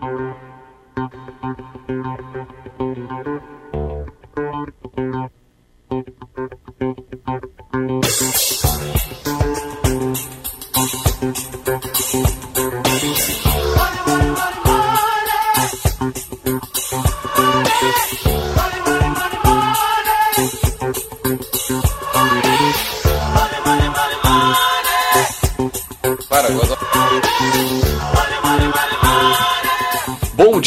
Bom 0.00 0.47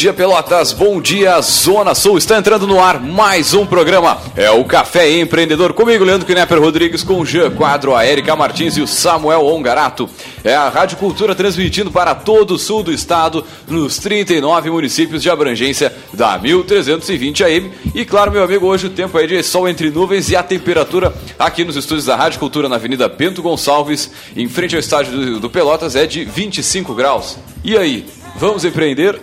dia, 0.02 0.12
Pelotas. 0.12 0.72
Bom 0.72 1.00
dia, 1.00 1.40
Zona 1.40 1.94
Sul. 1.94 2.18
Está 2.18 2.36
entrando 2.36 2.66
no 2.66 2.80
ar 2.80 2.98
mais 2.98 3.54
um 3.54 3.64
programa. 3.64 4.20
É 4.34 4.50
o 4.50 4.64
Café 4.64 5.08
Empreendedor. 5.08 5.72
Comigo, 5.74 6.02
Leandro 6.02 6.26
Knepper 6.26 6.60
Rodrigues, 6.60 7.04
com 7.04 7.20
o 7.20 7.24
Jean 7.24 7.52
Quadro, 7.52 7.94
a 7.94 8.04
Erika 8.04 8.34
Martins 8.34 8.76
e 8.76 8.80
o 8.80 8.86
Samuel 8.88 9.46
Ongarato. 9.46 10.10
É 10.42 10.56
a 10.56 10.68
Rádio 10.68 10.96
Cultura 10.96 11.36
transmitindo 11.36 11.88
para 11.92 12.16
todo 12.16 12.54
o 12.54 12.58
sul 12.58 12.82
do 12.82 12.92
estado, 12.92 13.46
nos 13.68 13.96
39 13.98 14.70
municípios 14.70 15.22
de 15.22 15.30
abrangência 15.30 15.94
da 16.12 16.36
1320 16.36 17.44
AM. 17.44 17.70
E 17.94 18.04
claro, 18.04 18.32
meu 18.32 18.42
amigo, 18.42 18.66
hoje 18.66 18.88
o 18.88 18.90
tempo 18.90 19.16
é 19.20 19.24
de 19.24 19.40
sol 19.44 19.68
entre 19.68 19.88
nuvens 19.88 20.28
e 20.30 20.34
a 20.34 20.42
temperatura 20.42 21.14
aqui 21.38 21.64
nos 21.64 21.76
estúdios 21.76 22.06
da 22.06 22.16
Rádio 22.16 22.40
Cultura 22.40 22.68
na 22.68 22.74
Avenida 22.74 23.08
Bento 23.08 23.40
Gonçalves, 23.40 24.10
em 24.36 24.48
frente 24.48 24.74
ao 24.74 24.80
estádio 24.80 25.38
do, 25.38 25.48
Pelotas, 25.48 25.94
é 25.94 26.06
de 26.06 26.24
25 26.24 26.92
graus. 26.92 27.38
E 27.62 27.76
aí, 27.76 28.04
vamos 28.40 28.64
empreender? 28.64 29.20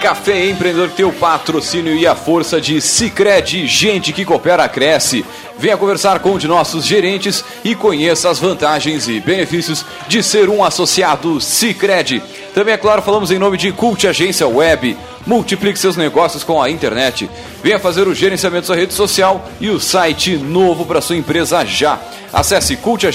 Café 0.00 0.48
Empreendedor 0.48 0.90
o 1.04 1.12
patrocínio 1.12 1.94
e 1.94 2.06
a 2.06 2.14
força 2.14 2.60
de 2.60 2.80
Cicred, 2.80 3.66
gente 3.66 4.12
que 4.12 4.24
coopera, 4.24 4.68
cresce. 4.68 5.24
Venha 5.58 5.76
conversar 5.76 6.20
com 6.20 6.32
um 6.32 6.38
de 6.38 6.48
nossos 6.48 6.84
gerentes 6.84 7.44
e 7.62 7.74
conheça 7.74 8.30
as 8.30 8.38
vantagens 8.38 9.06
e 9.08 9.20
benefícios 9.20 9.84
de 10.08 10.22
ser 10.22 10.48
um 10.48 10.64
associado 10.64 11.40
Cicred. 11.40 12.22
Também, 12.54 12.74
é 12.74 12.76
claro, 12.76 13.02
falamos 13.02 13.30
em 13.30 13.38
nome 13.38 13.56
de 13.56 13.70
Cult 13.72 14.06
Agência 14.06 14.46
Web. 14.46 14.96
Multiplique 15.26 15.78
seus 15.78 15.96
negócios 15.96 16.42
com 16.42 16.60
a 16.60 16.68
internet. 16.68 17.30
Venha 17.62 17.78
fazer 17.78 18.08
o 18.08 18.14
gerenciamento 18.14 18.62
da 18.62 18.66
sua 18.66 18.76
rede 18.76 18.92
social 18.92 19.48
e 19.60 19.70
o 19.70 19.78
site 19.78 20.36
novo 20.36 20.84
para 20.84 21.00
sua 21.00 21.16
empresa 21.16 21.64
já. 21.64 22.00
Acesse 22.32 22.76
Cult 22.76 23.06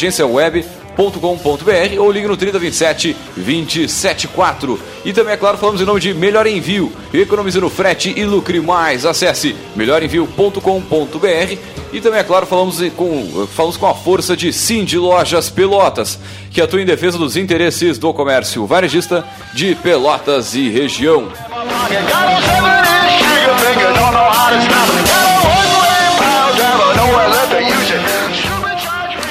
Agência 0.96 1.16
Web 1.16 1.20
com.br 1.20 2.00
ou 2.00 2.12
ligue 2.12 2.28
no 2.28 2.38
3027 2.38 3.16
274. 3.36 4.80
E 5.04 5.14
também, 5.14 5.34
é 5.34 5.38
claro, 5.38 5.58
falamos 5.58 5.82
em 5.82 5.86
nome 5.86 6.00
de 6.00 6.14
Melhor 6.14 6.48
Envio. 6.48 6.92
Economize 7.14 7.60
no 7.60 7.70
frete 7.70 8.14
e 8.16 8.24
lucre 8.26 8.60
mais. 8.60 9.06
Acesse 9.06 9.56
melhorenvio.com.br. 9.76 11.58
E 11.94 12.02
também, 12.02 12.20
é 12.20 12.24
claro, 12.24 12.46
falamos 12.46 12.82
com, 12.96 13.48
falamos 13.54 13.78
com 13.78 13.88
a 13.88 13.94
força 13.94 14.36
de 14.36 14.52
Cindy 14.52 14.98
Lojas 14.98 15.50
Pelotas, 15.50 16.20
que 16.52 16.62
atua 16.62 16.82
em 16.82 16.86
defesa 16.86 17.18
dos 17.18 17.38
interesses 17.38 17.98
do 17.98 18.14
comércio 18.14 18.66
varejista 18.66 19.24
de 19.54 19.76
Pelotas 19.76 20.56
e 20.56 20.70
região. 20.70 21.30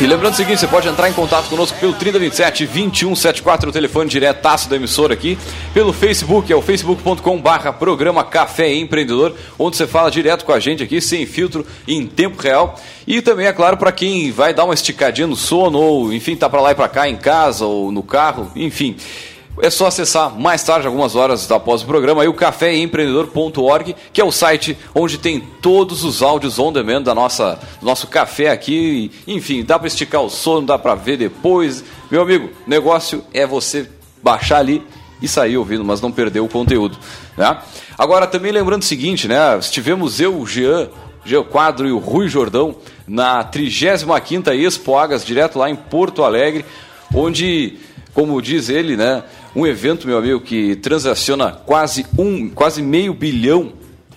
E 0.00 0.06
lembrando 0.08 0.32
o 0.32 0.36
seguinte, 0.36 0.58
você 0.58 0.66
pode 0.66 0.88
entrar 0.88 1.08
em 1.08 1.12
contato 1.12 1.48
conosco 1.48 1.78
pelo 1.78 1.92
3027 1.92 2.66
2174, 2.66 3.70
o 3.70 3.72
telefone 3.72 4.10
diretaço 4.10 4.68
da 4.68 4.74
emissora 4.74 5.14
aqui, 5.14 5.38
pelo 5.72 5.92
Facebook, 5.92 6.52
é 6.52 6.56
o 6.56 6.60
facebook.com 6.60 7.40
barra 7.40 7.72
programa 7.72 8.24
Café 8.24 8.74
Empreendedor, 8.74 9.36
onde 9.56 9.76
você 9.76 9.86
fala 9.86 10.10
direto 10.10 10.44
com 10.44 10.52
a 10.52 10.58
gente 10.58 10.82
aqui, 10.82 11.00
sem 11.00 11.24
filtro, 11.26 11.64
em 11.86 12.08
tempo 12.08 12.42
real. 12.42 12.74
E 13.06 13.22
também, 13.22 13.46
é 13.46 13.52
claro, 13.52 13.76
para 13.76 13.92
quem 13.92 14.32
vai 14.32 14.52
dar 14.52 14.64
uma 14.64 14.74
esticadinha 14.74 15.28
no 15.28 15.36
sono, 15.36 15.78
ou 15.78 16.12
enfim, 16.12 16.34
tá 16.34 16.50
para 16.50 16.60
lá 16.60 16.72
e 16.72 16.74
para 16.74 16.88
cá 16.88 17.08
em 17.08 17.16
casa, 17.16 17.64
ou 17.64 17.92
no 17.92 18.02
carro, 18.02 18.50
enfim. 18.56 18.96
É 19.62 19.70
só 19.70 19.86
acessar 19.86 20.36
mais 20.36 20.64
tarde, 20.64 20.86
algumas 20.86 21.14
horas 21.14 21.48
após 21.50 21.82
o 21.82 21.86
programa, 21.86 22.22
aí 22.22 22.28
o 22.28 22.34
caféempreendedor.org, 22.34 23.94
que 24.12 24.20
é 24.20 24.24
o 24.24 24.32
site 24.32 24.76
onde 24.92 25.16
tem 25.16 25.40
todos 25.62 26.02
os 26.02 26.22
áudios 26.22 26.58
on 26.58 26.72
demand 26.72 27.02
da 27.02 27.14
nossa, 27.14 27.58
do 27.80 27.86
nosso 27.86 28.08
café 28.08 28.50
aqui. 28.50 29.12
Enfim, 29.26 29.64
dá 29.64 29.78
para 29.78 29.86
esticar 29.86 30.22
o 30.22 30.28
sono, 30.28 30.66
dá 30.66 30.76
para 30.76 30.96
ver 30.96 31.16
depois. 31.16 31.84
Meu 32.10 32.22
amigo, 32.22 32.50
negócio 32.66 33.24
é 33.32 33.46
você 33.46 33.88
baixar 34.22 34.58
ali 34.58 34.82
e 35.22 35.28
sair 35.28 35.56
ouvindo, 35.56 35.84
mas 35.84 36.00
não 36.00 36.10
perder 36.10 36.40
o 36.40 36.48
conteúdo. 36.48 36.98
Né? 37.36 37.56
Agora, 37.96 38.26
também 38.26 38.50
lembrando 38.50 38.82
o 38.82 38.84
seguinte, 38.84 39.28
né? 39.28 39.56
Estivemos 39.58 40.20
eu, 40.20 40.36
o 40.36 40.46
Jean, 40.46 40.88
Jean 41.24 41.44
Quadro 41.44 41.86
e 41.86 41.92
o 41.92 41.98
Rui 41.98 42.28
Jordão 42.28 42.74
na 43.06 43.44
35ª 43.44 44.54
Expo 44.54 44.96
Agas, 44.96 45.24
direto 45.24 45.58
lá 45.58 45.70
em 45.70 45.76
Porto 45.76 46.24
Alegre, 46.24 46.64
onde, 47.14 47.78
como 48.12 48.40
diz 48.42 48.68
ele, 48.68 48.96
né? 48.96 49.22
Um 49.54 49.64
evento, 49.64 50.08
meu 50.08 50.18
amigo, 50.18 50.40
que 50.40 50.74
transaciona 50.74 51.52
quase 51.52 52.04
um, 52.18 52.50
quase 52.50 52.82
meio 52.82 53.14
bilhão 53.14 53.72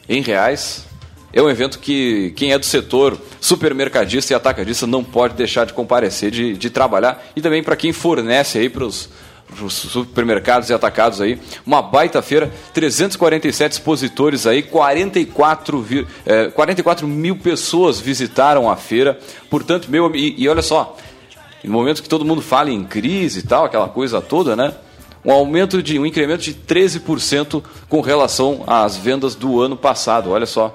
em 0.09 0.19
reais. 0.19 0.87
É 1.31 1.39
um 1.39 1.47
evento 1.47 1.77
que 1.77 2.33
quem 2.35 2.53
é 2.53 2.57
do 2.57 2.65
setor 2.65 3.15
supermercadista 3.39 4.33
e 4.33 4.35
atacadista 4.35 4.87
não 4.87 5.03
pode 5.03 5.35
deixar 5.35 5.65
de 5.65 5.73
comparecer, 5.73 6.31
de, 6.31 6.53
de 6.53 6.69
trabalhar. 6.71 7.23
E 7.35 7.41
também 7.41 7.61
para 7.61 7.75
quem 7.75 7.93
fornece 7.93 8.57
aí 8.57 8.67
para 8.67 8.83
os 8.83 9.09
supermercados 9.69 10.71
e 10.71 10.73
atacados 10.73 11.21
aí, 11.21 11.39
uma 11.63 11.83
baita 11.83 12.19
feira, 12.23 12.51
347 12.73 13.73
expositores 13.73 14.47
aí, 14.47 14.63
44, 14.63 16.07
é, 16.25 16.47
44 16.47 17.07
mil 17.07 17.35
pessoas 17.37 17.99
visitaram 17.99 18.69
a 18.69 18.75
feira, 18.75 19.19
portanto, 19.49 19.87
meu 19.89 20.13
e, 20.15 20.35
e 20.37 20.49
olha 20.49 20.61
só, 20.61 20.97
no 21.63 21.71
momento 21.71 22.01
que 22.01 22.09
todo 22.09 22.25
mundo 22.25 22.41
fala 22.41 22.71
em 22.71 22.83
crise 22.83 23.39
e 23.39 23.43
tal, 23.43 23.65
aquela 23.65 23.87
coisa 23.87 24.19
toda, 24.19 24.55
né? 24.55 24.73
Um 25.27 25.31
aumento 25.31 25.83
de 25.83 25.99
um 25.99 26.05
incremento 26.05 26.41
de 26.41 26.53
13% 26.53 27.61
com 27.89 27.99
relação 27.99 28.63
às 28.65 28.95
vendas 28.95 29.35
do 29.35 29.61
ano 29.61 29.75
passado. 29.75 30.31
Olha 30.31 30.45
só. 30.45 30.73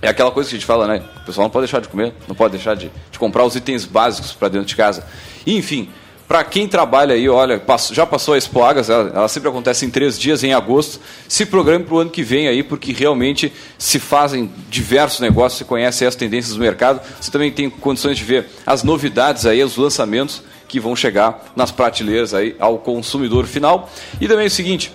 É 0.00 0.08
aquela 0.08 0.30
coisa 0.30 0.48
que 0.48 0.56
a 0.56 0.58
gente 0.58 0.66
fala, 0.66 0.86
né? 0.86 1.04
O 1.22 1.26
pessoal 1.26 1.44
não 1.44 1.50
pode 1.50 1.66
deixar 1.66 1.80
de 1.80 1.88
comer, 1.88 2.14
não 2.26 2.34
pode 2.34 2.52
deixar 2.52 2.74
de, 2.74 2.90
de 3.10 3.18
comprar 3.18 3.44
os 3.44 3.54
itens 3.56 3.84
básicos 3.84 4.32
para 4.32 4.48
dentro 4.48 4.66
de 4.66 4.74
casa. 4.74 5.04
enfim, 5.46 5.90
para 6.26 6.44
quem 6.44 6.68
trabalha 6.68 7.14
aí, 7.14 7.28
olha, 7.28 7.60
já 7.90 8.06
passou 8.06 8.34
a 8.34 8.38
Expo 8.38 8.62
Agas, 8.62 8.88
ela, 8.88 9.10
ela, 9.14 9.28
sempre 9.28 9.48
acontece 9.48 9.84
em 9.84 9.90
três 9.90 10.18
dias, 10.18 10.44
em 10.44 10.54
agosto. 10.54 11.00
Se 11.26 11.44
programe 11.44 11.84
para 11.84 11.94
o 11.94 11.98
ano 11.98 12.10
que 12.10 12.22
vem 12.22 12.48
aí, 12.48 12.62
porque 12.62 12.92
realmente 12.92 13.52
se 13.78 13.98
fazem 13.98 14.50
diversos 14.70 15.20
negócios, 15.20 15.58
você 15.58 15.64
conhece 15.64 16.06
as 16.06 16.14
tendências 16.14 16.54
do 16.54 16.60
mercado, 16.60 17.00
você 17.20 17.30
também 17.30 17.50
tem 17.50 17.68
condições 17.68 18.16
de 18.16 18.24
ver 18.24 18.46
as 18.66 18.82
novidades 18.82 19.44
aí, 19.44 19.62
os 19.62 19.76
lançamentos 19.76 20.42
que 20.68 20.78
vão 20.78 20.94
chegar 20.94 21.52
nas 21.56 21.70
prateleiras 21.72 22.34
aí 22.34 22.54
ao 22.60 22.78
consumidor 22.78 23.46
final. 23.46 23.88
E 24.20 24.28
também 24.28 24.44
é 24.44 24.48
o 24.48 24.50
seguinte, 24.50 24.92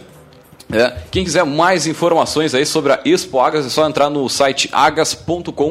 é, 0.71 0.93
quem 1.11 1.23
quiser 1.23 1.43
mais 1.43 1.85
informações 1.85 2.55
aí 2.55 2.65
sobre 2.65 2.93
a 2.93 2.99
Expo 3.03 3.39
Agas, 3.39 3.65
é 3.65 3.69
só 3.69 3.87
entrar 3.87 4.09
no 4.09 4.27
site 4.29 4.69
agas.com.br 4.71 5.67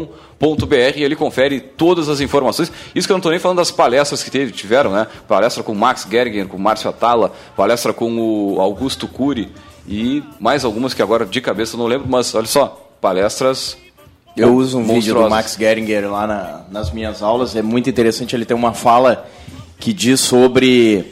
e 0.97 1.03
ele 1.03 1.17
confere 1.17 1.61
todas 1.61 2.09
as 2.09 2.21
informações. 2.21 2.71
Isso 2.95 3.07
que 3.07 3.13
eu 3.13 3.15
não 3.15 3.21
estou 3.21 3.33
nem 3.33 3.41
falando 3.41 3.59
das 3.59 3.71
palestras 3.71 4.23
que 4.23 4.31
teve, 4.31 4.53
tiveram, 4.53 4.93
né? 4.93 5.07
Palestra 5.27 5.63
com 5.63 5.73
o 5.73 5.77
Max 5.77 6.07
Geringer, 6.11 6.47
com 6.47 6.57
o 6.57 6.61
Márcio 6.61 6.91
Atala, 6.91 7.33
palestra 7.57 7.93
com 7.93 8.17
o 8.17 8.61
Augusto 8.61 9.09
Cury 9.09 9.51
e 9.89 10.23
mais 10.39 10.65
algumas 10.65 10.95
que 10.95 11.03
agora 11.03 11.25
de 11.25 11.41
cabeça 11.41 11.75
eu 11.75 11.79
não 11.79 11.87
lembro, 11.87 12.09
mas 12.09 12.35
olha 12.35 12.47
só, 12.47 12.95
palestras 13.01 13.77
eu 14.37 14.55
uso 14.55 14.79
um 14.79 14.85
vídeo 14.85 15.15
do 15.15 15.29
Max 15.29 15.57
Geringer 15.59 16.11
lá 16.11 16.27
na, 16.27 16.61
nas 16.71 16.91
minhas 16.91 17.23
aulas, 17.23 17.55
é 17.55 17.61
muito 17.61 17.91
interessante, 17.91 18.35
ele 18.35 18.47
tem 18.47 18.57
uma 18.57 18.73
fala 18.73 19.27
que 19.83 19.93
diz 19.93 20.21
sobre 20.21 21.05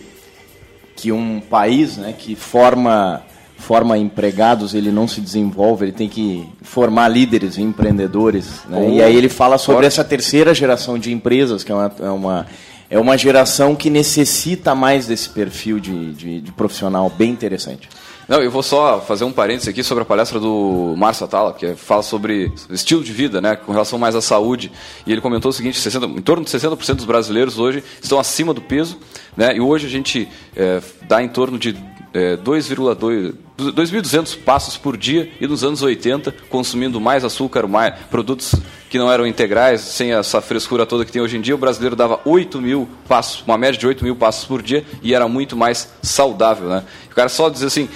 que 0.95 1.11
um 1.11 1.41
país 1.41 1.97
né, 1.97 2.15
que 2.17 2.37
forma, 2.37 3.21
forma 3.59 3.99
empregados, 3.99 4.75
ele 4.75 4.93
não 4.93 5.09
se 5.09 5.21
desenvolve, 5.21 5.87
ele 5.87 5.93
tem 5.93 6.09
que 6.09 6.49
formar 6.63 7.09
líderes 7.09 7.57
e 7.57 7.63
empreendedores. 7.63 8.61
Né? 8.69 8.79
Oh, 8.81 8.93
e 8.93 9.03
aí 9.03 9.17
ele 9.17 9.29
fala 9.29 9.59
sobre 9.59 9.87
essa 9.87 10.05
terceira 10.05 10.55
geração 10.55 11.01
de 11.01 11.13
empresas, 11.13 11.65
que 11.65 11.73
é 11.73 11.75
uma, 11.75 11.93
é 11.99 12.11
uma, 12.11 12.47
é 12.91 12.99
uma 13.01 13.19
geração 13.19 13.75
que 13.75 13.91
necessita 13.91 14.73
mais 14.73 15.09
desse 15.09 15.31
perfil 15.31 15.81
de, 15.81 16.13
de, 16.15 16.41
de 16.41 16.53
profissional 16.53 17.11
bem 17.11 17.33
interessante. 17.33 17.89
Não, 18.31 18.41
eu 18.41 18.49
vou 18.49 18.63
só 18.63 19.01
fazer 19.01 19.25
um 19.25 19.33
parênteses 19.33 19.67
aqui 19.67 19.83
sobre 19.83 20.03
a 20.03 20.05
palestra 20.05 20.39
do 20.39 20.95
Márcio 20.97 21.25
Atala, 21.25 21.53
que 21.53 21.75
fala 21.75 22.01
sobre 22.01 22.53
estilo 22.71 23.03
de 23.03 23.13
vida, 23.13 23.41
né, 23.41 23.57
com 23.57 23.73
relação 23.73 23.99
mais 23.99 24.15
à 24.15 24.21
saúde. 24.21 24.71
E 25.05 25.11
ele 25.11 25.21
comentou 25.21 25.49
o 25.49 25.53
seguinte: 25.53 25.81
60, 25.81 26.07
em 26.07 26.23
torno 26.23 26.45
de 26.45 26.51
60% 26.53 26.95
dos 26.95 27.07
brasileiros 27.07 27.59
hoje 27.59 27.83
estão 28.01 28.21
acima 28.21 28.55
do 28.55 28.61
peso, 28.61 28.97
né, 29.37 29.57
e 29.57 29.61
hoje 29.61 29.89
a 29.89 29.91
gente 29.91 30.29
é, 30.55 30.81
dá 31.09 31.21
em 31.21 31.29
torno 31.29 31.59
de 31.59 31.77
é, 32.15 32.37
2,200 32.37 34.37
passos 34.37 34.77
por 34.77 34.97
dia 34.97 35.29
e 35.41 35.49
nos 35.49 35.65
anos 35.65 35.83
80 35.83 36.33
consumindo 36.49 37.01
mais 37.01 37.25
açúcar, 37.25 37.67
mais 37.67 37.95
produtos 38.11 38.55
que 38.89 38.99
não 38.99 39.11
eram 39.11 39.27
integrais, 39.27 39.81
sem 39.81 40.13
essa 40.13 40.41
frescura 40.41 40.87
toda 40.87 41.05
que 41.05 41.13
tem 41.13 41.23
hoje 41.23 41.37
em 41.37 41.41
dia, 41.41 41.55
o 41.55 41.59
brasileiro 41.59 41.95
dava 41.95 42.21
8 42.25 42.61
mil 42.61 42.89
passos, 43.09 43.45
uma 43.47 43.57
média 43.57 43.79
de 43.79 43.87
8 43.87 44.05
mil 44.05 44.17
passos 44.17 44.45
por 44.45 44.63
dia 44.63 44.85
e 45.03 45.15
era 45.15 45.29
muito 45.29 45.57
mais 45.57 45.93
saudável. 46.03 46.69
Né? 46.69 46.83
O 47.11 47.15
cara 47.15 47.29
só 47.29 47.49
diz 47.49 47.63
assim, 47.63 47.89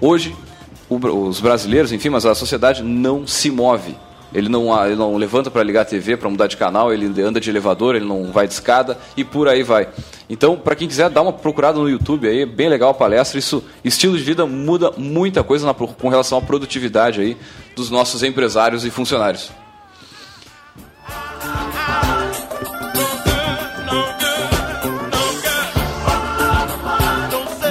hoje 0.00 0.34
os 0.88 1.40
brasileiros, 1.40 1.92
enfim, 1.92 2.08
mas 2.08 2.24
a 2.24 2.34
sociedade 2.34 2.82
não 2.82 3.26
se 3.26 3.50
move 3.50 3.94
ele 4.32 4.48
não, 4.48 4.84
ele 4.84 4.96
não 4.96 5.16
levanta 5.16 5.50
para 5.50 5.62
ligar 5.62 5.82
a 5.82 5.84
TV, 5.84 6.16
para 6.16 6.28
mudar 6.28 6.46
de 6.46 6.56
canal, 6.56 6.92
ele 6.92 7.06
anda 7.22 7.40
de 7.40 7.48
elevador, 7.48 7.94
ele 7.94 8.04
não 8.04 8.30
vai 8.30 8.46
de 8.46 8.52
escada 8.52 8.98
e 9.16 9.24
por 9.24 9.48
aí 9.48 9.62
vai. 9.62 9.88
Então, 10.28 10.56
para 10.56 10.76
quem 10.76 10.86
quiser 10.86 11.08
dar 11.08 11.22
uma 11.22 11.32
procurada 11.32 11.78
no 11.78 11.88
YouTube 11.88 12.28
aí, 12.28 12.42
é 12.42 12.46
bem 12.46 12.68
legal 12.68 12.90
a 12.90 12.94
palestra. 12.94 13.38
Isso, 13.38 13.64
estilo 13.82 14.16
de 14.18 14.22
vida 14.22 14.44
muda 14.44 14.92
muita 14.96 15.42
coisa 15.42 15.66
na, 15.66 15.72
com 15.72 16.08
relação 16.08 16.38
à 16.38 16.42
produtividade 16.42 17.20
aí 17.20 17.36
dos 17.74 17.90
nossos 17.90 18.22
empresários 18.22 18.84
e 18.84 18.90
funcionários. 18.90 19.50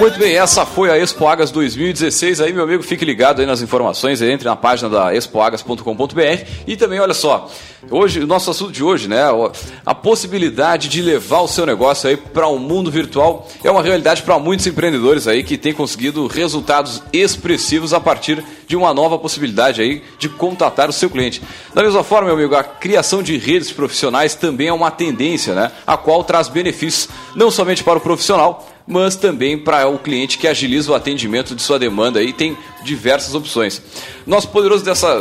Muito 0.00 0.16
bem, 0.16 0.36
essa 0.36 0.64
foi 0.64 0.90
a 0.90 0.96
Expoagas 0.96 1.50
2016. 1.50 2.40
Aí, 2.40 2.52
meu 2.52 2.62
amigo, 2.62 2.84
fique 2.84 3.04
ligado 3.04 3.40
aí 3.40 3.46
nas 3.46 3.60
informações, 3.60 4.22
entre 4.22 4.48
na 4.48 4.54
página 4.54 4.88
da 4.88 5.12
expoagas.com.br. 5.12 6.44
E 6.68 6.76
também, 6.76 7.00
olha 7.00 7.12
só, 7.12 7.50
hoje, 7.90 8.20
o 8.20 8.26
nosso 8.26 8.48
assunto 8.48 8.70
de 8.70 8.84
hoje, 8.84 9.08
né? 9.08 9.22
A 9.84 9.94
possibilidade 9.96 10.88
de 10.88 11.02
levar 11.02 11.40
o 11.40 11.48
seu 11.48 11.66
negócio 11.66 12.08
aí 12.08 12.16
para 12.16 12.46
o 12.46 12.54
um 12.54 12.58
mundo 12.60 12.92
virtual 12.92 13.48
é 13.64 13.68
uma 13.68 13.82
realidade 13.82 14.22
para 14.22 14.38
muitos 14.38 14.68
empreendedores 14.68 15.26
aí 15.26 15.42
que 15.42 15.58
têm 15.58 15.72
conseguido 15.72 16.28
resultados 16.28 17.02
expressivos 17.12 17.92
a 17.92 17.98
partir 17.98 18.44
de 18.68 18.76
uma 18.76 18.94
nova 18.94 19.18
possibilidade 19.18 19.82
aí 19.82 20.04
de 20.16 20.28
contatar 20.28 20.88
o 20.88 20.92
seu 20.92 21.10
cliente. 21.10 21.42
Da 21.74 21.82
mesma 21.82 22.04
forma, 22.04 22.26
meu 22.26 22.36
amigo, 22.36 22.54
a 22.54 22.62
criação 22.62 23.20
de 23.20 23.36
redes 23.36 23.72
profissionais 23.72 24.36
também 24.36 24.68
é 24.68 24.72
uma 24.72 24.92
tendência, 24.92 25.54
né? 25.56 25.72
A 25.84 25.96
qual 25.96 26.22
traz 26.22 26.48
benefícios 26.48 27.08
não 27.34 27.50
somente 27.50 27.82
para 27.82 27.98
o 27.98 28.00
profissional, 28.00 28.64
mas 28.88 29.14
também 29.14 29.58
para 29.58 29.86
o 29.86 29.98
cliente 29.98 30.38
que 30.38 30.48
agiliza 30.48 30.90
o 30.90 30.94
atendimento 30.94 31.54
de 31.54 31.60
sua 31.60 31.78
demanda 31.78 32.22
e 32.22 32.32
tem 32.32 32.56
diversas 32.82 33.34
opções. 33.34 33.82
Nosso 34.26 34.48
poderoso 34.48 34.82
dessa 34.82 35.20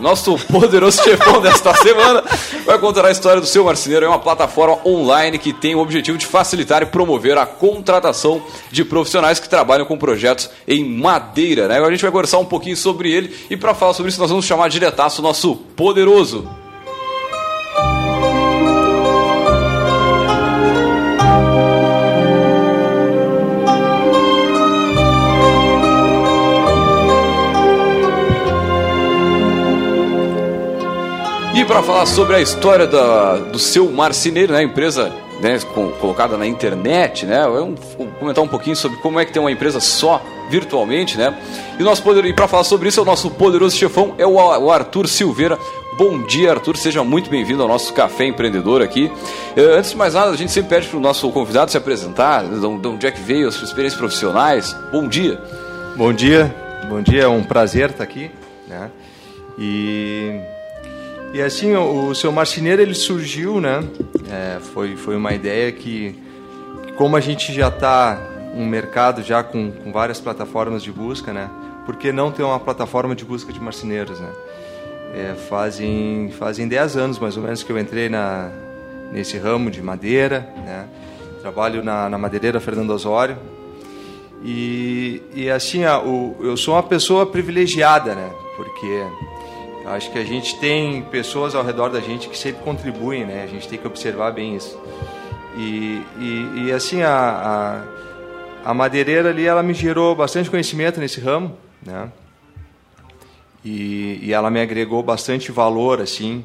nosso 0.00 0.38
poderoso 0.50 1.02
chefão 1.04 1.40
desta 1.40 1.74
semana 1.74 2.24
vai 2.64 2.78
contar 2.78 3.04
a 3.04 3.10
história 3.10 3.40
do 3.40 3.46
seu 3.46 3.64
marceneiro. 3.64 4.06
É 4.06 4.08
uma 4.08 4.18
plataforma 4.18 4.78
online 4.86 5.38
que 5.38 5.52
tem 5.52 5.74
o 5.74 5.80
objetivo 5.80 6.16
de 6.16 6.24
facilitar 6.24 6.82
e 6.82 6.86
promover 6.86 7.36
a 7.36 7.44
contratação 7.44 8.42
de 8.70 8.84
profissionais 8.84 9.38
que 9.38 9.48
trabalham 9.48 9.84
com 9.84 9.98
projetos 9.98 10.48
em 10.66 10.82
madeira. 10.84 11.68
Né? 11.68 11.76
Agora 11.76 11.90
a 11.90 11.92
gente 11.92 12.02
vai 12.02 12.10
conversar 12.10 12.38
um 12.38 12.46
pouquinho 12.46 12.76
sobre 12.76 13.12
ele 13.12 13.36
e 13.50 13.56
para 13.56 13.74
falar 13.74 13.92
sobre 13.92 14.10
isso 14.10 14.20
nós 14.20 14.30
vamos 14.30 14.46
chamar 14.46 14.68
diretaço 14.68 15.20
o 15.20 15.22
nosso 15.22 15.56
poderoso 15.76 16.61
para 31.72 31.82
falar 31.82 32.04
sobre 32.04 32.36
a 32.36 32.40
história 32.40 32.86
da, 32.86 33.38
do 33.38 33.58
seu 33.58 33.90
marceneiro, 33.90 34.52
né, 34.52 34.62
empresa 34.62 35.10
né, 35.40 35.58
com, 35.72 35.90
colocada 35.92 36.36
na 36.36 36.46
internet, 36.46 37.24
né, 37.24 37.48
vamos 37.48 37.80
comentar 38.20 38.44
um 38.44 38.48
pouquinho 38.48 38.76
sobre 38.76 38.98
como 38.98 39.18
é 39.18 39.24
que 39.24 39.32
tem 39.32 39.40
uma 39.40 39.50
empresa 39.50 39.80
só 39.80 40.22
virtualmente, 40.50 41.16
né? 41.16 41.34
E 41.80 41.82
nosso 41.82 42.02
poder 42.02 42.34
para 42.34 42.46
falar 42.46 42.64
sobre 42.64 42.90
isso, 42.90 43.00
é 43.00 43.02
o 43.02 43.06
nosso 43.06 43.30
poderoso 43.30 43.74
chefão 43.74 44.14
é 44.18 44.26
o, 44.26 44.34
o 44.34 44.70
Arthur 44.70 45.08
Silveira. 45.08 45.58
Bom 45.96 46.22
dia, 46.26 46.50
Arthur. 46.50 46.76
Seja 46.76 47.02
muito 47.02 47.30
bem-vindo 47.30 47.62
ao 47.62 47.68
nosso 47.68 47.94
Café 47.94 48.26
Empreendedor 48.26 48.82
aqui. 48.82 49.10
Uh, 49.56 49.78
antes 49.78 49.92
de 49.92 49.96
mais 49.96 50.12
nada, 50.12 50.30
a 50.30 50.36
gente 50.36 50.52
sempre 50.52 50.68
pede 50.68 50.88
para 50.88 50.98
o 50.98 51.00
nosso 51.00 51.30
convidado 51.30 51.70
se 51.70 51.78
apresentar, 51.78 52.44
de 52.44 52.66
onde 52.66 53.06
é 53.06 53.10
que 53.10 53.20
veio, 53.20 53.48
as 53.48 53.54
suas 53.54 53.70
experiências 53.70 53.98
profissionais. 53.98 54.76
Bom 54.92 55.08
dia. 55.08 55.40
Bom 55.96 56.12
dia. 56.12 56.54
Bom 56.90 57.00
dia. 57.00 57.22
É 57.22 57.28
um 57.28 57.42
prazer 57.42 57.90
estar 57.90 58.04
aqui. 58.04 58.30
Né? 58.68 58.90
E 59.58 60.38
e 61.32 61.40
assim, 61.40 61.74
o, 61.74 62.14
seu 62.14 62.30
marceneiro 62.30 62.82
ele 62.82 62.94
surgiu, 62.94 63.60
né? 63.60 63.82
É, 64.30 64.58
foi, 64.60 64.96
foi 64.96 65.16
uma 65.16 65.32
ideia 65.32 65.70
que, 65.72 66.14
como 66.96 67.16
a 67.16 67.20
gente 67.20 67.52
já 67.52 67.68
está 67.68 68.18
um 68.54 68.66
mercado 68.66 69.22
já 69.22 69.42
com, 69.42 69.70
com 69.70 69.92
várias 69.92 70.20
plataformas 70.20 70.82
de 70.82 70.92
busca, 70.92 71.32
né? 71.32 71.50
Por 71.86 71.96
que 71.96 72.12
não 72.12 72.30
ter 72.30 72.42
uma 72.42 72.60
plataforma 72.60 73.14
de 73.14 73.24
busca 73.24 73.52
de 73.52 73.60
marceneiros, 73.60 74.20
né? 74.20 74.30
É, 75.14 75.34
fazem 75.48 76.32
fazem 76.38 76.66
10 76.66 76.96
anos 76.96 77.18
mais 77.18 77.36
ou 77.36 77.42
menos 77.42 77.62
que 77.62 77.70
eu 77.70 77.78
entrei 77.78 78.08
na 78.08 78.50
nesse 79.10 79.36
ramo 79.36 79.70
de 79.70 79.82
madeira, 79.82 80.48
né? 80.64 80.86
Trabalho 81.40 81.82
na, 81.82 82.08
na 82.08 82.16
madeireira 82.16 82.60
Fernando 82.60 82.90
Osório 82.90 83.36
e, 84.44 85.22
e 85.34 85.48
assim, 85.48 85.82
eu 85.82 86.56
sou 86.56 86.74
uma 86.74 86.82
pessoa 86.82 87.24
privilegiada, 87.24 88.14
né? 88.14 88.30
Porque 88.56 89.04
Acho 89.84 90.10
que 90.12 90.18
a 90.18 90.24
gente 90.24 90.58
tem 90.58 91.02
pessoas 91.02 91.54
ao 91.54 91.64
redor 91.64 91.88
da 91.88 92.00
gente 92.00 92.28
que 92.28 92.38
sempre 92.38 92.62
contribuem, 92.62 93.24
né? 93.24 93.42
A 93.42 93.46
gente 93.46 93.68
tem 93.68 93.78
que 93.78 93.86
observar 93.86 94.32
bem 94.32 94.56
isso. 94.56 94.78
E, 95.56 96.02
e, 96.18 96.64
e 96.64 96.72
assim, 96.72 97.02
a, 97.02 97.84
a, 98.64 98.70
a, 98.70 98.74
madeireira 98.74 99.30
ali, 99.30 99.44
ela 99.44 99.62
me 99.62 99.74
gerou 99.74 100.14
bastante 100.14 100.48
conhecimento 100.48 100.98
nesse 101.00 101.20
ramo, 101.20 101.56
né? 101.84 102.10
E, 103.64 104.20
e 104.22 104.32
ela 104.32 104.50
me 104.50 104.60
agregou 104.60 105.02
bastante 105.02 105.52
valor, 105.52 106.00
assim, 106.00 106.44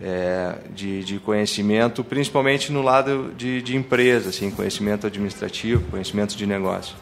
é, 0.00 0.54
de, 0.74 1.04
de 1.04 1.18
conhecimento, 1.18 2.02
principalmente 2.02 2.72
no 2.72 2.82
lado 2.82 3.32
de, 3.36 3.60
de 3.62 3.76
empresa, 3.76 4.30
assim, 4.30 4.50
conhecimento 4.50 5.06
administrativo, 5.06 5.84
conhecimento 5.90 6.36
de 6.36 6.46
negócio. 6.46 6.96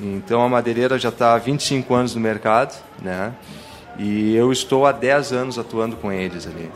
Então, 0.00 0.42
a 0.42 0.48
madeireira 0.48 0.98
já 0.98 1.08
está 1.08 1.34
há 1.34 1.38
25 1.38 1.92
anos 1.92 2.14
no 2.14 2.20
mercado, 2.20 2.80
né? 3.02 3.34
E 3.98 4.34
eu 4.36 4.52
estou 4.52 4.86
há 4.86 4.92
10 4.92 5.32
anos 5.32 5.58
atuando 5.58 5.96
com 5.96 6.12
eles 6.12 6.46
ali. 6.46 6.70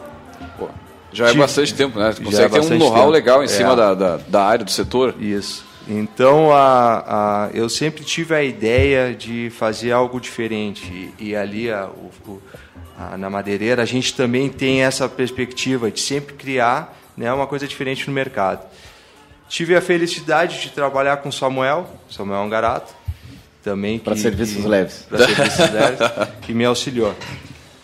Pô, 0.59 0.69
já 1.13 1.29
é 1.29 1.35
bastante 1.35 1.73
tempo, 1.75 1.99
né? 1.99 2.13
Você 2.13 2.23
consegue 2.23 2.57
é 2.57 2.61
ter 2.61 2.75
um 2.75 2.79
know-how 2.79 3.09
legal 3.09 3.43
em 3.43 3.45
é. 3.45 3.49
cima 3.49 3.77
da, 3.77 3.95
da, 3.95 4.17
da, 4.17 4.45
área, 4.45 4.65
do 4.65 4.71
setor. 4.71 5.15
Isso. 5.21 5.65
Então, 5.89 6.53
a, 6.53 7.47
a, 7.47 7.51
eu 7.55 7.69
sempre 7.69 8.05
tive 8.05 8.35
a 8.35 8.43
ideia 8.43 9.15
de 9.15 9.51
fazer 9.51 9.93
algo 9.93 10.21
diferente. 10.21 11.13
E, 11.19 11.29
e 11.29 11.37
ali, 11.37 11.71
a, 11.71 11.87
o, 11.87 12.41
a, 12.99 13.17
na 13.17 13.29
madeireira, 13.29 13.83
a 13.83 13.87
gente 13.87 14.15
também 14.15 14.49
tem 14.49 14.83
essa 14.83 15.09
perspectiva 15.09 15.91
de 15.91 16.01
sempre 16.01 16.35
criar 16.35 16.97
né, 17.17 17.33
uma 17.33 17.47
coisa 17.47 17.67
diferente 17.67 18.09
no 18.09 18.15
mercado. 18.15 18.67
Tive 19.49 19.77
a 19.77 19.83
felicidade 19.83 20.61
de 20.61 20.71
trabalhar 20.71 21.19
com 21.19 21.31
Samuel, 21.31 21.87
Samuel 22.09 22.43
Angarato, 22.43 22.95
também 23.63 23.99
para 23.99 24.17
serviços 24.17 24.65
leves, 24.65 25.07
para 25.09 25.27
serviços 25.27 25.71
leves, 25.71 25.99
que 26.43 26.53
me 26.53 26.65
auxiliou. 26.65 27.15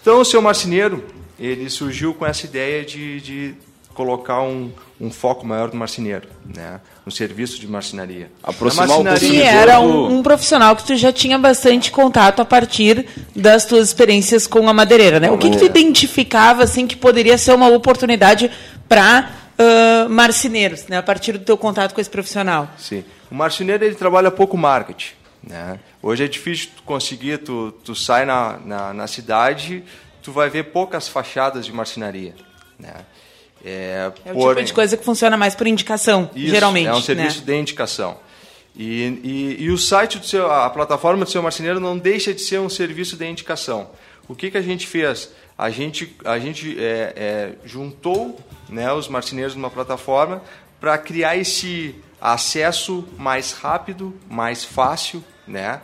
Então 0.00 0.20
o 0.20 0.24
seu 0.24 0.42
marceneiro 0.42 1.04
ele 1.38 1.70
surgiu 1.70 2.12
com 2.14 2.26
essa 2.26 2.46
ideia 2.46 2.84
de, 2.84 3.20
de 3.20 3.54
colocar 3.94 4.42
um, 4.42 4.70
um, 5.00 5.10
foco 5.10 5.46
maior 5.46 5.72
no 5.72 5.76
marceneiro, 5.76 6.28
né? 6.54 6.80
no 7.04 7.12
serviço 7.12 7.60
de 7.60 7.66
marcenaria. 7.66 8.30
Aproximar 8.42 8.88
marcenaria... 8.88 9.42
o 9.42 9.46
era 9.46 9.80
um, 9.80 10.18
um, 10.18 10.22
profissional 10.22 10.76
que 10.76 10.84
tu 10.84 10.96
já 10.96 11.12
tinha 11.12 11.38
bastante 11.38 11.90
contato 11.90 12.40
a 12.40 12.44
partir 12.44 13.06
das 13.34 13.64
tuas 13.64 13.88
experiências 13.88 14.46
com 14.46 14.68
a 14.68 14.72
madeireira, 14.72 15.18
né? 15.18 15.30
O 15.30 15.38
que, 15.38 15.50
que 15.50 15.58
tu 15.58 15.64
identificava 15.64 16.62
assim 16.62 16.86
que 16.86 16.96
poderia 16.96 17.36
ser 17.38 17.52
uma 17.54 17.68
oportunidade 17.68 18.50
para 18.88 19.30
uh, 19.58 20.08
marceneiros, 20.08 20.86
né? 20.86 20.98
A 20.98 21.02
partir 21.02 21.32
do 21.32 21.40
teu 21.40 21.56
contato 21.56 21.92
com 21.92 22.00
esse 22.00 22.10
profissional? 22.10 22.68
Sim, 22.78 23.04
o 23.30 23.34
marceneiro 23.34 23.84
ele 23.84 23.94
trabalha 23.94 24.30
pouco 24.30 24.56
marketing. 24.56 25.17
Né? 25.42 25.78
Hoje 26.02 26.24
é 26.24 26.28
difícil 26.28 26.70
tu 26.76 26.82
conseguir, 26.82 27.38
tu, 27.38 27.72
tu 27.84 27.94
sai 27.94 28.24
na, 28.24 28.58
na, 28.58 28.92
na, 28.92 29.06
cidade, 29.06 29.84
tu 30.22 30.32
vai 30.32 30.50
ver 30.50 30.64
poucas 30.64 31.08
fachadas 31.08 31.64
de 31.64 31.72
marcenaria. 31.72 32.34
Né? 32.78 32.94
É, 33.64 34.12
é 34.24 34.32
o 34.32 34.34
por... 34.34 34.54
tipo 34.54 34.66
de 34.66 34.72
coisa 34.72 34.96
que 34.96 35.04
funciona 35.04 35.36
mais 35.36 35.54
por 35.54 35.66
indicação, 35.66 36.30
Isso, 36.34 36.54
geralmente. 36.54 36.88
É 36.88 36.94
um 36.94 37.02
serviço 37.02 37.40
né? 37.40 37.46
de 37.46 37.54
indicação. 37.54 38.18
E, 38.76 39.20
e, 39.24 39.64
e, 39.64 39.70
o 39.70 39.78
site 39.78 40.18
do 40.18 40.26
seu, 40.26 40.50
a 40.50 40.70
plataforma 40.70 41.24
do 41.24 41.30
seu 41.30 41.42
marceneiro 41.42 41.80
não 41.80 41.98
deixa 41.98 42.32
de 42.32 42.40
ser 42.40 42.60
um 42.60 42.68
serviço 42.68 43.16
de 43.16 43.26
indicação. 43.26 43.90
O 44.28 44.36
que, 44.36 44.52
que 44.52 44.58
a 44.58 44.62
gente 44.62 44.86
fez? 44.86 45.32
A 45.56 45.68
gente, 45.70 46.14
a 46.24 46.38
gente 46.38 46.78
é, 46.78 47.12
é, 47.16 47.52
juntou 47.64 48.38
né, 48.68 48.92
os 48.92 49.08
marceneiros 49.08 49.56
numa 49.56 49.70
plataforma 49.70 50.42
para 50.80 50.96
criar 50.96 51.36
esse 51.36 51.96
acesso 52.20 53.04
mais 53.18 53.52
rápido, 53.52 54.14
mais 54.28 54.64
fácil, 54.64 55.22
né? 55.46 55.80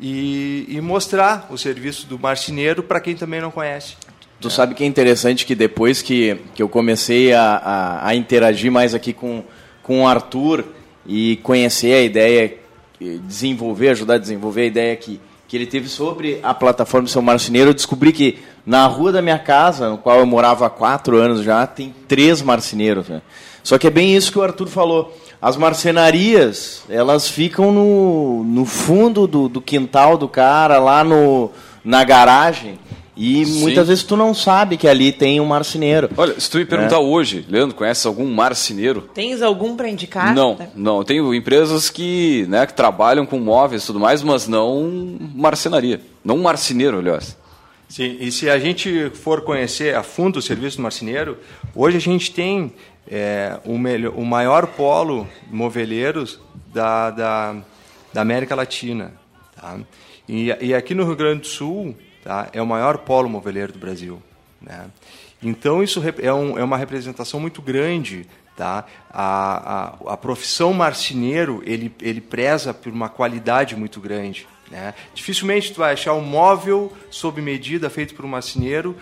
E, 0.00 0.66
e 0.68 0.80
mostrar 0.80 1.46
o 1.50 1.56
serviço 1.56 2.06
do 2.06 2.18
marceneiro 2.18 2.82
para 2.82 3.00
quem 3.00 3.14
também 3.14 3.40
não 3.40 3.50
conhece. 3.50 3.94
Tu 4.40 4.48
é. 4.48 4.50
sabe 4.50 4.74
que 4.74 4.82
é 4.82 4.86
interessante 4.86 5.46
que 5.46 5.54
depois 5.54 6.02
que, 6.02 6.36
que 6.54 6.62
eu 6.62 6.68
comecei 6.68 7.32
a, 7.32 7.56
a, 7.56 8.08
a 8.08 8.14
interagir 8.14 8.72
mais 8.72 8.94
aqui 8.94 9.12
com, 9.12 9.44
com 9.82 10.02
o 10.02 10.06
Arthur 10.06 10.64
e 11.06 11.36
conhecer 11.42 11.94
a 11.94 12.02
ideia 12.02 12.62
desenvolver, 13.00 13.90
ajudar 13.90 14.14
a 14.14 14.18
desenvolver 14.18 14.62
a 14.62 14.66
ideia 14.66 14.96
que, 14.96 15.20
que 15.48 15.56
ele 15.56 15.66
teve 15.66 15.88
sobre 15.88 16.38
a 16.42 16.54
plataforma 16.54 17.06
do 17.06 17.10
seu 17.10 17.22
marceneiro, 17.22 17.70
eu 17.70 17.74
descobri 17.74 18.12
que 18.12 18.38
na 18.64 18.86
rua 18.86 19.12
da 19.12 19.20
minha 19.20 19.38
casa, 19.38 19.90
no 19.90 19.98
qual 19.98 20.20
eu 20.20 20.26
morava 20.26 20.66
há 20.66 20.70
quatro 20.70 21.16
anos 21.16 21.42
já, 21.42 21.66
tem 21.66 21.94
três 22.06 22.40
marceneiros. 22.40 23.08
Né? 23.08 23.20
Só 23.62 23.78
que 23.78 23.86
é 23.86 23.90
bem 23.90 24.14
isso 24.16 24.30
que 24.30 24.38
o 24.38 24.42
Arthur 24.42 24.68
falou. 24.68 25.16
As 25.42 25.56
marcenarias, 25.56 26.84
elas 26.88 27.26
ficam 27.26 27.72
no, 27.72 28.44
no 28.44 28.64
fundo 28.64 29.26
do, 29.26 29.48
do 29.48 29.60
quintal 29.60 30.16
do 30.16 30.28
cara, 30.28 30.78
lá 30.78 31.02
no, 31.02 31.50
na 31.84 32.04
garagem. 32.04 32.78
E 33.16 33.44
Sim. 33.44 33.60
muitas 33.60 33.88
vezes 33.88 34.04
tu 34.04 34.16
não 34.16 34.32
sabe 34.32 34.76
que 34.76 34.86
ali 34.86 35.10
tem 35.10 35.40
um 35.40 35.44
marceneiro. 35.44 36.08
Olha, 36.16 36.38
se 36.38 36.48
tu 36.48 36.58
me 36.58 36.64
perguntar 36.64 36.96
é. 36.96 37.00
hoje, 37.00 37.44
Leandro, 37.48 37.74
conhece 37.74 38.06
algum 38.06 38.24
marceneiro? 38.32 39.02
Tens 39.12 39.42
algum 39.42 39.74
para 39.74 39.88
indicar? 39.88 40.32
Não, 40.32 40.56
não. 40.76 40.98
Eu 40.98 41.04
tenho 41.04 41.34
empresas 41.34 41.90
que, 41.90 42.46
né, 42.48 42.64
que 42.64 42.74
trabalham 42.74 43.26
com 43.26 43.40
móveis 43.40 43.82
e 43.82 43.86
tudo 43.86 43.98
mais, 43.98 44.22
mas 44.22 44.46
não 44.46 45.18
marcenaria. 45.34 46.00
Não 46.24 46.38
marceneiro, 46.38 47.00
aliás. 47.00 47.36
Sim, 47.88 48.16
e 48.20 48.32
se 48.32 48.48
a 48.48 48.58
gente 48.58 49.10
for 49.10 49.42
conhecer 49.42 49.94
a 49.94 50.02
fundo 50.02 50.38
o 50.38 50.42
serviço 50.42 50.78
do 50.78 50.82
marceneiro, 50.82 51.36
hoje 51.74 51.98
a 51.98 52.00
gente 52.00 52.30
tem 52.30 52.72
é, 53.10 53.58
o, 53.64 53.78
melhor, 53.78 54.14
o 54.16 54.24
maior 54.24 54.66
polo 54.66 55.28
moveleiros 55.50 56.40
da, 56.72 57.10
da, 57.10 57.56
da 58.12 58.20
América 58.20 58.54
Latina. 58.54 59.12
Tá? 59.54 59.78
E, 60.28 60.48
e 60.60 60.74
aqui 60.74 60.94
no 60.94 61.04
Rio 61.04 61.16
Grande 61.16 61.40
do 61.40 61.46
Sul, 61.46 61.96
tá? 62.22 62.48
é 62.52 62.62
o 62.62 62.66
maior 62.66 62.98
polo 62.98 63.28
moveleiro 63.28 63.72
do 63.72 63.78
Brasil. 63.78 64.22
Né? 64.60 64.86
Então, 65.42 65.82
isso 65.82 66.02
é, 66.22 66.32
um, 66.32 66.58
é 66.58 66.62
uma 66.62 66.76
representação 66.76 67.40
muito 67.40 67.60
grande. 67.60 68.26
Tá? 68.56 68.84
A, 69.10 69.94
a, 70.06 70.12
a 70.12 70.16
profissão 70.16 70.72
marceneiro 70.72 71.62
ele, 71.64 71.92
ele 72.00 72.20
preza 72.20 72.72
por 72.72 72.92
uma 72.92 73.08
qualidade 73.08 73.74
muito 73.74 74.00
grande. 74.00 74.46
Né? 74.70 74.94
Dificilmente 75.14 75.72
tu 75.72 75.80
vai 75.80 75.92
achar 75.92 76.14
um 76.14 76.22
móvel 76.22 76.92
sob 77.10 77.40
medida 77.42 77.90
feito 77.90 78.14
por 78.14 78.24
um 78.24 78.28
marceneiro 78.28 78.96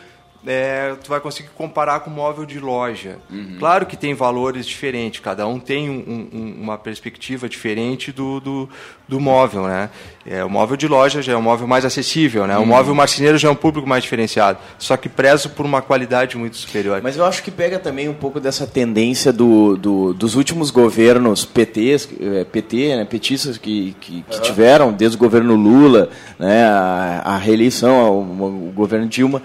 é, 0.47 0.95
tu 1.03 1.11
vai 1.11 1.21
conseguir 1.21 1.51
comparar 1.55 2.01
com 2.01 2.11
móvel 2.11 2.47
de 2.47 2.59
loja. 2.59 3.19
Uhum. 3.31 3.57
Claro 3.59 3.85
que 3.85 3.97
tem 3.97 4.15
valores 4.15 4.67
diferentes, 4.67 5.21
cada 5.21 5.47
um 5.47 5.61
tem 5.61 5.91
um, 5.91 6.29
um, 6.33 6.63
uma 6.63 6.79
perspectiva 6.79 7.49
diferente 7.49 8.11
do, 8.11 8.41
do, 8.41 8.69
do, 9.07 9.21
móvel, 9.21 9.65
né? 9.65 9.91
É, 10.25 10.43
o 10.43 10.49
móvel 10.49 10.77
de 10.77 10.89
loja 10.89 11.21
já 11.21 11.33
é 11.33 11.37
um 11.37 11.43
móvel 11.43 11.67
mais 11.67 11.85
acessível, 11.85 12.47
né? 12.47 12.57
Uhum. 12.57 12.63
O 12.63 12.67
móvel 12.67 12.95
marceneiro 12.95 13.37
já 13.37 13.49
é 13.49 13.51
um 13.51 13.57
público 13.57 13.87
mais 13.87 14.03
diferenciado, 14.03 14.59
só 14.79 14.97
que 14.97 15.11
prezo 15.11 15.51
por 15.51 15.67
uma 15.67 15.83
qualidade 15.83 16.39
muito 16.39 16.57
superior. 16.57 17.01
Mas 17.03 17.19
eu 17.19 17.25
acho 17.27 17.43
que 17.43 17.51
pega 17.51 17.79
também 17.79 18.09
um 18.09 18.15
pouco 18.15 18.41
dessa 18.41 18.67
tendência 18.67 19.33
do, 19.33 19.77
do 19.77 20.15
dos 20.15 20.35
últimos 20.35 20.71
governos 20.71 21.45
PTs, 21.45 22.09
é, 22.19 22.45
PT, 22.45 22.97
né, 22.97 23.05
petistas 23.05 23.59
que, 23.59 23.95
que, 24.01 24.23
que 24.23 24.37
uhum. 24.37 24.43
tiveram, 24.43 24.93
desde 24.93 25.17
o 25.17 25.21
governo 25.21 25.55
Lula, 25.55 26.09
né, 26.39 26.65
a, 26.65 27.23
a 27.25 27.37
reeleição, 27.37 28.21
o 28.21 28.73
governo 28.75 29.07
Dilma, 29.07 29.43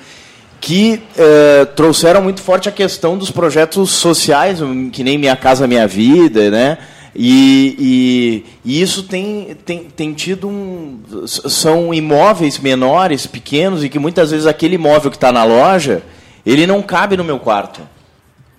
que 0.61 1.01
eh, 1.17 1.65
trouxeram 1.75 2.21
muito 2.21 2.41
forte 2.41 2.67
a 2.67 2.71
questão 2.71 3.17
dos 3.17 3.29
projetos 3.29 3.91
sociais, 3.91 4.59
que 4.91 5.03
nem 5.03 5.17
Minha 5.17 5.35
Casa 5.35 5.67
Minha 5.67 5.87
Vida, 5.87 6.49
né? 6.49 6.77
E, 7.17 7.75
e, 7.79 8.45
e, 8.65 8.81
isso 8.81 9.03
tem, 9.03 9.55
tem, 9.65 9.85
tem 9.85 10.13
tido 10.13 10.49
um. 10.49 10.99
São 11.25 11.93
imóveis 11.93 12.59
menores, 12.59 13.25
pequenos, 13.25 13.85
e 13.85 13.89
que 13.89 13.97
muitas 13.97 14.31
vezes 14.31 14.45
aquele 14.45 14.75
imóvel 14.75 15.09
que 15.09 15.15
está 15.15 15.31
na 15.31 15.45
loja, 15.45 16.03
ele 16.45 16.67
não 16.67 16.81
cabe 16.81 17.15
no 17.15 17.23
meu 17.23 17.39
quarto. 17.39 17.79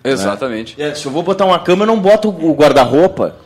Exatamente. 0.02 0.74
Né? 0.78 0.88
É, 0.88 0.94
se 0.94 1.04
eu 1.04 1.12
vou 1.12 1.22
botar 1.22 1.44
uma 1.44 1.58
cama, 1.58 1.82
eu 1.82 1.86
não 1.86 2.00
boto 2.00 2.30
o 2.30 2.54
guarda-roupa. 2.54 3.36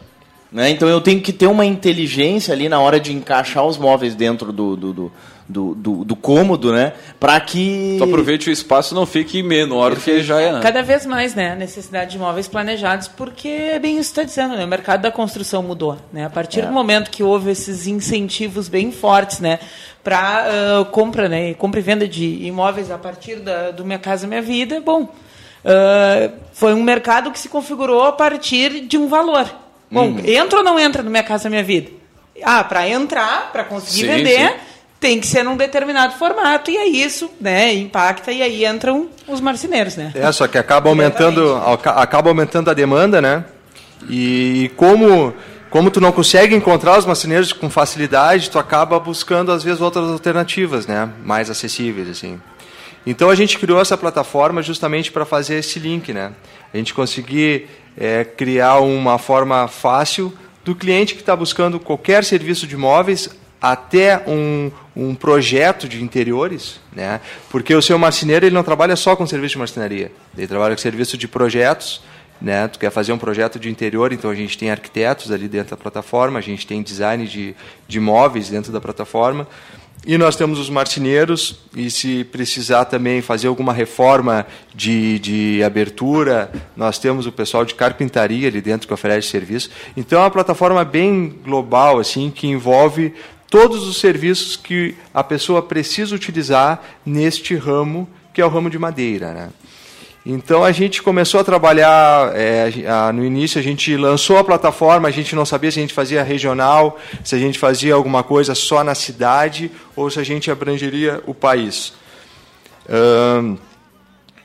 Né? 0.52 0.70
Então 0.70 0.88
eu 0.88 1.00
tenho 1.00 1.20
que 1.20 1.32
ter 1.32 1.46
uma 1.46 1.64
inteligência 1.64 2.52
ali 2.52 2.68
na 2.68 2.80
hora 2.80 2.98
de 2.98 3.12
encaixar 3.12 3.64
os 3.64 3.78
móveis 3.78 4.14
dentro 4.14 4.52
do, 4.52 4.76
do, 4.76 4.92
do 4.92 5.12
do, 5.50 5.74
do, 5.74 6.04
do 6.04 6.16
cômodo, 6.16 6.72
né? 6.72 6.92
Para 7.18 7.38
que. 7.40 7.96
Tu 7.98 8.04
aproveite 8.04 8.48
o 8.48 8.52
espaço 8.52 8.94
não 8.94 9.04
fique 9.04 9.42
menor 9.42 9.94
do 9.94 10.00
que 10.00 10.22
já 10.22 10.40
é. 10.40 10.52
Né? 10.52 10.60
Cada 10.62 10.82
vez 10.82 11.04
mais, 11.04 11.34
né? 11.34 11.52
A 11.52 11.56
necessidade 11.56 12.12
de 12.12 12.16
imóveis 12.16 12.46
planejados, 12.46 13.08
porque 13.08 13.48
é 13.48 13.78
bem 13.78 13.98
isso 13.98 14.14
que 14.14 14.20
está 14.20 14.22
dizendo, 14.22 14.56
né? 14.56 14.64
O 14.64 14.68
mercado 14.68 15.02
da 15.02 15.10
construção 15.10 15.62
mudou. 15.62 15.98
Né? 16.12 16.24
A 16.24 16.30
partir 16.30 16.60
é. 16.60 16.66
do 16.66 16.72
momento 16.72 17.10
que 17.10 17.22
houve 17.22 17.50
esses 17.50 17.86
incentivos 17.86 18.68
bem 18.68 18.92
fortes, 18.92 19.40
né? 19.40 19.58
Para 20.04 20.46
uh, 20.80 20.84
compra, 20.86 21.28
né? 21.28 21.52
Compra 21.54 21.80
e 21.80 21.82
venda 21.82 22.06
de 22.06 22.46
imóveis 22.46 22.90
a 22.90 22.96
partir 22.96 23.36
da, 23.36 23.72
do 23.72 23.84
Minha 23.84 23.98
Casa 23.98 24.26
Minha 24.26 24.42
Vida, 24.42 24.80
bom. 24.80 25.02
Uh, 25.62 26.32
foi 26.52 26.72
um 26.72 26.82
mercado 26.82 27.30
que 27.30 27.38
se 27.38 27.48
configurou 27.48 28.04
a 28.04 28.12
partir 28.12 28.86
de 28.86 28.96
um 28.96 29.08
valor. 29.08 29.46
Bom, 29.90 30.08
uhum. 30.08 30.22
entra 30.24 30.58
ou 30.58 30.64
não 30.64 30.78
entra 30.78 31.02
no 31.02 31.10
Minha 31.10 31.22
Casa 31.22 31.50
Minha 31.50 31.64
Vida? 31.64 31.90
Ah, 32.42 32.62
para 32.64 32.88
entrar, 32.88 33.50
para 33.52 33.64
conseguir 33.64 34.02
sim, 34.02 34.06
vender, 34.06 34.48
sim 34.48 34.70
tem 35.00 35.18
que 35.18 35.26
ser 35.26 35.42
num 35.42 35.56
determinado 35.56 36.14
formato 36.16 36.70
e 36.70 36.76
é 36.76 36.86
isso, 36.86 37.30
né, 37.40 37.72
impacta 37.72 38.30
e 38.30 38.42
aí 38.42 38.66
entram 38.66 39.08
os 39.26 39.40
marceneiros, 39.40 39.96
né? 39.96 40.12
É, 40.14 40.30
só 40.30 40.46
que 40.46 40.58
acaba 40.58 40.90
aumentando, 40.90 41.56
acaba 41.96 42.28
aumentando 42.28 42.70
a 42.70 42.74
demanda, 42.74 43.20
né? 43.20 43.44
E 44.08 44.70
como 44.76 45.34
como 45.70 45.90
tu 45.90 46.00
não 46.00 46.12
consegue 46.12 46.54
encontrar 46.54 46.98
os 46.98 47.06
marceneiros 47.06 47.52
com 47.52 47.70
facilidade, 47.70 48.50
tu 48.50 48.58
acaba 48.58 48.98
buscando 48.98 49.52
às 49.52 49.62
vezes 49.62 49.80
outras 49.80 50.10
alternativas, 50.10 50.86
né, 50.86 51.08
mais 51.24 51.48
acessíveis 51.48 52.08
assim. 52.08 52.38
Então 53.06 53.30
a 53.30 53.34
gente 53.34 53.58
criou 53.58 53.80
essa 53.80 53.96
plataforma 53.96 54.62
justamente 54.62 55.10
para 55.10 55.24
fazer 55.24 55.54
esse 55.54 55.78
link, 55.78 56.12
né? 56.12 56.32
A 56.74 56.76
gente 56.76 56.92
conseguir 56.92 57.66
é, 57.96 58.24
criar 58.24 58.80
uma 58.80 59.18
forma 59.18 59.66
fácil 59.68 60.32
do 60.64 60.74
cliente 60.74 61.14
que 61.14 61.20
está 61.20 61.34
buscando 61.34 61.80
qualquer 61.80 62.24
serviço 62.24 62.66
de 62.66 62.74
imóveis 62.74 63.28
até 63.60 64.22
um, 64.26 64.70
um 64.96 65.14
projeto 65.14 65.86
de 65.86 66.02
interiores, 66.02 66.80
né? 66.92 67.20
porque 67.50 67.74
o 67.74 67.82
seu 67.82 67.98
marceneiro 67.98 68.46
ele 68.46 68.54
não 68.54 68.62
trabalha 68.62 68.96
só 68.96 69.14
com 69.14 69.26
serviço 69.26 69.52
de 69.52 69.58
marcenaria, 69.58 70.10
ele 70.36 70.46
trabalha 70.46 70.74
com 70.74 70.80
serviço 70.80 71.18
de 71.18 71.28
projetos, 71.28 72.02
né? 72.40 72.66
Tu 72.68 72.78
quer 72.78 72.90
fazer 72.90 73.12
um 73.12 73.18
projeto 73.18 73.58
de 73.58 73.68
interior, 73.68 74.12
então 74.12 74.30
a 74.30 74.34
gente 74.34 74.56
tem 74.56 74.70
arquitetos 74.70 75.30
ali 75.30 75.46
dentro 75.46 75.72
da 75.72 75.76
plataforma, 75.76 76.38
a 76.38 76.42
gente 76.42 76.66
tem 76.66 76.82
design 76.82 77.26
de, 77.26 77.54
de 77.86 78.00
móveis 78.00 78.48
dentro 78.48 78.72
da 78.72 78.80
plataforma, 78.80 79.46
e 80.06 80.16
nós 80.16 80.34
temos 80.34 80.58
os 80.58 80.70
marceneiros, 80.70 81.60
e 81.76 81.90
se 81.90 82.24
precisar 82.24 82.86
também 82.86 83.20
fazer 83.20 83.48
alguma 83.48 83.72
reforma 83.72 84.46
de, 84.74 85.18
de 85.18 85.62
abertura, 85.62 86.50
nós 86.74 86.98
temos 86.98 87.26
o 87.26 87.32
pessoal 87.32 87.66
de 87.66 87.74
carpintaria 87.74 88.48
ali 88.48 88.62
dentro 88.62 88.88
que 88.88 88.94
oferece 88.94 89.28
serviço. 89.28 89.70
Então 89.94 90.18
é 90.18 90.22
uma 90.22 90.30
plataforma 90.30 90.84
bem 90.84 91.38
global, 91.44 91.98
assim, 91.98 92.30
que 92.30 92.46
envolve 92.46 93.12
todos 93.50 93.86
os 93.86 93.98
serviços 93.98 94.56
que 94.56 94.94
a 95.12 95.22
pessoa 95.22 95.60
precisa 95.60 96.14
utilizar 96.14 96.82
neste 97.04 97.54
ramo, 97.54 98.08
que 98.32 98.40
é 98.40 98.44
o 98.44 98.48
ramo 98.48 98.70
de 98.70 98.78
madeira. 98.78 99.32
Né? 99.34 99.48
Então 100.24 100.62
a 100.62 100.70
gente 100.70 101.02
começou 101.02 101.40
a 101.40 101.44
trabalhar, 101.44 102.32
é, 102.36 102.70
a, 102.86 103.12
no 103.12 103.24
início 103.24 103.58
a 103.58 103.62
gente 103.62 103.96
lançou 103.96 104.36
a 104.36 104.44
plataforma, 104.44 105.08
a 105.08 105.10
gente 105.10 105.34
não 105.34 105.46
sabia 105.46 105.70
se 105.70 105.78
a 105.78 105.82
gente 105.82 105.94
fazia 105.94 106.22
regional, 106.22 106.98
se 107.24 107.34
a 107.34 107.38
gente 107.38 107.58
fazia 107.58 107.94
alguma 107.94 108.22
coisa 108.22 108.54
só 108.54 108.84
na 108.84 108.94
cidade 108.94 109.70
ou 109.96 110.10
se 110.10 110.20
a 110.20 110.24
gente 110.24 110.50
abrangeria 110.50 111.22
o 111.26 111.32
país. 111.32 111.94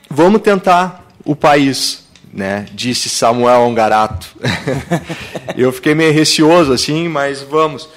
Vamos 0.08 0.40
tentar 0.40 1.04
o 1.24 1.34
país, 1.34 2.06
né? 2.32 2.66
disse 2.72 3.08
Samuel 3.08 3.62
Ongarato. 3.62 4.28
Eu 5.56 5.72
fiquei 5.72 5.94
meio 5.94 6.12
receoso 6.12 6.72
assim, 6.72 7.08
mas 7.08 7.42
vamos. 7.42 7.88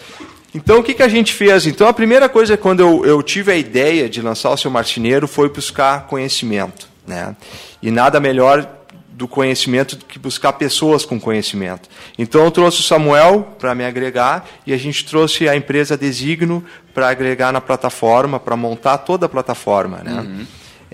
Então, 0.54 0.80
o 0.80 0.84
que, 0.84 0.96
que 0.96 1.04
a 1.04 1.08
gente 1.08 1.32
fez? 1.32 1.68
Então, 1.68 1.88
a 1.88 1.94
primeira 1.94 2.28
coisa, 2.28 2.58
quando 2.58 2.80
eu, 2.80 3.06
eu 3.06 3.22
tive 3.22 3.52
a 3.52 3.56
ideia 3.56 4.10
de 4.10 4.20
lançar 4.20 4.50
o 4.50 4.58
seu 4.58 4.72
martineiro, 4.72 5.28
foi 5.28 5.48
buscar 5.48 6.08
conhecimento. 6.08 6.90
Né? 7.06 7.36
E 7.82 7.92
nada 7.92 8.20
melhor 8.20 8.68
do 9.12 9.28
conhecimento 9.28 9.98
do 9.98 10.06
que 10.06 10.18
buscar 10.18 10.54
pessoas 10.54 11.04
com 11.04 11.20
conhecimento. 11.20 11.90
Então, 12.18 12.46
eu 12.46 12.52
trouxe 12.52 12.80
o 12.80 12.84
Samuel 12.84 13.56
para 13.60 13.76
me 13.76 13.84
agregar 13.84 14.48
e 14.66 14.72
a 14.72 14.78
gente 14.78 15.06
trouxe 15.06 15.50
a 15.50 15.56
empresa 15.56 15.98
Designo 15.98 16.64
para 16.94 17.10
agregar 17.10 17.52
na 17.52 17.60
plataforma, 17.60 18.40
para 18.40 18.56
montar 18.56 19.00
toda 19.00 19.26
a 19.26 19.30
plataforma. 19.30 19.98
Né? 19.98 20.22
Uhum. 20.22 20.46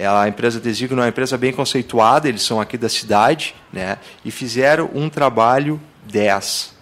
A 0.09 0.27
empresa 0.27 0.59
Designo 0.59 1.01
é 1.01 1.03
uma 1.03 1.09
empresa 1.09 1.37
bem 1.37 1.53
conceituada, 1.53 2.27
eles 2.27 2.41
são 2.41 2.59
aqui 2.59 2.77
da 2.77 2.89
cidade, 2.89 3.53
né? 3.71 3.99
e 4.23 4.31
fizeram 4.31 4.89
um 4.93 5.07
trabalho 5.07 5.79
10 6.11 6.75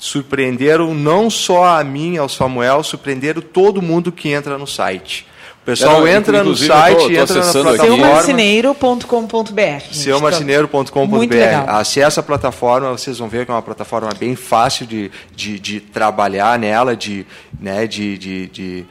surpreenderam 0.00 0.94
não 0.94 1.28
só 1.28 1.78
a 1.78 1.84
mim, 1.84 2.16
ao 2.16 2.28
Samuel, 2.28 2.82
surpreenderam 2.82 3.42
todo 3.42 3.82
mundo 3.82 4.10
que 4.10 4.30
entra 4.30 4.56
no 4.56 4.66
site. 4.66 5.26
O 5.62 5.66
pessoal 5.66 6.08
entra 6.08 6.42
no 6.42 6.56
site, 6.56 6.96
tô, 6.96 7.04
tô 7.04 7.10
entra 7.10 7.44
na 7.44 7.52
plataforma. 7.52 7.96
Seumarceneiro.com.br. 7.96 9.92
Seumarceneiro.com.br. 9.92 11.68
Acesse 11.68 12.18
a 12.18 12.22
plataforma, 12.22 12.90
vocês 12.92 13.18
vão 13.18 13.28
ver 13.28 13.44
que 13.44 13.50
é 13.50 13.54
uma 13.54 13.62
plataforma 13.62 14.10
bem 14.18 14.34
fácil 14.34 14.86
de, 14.86 15.10
de, 15.36 15.60
de 15.60 15.80
trabalhar 15.80 16.58
nela, 16.58 16.96
de, 16.96 17.26
né, 17.60 17.86
de, 17.86 18.16
de, 18.16 18.46
de 18.46 18.86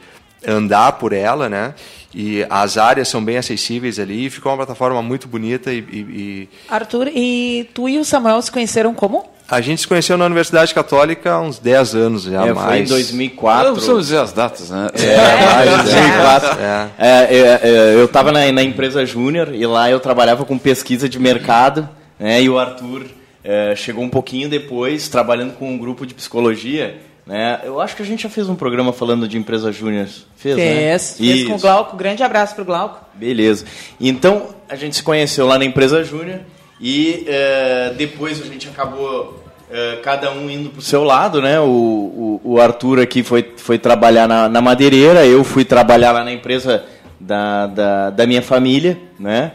andar 0.46 0.92
por 0.92 1.12
ela, 1.12 1.48
né? 1.48 1.74
E 2.14 2.46
as 2.48 2.76
áreas 2.76 3.08
são 3.08 3.24
bem 3.24 3.36
acessíveis 3.36 3.98
ali. 3.98 4.30
Ficou 4.30 4.50
uma 4.50 4.58
plataforma 4.58 5.02
muito 5.02 5.26
bonita 5.26 5.72
e, 5.72 5.78
e, 5.78 6.48
Arthur, 6.68 7.08
e 7.08 7.68
tu 7.74 7.88
e 7.88 7.98
o 7.98 8.04
Samuel 8.04 8.40
se 8.42 8.50
conheceram 8.50 8.94
como? 8.94 9.28
A 9.50 9.60
gente 9.60 9.80
se 9.80 9.88
conheceu 9.88 10.16
na 10.16 10.26
Universidade 10.26 10.72
Católica 10.72 11.32
há 11.32 11.40
uns 11.40 11.58
10 11.58 11.94
anos 11.96 12.22
já, 12.22 12.46
é, 12.46 12.52
mais. 12.52 12.68
Foi 12.68 12.78
em 12.78 12.84
2004. 12.84 13.64
Não 13.64 13.72
precisamos 13.72 14.04
dizer 14.04 14.18
as 14.18 14.32
datas, 14.32 14.70
né? 14.70 14.88
É, 14.94 15.16
mais 15.44 15.70
2004. 15.82 16.60
É. 16.60 16.90
É, 16.98 17.60
é, 17.62 17.94
eu 17.96 18.04
estava 18.04 18.30
na, 18.30 18.52
na, 18.52 18.62
empresa 18.62 19.04
Júnior 19.04 19.52
e 19.52 19.66
lá 19.66 19.90
eu 19.90 19.98
trabalhava 19.98 20.44
com 20.44 20.56
pesquisa 20.56 21.08
de 21.08 21.18
mercado 21.18 21.88
né, 22.16 22.40
e 22.40 22.48
o 22.48 22.60
Arthur 22.60 23.06
é, 23.42 23.74
chegou 23.74 24.04
um 24.04 24.08
pouquinho 24.08 24.48
depois, 24.48 25.08
trabalhando 25.08 25.54
com 25.54 25.68
um 25.68 25.78
grupo 25.78 26.06
de 26.06 26.14
psicologia. 26.14 27.00
Né? 27.26 27.60
Eu 27.64 27.80
acho 27.80 27.96
que 27.96 28.02
a 28.02 28.06
gente 28.06 28.22
já 28.22 28.28
fez 28.28 28.48
um 28.48 28.54
programa 28.54 28.92
falando 28.92 29.26
de 29.26 29.36
empresa 29.36 29.72
Júnior. 29.72 30.06
Fez, 30.36 30.56
né? 30.56 30.62
fez, 30.62 31.18
né? 31.18 31.26
fez 31.26 31.48
com 31.48 31.54
o 31.54 31.58
Glauco. 31.58 31.96
Grande 31.96 32.22
abraço 32.22 32.54
para 32.54 32.62
o 32.62 32.64
Glauco. 32.64 33.04
Beleza. 33.14 33.64
Então, 34.00 34.54
a 34.68 34.76
gente 34.76 34.94
se 34.94 35.02
conheceu 35.02 35.46
lá 35.46 35.58
na 35.58 35.64
empresa 35.64 36.04
Júnior 36.04 36.40
e 36.80 37.24
é, 37.26 37.94
depois 37.96 38.40
a 38.40 38.46
gente 38.46 38.68
acabou 38.68 39.38
é, 39.38 39.39
cada 40.02 40.32
um 40.32 40.50
indo 40.50 40.70
para 40.70 40.80
o 40.80 40.82
seu 40.82 41.04
lado, 41.04 41.40
né? 41.40 41.60
O, 41.60 41.64
o, 41.64 42.40
o, 42.44 42.60
Arthur 42.60 43.00
aqui 43.00 43.22
foi, 43.22 43.52
foi 43.56 43.78
trabalhar 43.78 44.26
na, 44.26 44.48
na 44.48 44.60
madeireira, 44.60 45.24
eu 45.26 45.44
fui 45.44 45.64
trabalhar 45.64 46.12
lá 46.12 46.24
na 46.24 46.32
empresa 46.32 46.84
da, 47.18 47.66
da, 47.66 48.10
da 48.10 48.26
minha 48.26 48.42
família, 48.42 48.98
né? 49.18 49.52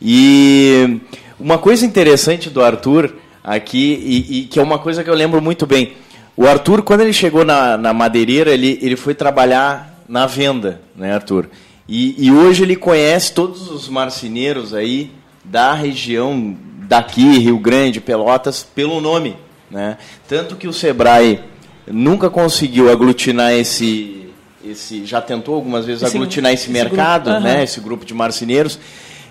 E 0.00 1.00
uma 1.40 1.58
coisa 1.58 1.86
interessante 1.86 2.50
do 2.50 2.62
Arthur 2.62 3.14
aqui, 3.42 3.98
e, 4.04 4.38
e, 4.38 4.44
que 4.44 4.58
é 4.58 4.62
uma 4.62 4.78
coisa 4.78 5.02
que 5.02 5.10
eu 5.10 5.14
lembro 5.14 5.40
muito 5.40 5.66
bem, 5.66 5.94
o 6.36 6.46
Arthur, 6.46 6.82
quando 6.82 7.02
ele 7.02 7.12
chegou 7.12 7.44
na, 7.44 7.76
na 7.76 7.92
madeireira, 7.92 8.50
ele, 8.50 8.78
ele 8.82 8.96
foi 8.96 9.14
trabalhar 9.14 10.02
na 10.08 10.26
venda, 10.26 10.80
né, 10.96 11.14
Arthur? 11.14 11.48
E, 11.88 12.26
e 12.26 12.30
hoje 12.32 12.62
ele 12.62 12.76
conhece 12.76 13.32
todos 13.32 13.70
os 13.70 13.88
marceneiros 13.88 14.74
aí 14.74 15.10
da 15.44 15.74
região 15.74 16.56
daqui, 16.88 17.38
Rio 17.38 17.58
Grande, 17.58 18.00
Pelotas, 18.00 18.62
pelo 18.62 19.00
nome. 19.00 19.36
Né? 19.70 19.96
Tanto 20.28 20.56
que 20.56 20.68
o 20.68 20.72
Sebrae 20.72 21.40
nunca 21.86 22.30
conseguiu 22.30 22.90
aglutinar 22.90 23.52
esse, 23.52 24.28
esse 24.64 25.04
já 25.04 25.20
tentou 25.20 25.54
algumas 25.54 25.84
vezes 25.84 26.02
esse, 26.02 26.16
aglutinar 26.16 26.52
esse, 26.52 26.64
esse 26.64 26.72
mercado, 26.72 27.30
grupo, 27.30 27.40
né? 27.40 27.62
esse 27.62 27.80
grupo 27.80 28.04
de 28.04 28.14
marceneiros. 28.14 28.78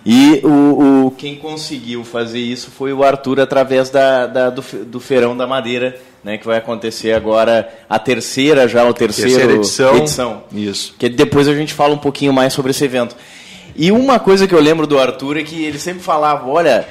E 0.06 0.42
o, 0.44 1.08
o, 1.08 1.12
quem 1.12 1.36
conseguiu 1.38 2.04
fazer 2.04 2.40
isso 2.40 2.70
foi 2.70 2.92
o 2.92 3.04
Arthur 3.04 3.40
através 3.40 3.90
da, 3.90 4.28
da 4.28 4.50
do, 4.50 4.62
do, 4.86 5.00
Feirão 5.00 5.36
da 5.36 5.48
Madeira, 5.48 5.98
né, 6.22 6.38
que 6.38 6.46
vai 6.46 6.58
acontecer 6.58 7.14
agora 7.14 7.70
a 7.90 7.98
terceira 7.98 8.68
já, 8.68 8.88
a 8.88 8.94
terceira, 8.94 9.30
terceira 9.30 9.54
edição. 9.54 9.98
edição. 9.98 10.44
Isso. 10.52 10.94
Que 11.00 11.08
depois 11.08 11.48
a 11.48 11.56
gente 11.56 11.74
fala 11.74 11.94
um 11.94 11.98
pouquinho 11.98 12.34
mais 12.34 12.52
sobre 12.52 12.72
esse 12.72 12.84
evento. 12.84 13.16
E 13.76 13.92
uma 13.92 14.20
coisa 14.20 14.46
que 14.46 14.54
eu 14.54 14.60
lembro 14.60 14.86
do 14.86 15.00
Arthur 15.00 15.38
é 15.38 15.44
que 15.44 15.64
ele 15.64 15.80
sempre 15.80 16.04
falava, 16.04 16.48
olha, 16.48 16.86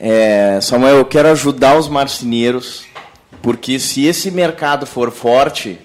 é, 0.00 0.58
Samuel, 0.62 0.96
eu 0.96 1.04
quero 1.04 1.28
ajudar 1.28 1.78
os 1.78 1.86
marceneiros, 1.86 2.84
porque 3.42 3.78
se 3.78 4.06
esse 4.06 4.30
mercado 4.30 4.86
for 4.86 5.10
forte, 5.10 5.78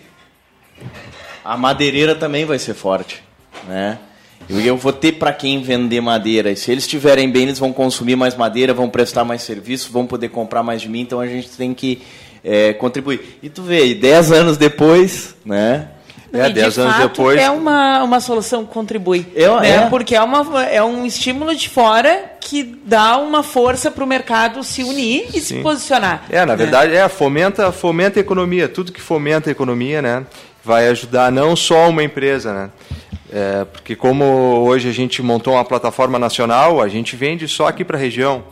a 1.43 1.57
madeireira 1.57 2.15
também 2.15 2.45
vai 2.45 2.57
ser 2.57 2.75
forte, 2.75 3.21
né? 3.67 3.99
Eu, 4.47 4.77
vou 4.77 4.93
ter 4.93 5.13
para 5.13 5.33
quem 5.33 5.61
vender 5.61 5.99
madeira. 6.01 6.51
E 6.51 6.55
se 6.55 6.71
eles 6.71 6.83
estiverem 6.83 7.29
bem, 7.29 7.43
eles 7.43 7.59
vão 7.59 7.73
consumir 7.73 8.15
mais 8.15 8.35
madeira, 8.35 8.73
vão 8.73 8.89
prestar 8.89 9.25
mais 9.25 9.41
serviço, 9.41 9.91
vão 9.91 10.05
poder 10.05 10.29
comprar 10.29 10.61
mais 10.61 10.81
de 10.81 10.87
mim. 10.87 11.01
Então 11.01 11.19
a 11.19 11.27
gente 11.27 11.49
tem 11.49 11.73
que 11.73 12.01
é, 12.43 12.71
contribuir. 12.73 13.39
E 13.41 13.49
tu 13.49 13.63
vê, 13.63 13.93
10 13.95 14.31
anos 14.31 14.55
depois, 14.55 15.35
né? 15.43 15.89
É, 16.33 16.49
10 16.49 16.79
anos 16.79 16.97
depois. 16.97 17.39
É 17.39 17.49
uma, 17.49 18.03
uma 18.03 18.19
solução 18.19 18.65
que 18.65 18.73
contribui. 18.73 19.25
Eu, 19.33 19.59
né? 19.59 19.69
é. 19.69 19.89
Porque 19.89 20.15
é, 20.15 20.21
uma, 20.21 20.65
é 20.65 20.83
um 20.83 21.05
estímulo 21.05 21.55
de 21.55 21.69
fora 21.69 22.33
que 22.39 22.63
dá 22.85 23.17
uma 23.17 23.41
força 23.41 23.89
para 23.89 24.03
o 24.03 24.07
mercado 24.07 24.63
se 24.63 24.83
unir 24.83 25.27
e 25.29 25.39
Sim. 25.39 25.41
se 25.41 25.55
posicionar. 25.61 26.25
É, 26.29 26.39
na 26.39 26.47
né? 26.47 26.55
verdade, 26.55 26.95
é, 26.95 27.07
fomenta, 27.07 27.71
fomenta 27.71 28.19
a 28.19 28.21
economia. 28.21 28.67
Tudo 28.67 28.91
que 28.91 29.01
fomenta 29.01 29.49
a 29.49 29.51
economia, 29.51 30.01
né? 30.01 30.25
Vai 30.63 30.87
ajudar 30.87 31.31
não 31.31 31.55
só 31.55 31.89
uma 31.89 32.03
empresa, 32.03 32.53
né? 32.53 32.69
É, 33.31 33.65
porque 33.65 33.95
como 33.95 34.23
hoje 34.23 34.87
a 34.87 34.93
gente 34.93 35.21
montou 35.21 35.53
uma 35.53 35.65
plataforma 35.65 36.19
nacional, 36.19 36.81
a 36.81 36.87
gente 36.87 37.15
vende 37.15 37.47
só 37.47 37.67
aqui 37.67 37.83
para 37.83 37.97
a 37.97 37.99
região. 37.99 38.43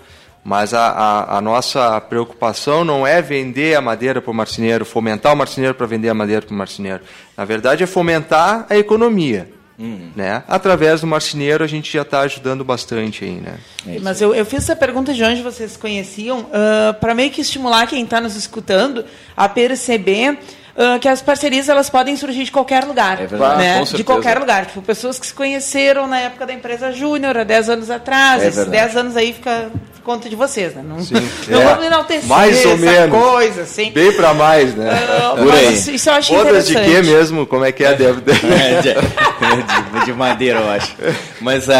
Mas 0.43 0.73
a, 0.73 0.87
a, 0.87 1.37
a, 1.37 1.41
nossa 1.41 2.01
preocupação 2.01 2.83
não 2.83 3.07
é 3.07 3.21
vender 3.21 3.75
a 3.75 3.81
madeira 3.81 4.21
para 4.21 4.31
o 4.31 4.33
marceneiro, 4.33 4.83
fomentar 4.83 5.33
o 5.33 5.37
marceneiro 5.37 5.73
para 5.73 5.87
vender 5.87 6.09
a 6.09 6.13
madeira 6.13 6.45
para 6.45 6.53
o 6.53 6.57
marceneiro. 6.57 7.01
Na 7.37 7.45
verdade, 7.45 7.83
é 7.83 7.87
fomentar 7.87 8.65
a 8.69 8.77
economia. 8.77 9.49
Uhum. 9.79 10.11
Né? 10.15 10.43
Através 10.47 11.01
do 11.01 11.07
marceneiro, 11.07 11.63
a 11.63 11.67
gente 11.67 11.91
já 11.91 12.03
está 12.03 12.21
ajudando 12.21 12.63
bastante 12.63 13.23
aí. 13.23 13.31
Né? 13.31 13.57
É 13.87 13.99
Mas 13.99 14.21
eu, 14.21 14.35
eu, 14.35 14.45
fiz 14.45 14.59
essa 14.63 14.75
pergunta 14.75 15.13
de 15.13 15.23
onde 15.23 15.41
vocês 15.41 15.71
se 15.71 15.79
conheciam, 15.79 16.41
uh, 16.41 16.93
para 16.99 17.15
meio 17.15 17.31
que 17.31 17.41
estimular 17.41 17.87
quem 17.87 18.03
está 18.03 18.21
nos 18.21 18.35
escutando 18.35 19.05
a 19.35 19.49
perceber 19.49 20.37
uh, 20.75 20.99
que 20.99 21.07
as 21.07 21.21
parcerias 21.21 21.69
elas 21.69 21.89
podem 21.89 22.15
surgir 22.15 22.43
de 22.43 22.51
qualquer 22.51 22.83
lugar. 22.83 23.21
É 23.21 23.27
verdade, 23.27 23.57
né? 23.57 23.83
De 23.83 24.03
qualquer 24.03 24.39
lugar. 24.39 24.65
Tipo, 24.65 24.81
pessoas 24.81 25.19
que 25.19 25.27
se 25.27 25.33
conheceram 25.33 26.07
na 26.07 26.19
época 26.19 26.45
da 26.45 26.53
empresa 26.53 26.91
Júnior, 26.91 27.37
há 27.37 27.43
10 27.43 27.69
anos 27.69 27.89
atrás. 27.89 28.43
É 28.43 28.47
esses 28.47 28.65
10 28.65 28.97
anos 28.97 29.17
aí 29.17 29.33
fica 29.33 29.71
conta 30.03 30.29
de 30.29 30.35
vocês, 30.35 30.75
né? 30.75 30.83
Não, 30.85 31.01
Sim, 31.01 31.13
não 31.47 31.61
é. 31.61 31.65
vamos 31.65 31.85
enaltecer 31.85 32.27
mais 32.27 32.65
ou 32.65 32.77
menos. 32.77 33.17
coisa, 33.17 33.61
assim. 33.61 33.91
Bem 33.91 34.11
para 34.11 34.33
mais, 34.33 34.75
né? 34.75 34.91
Uh, 34.91 35.43
Por 35.43 35.53
aí. 35.53 35.73
Isso, 35.73 35.91
isso 35.91 36.09
eu 36.09 36.13
acho 36.13 36.33
Bodas 36.33 36.67
de 36.67 36.73
quê 36.73 37.01
mesmo? 37.01 37.45
Como 37.45 37.63
é 37.63 37.71
que 37.71 37.83
é? 37.83 37.95
Deve... 37.95 38.21
é 38.29 38.81
de, 38.81 39.99
de, 39.99 40.05
de, 40.05 40.13
madeira, 40.13 40.59
eu 40.59 40.69
acho. 40.69 40.93
Mas 41.39 41.67
uh, 41.67 41.71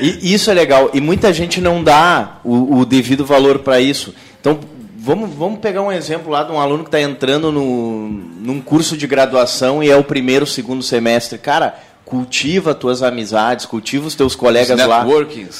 isso 0.00 0.50
é 0.50 0.54
legal. 0.54 0.90
E 0.92 1.00
muita 1.00 1.32
gente 1.32 1.60
não 1.60 1.82
dá 1.82 2.40
o, 2.42 2.80
o 2.80 2.84
devido 2.84 3.24
valor 3.24 3.60
para 3.60 3.80
isso. 3.80 4.12
Então, 4.40 4.58
Vamos, 5.02 5.30
vamos 5.34 5.60
pegar 5.60 5.80
um 5.80 5.90
exemplo 5.90 6.30
lá 6.30 6.42
de 6.42 6.52
um 6.52 6.60
aluno 6.60 6.84
que 6.84 6.88
está 6.88 7.00
entrando 7.00 7.50
no, 7.50 8.06
num 8.06 8.60
curso 8.60 8.98
de 8.98 9.06
graduação 9.06 9.82
e 9.82 9.90
é 9.90 9.96
o 9.96 10.04
primeiro, 10.04 10.46
segundo 10.46 10.82
semestre. 10.82 11.38
Cara, 11.38 11.74
cultiva 12.04 12.72
as 12.72 12.76
tuas 12.76 13.02
amizades, 13.02 13.64
cultiva 13.64 14.06
os 14.06 14.14
teus 14.14 14.36
colegas 14.36 14.78
os 14.78 14.86
lá. 14.86 15.02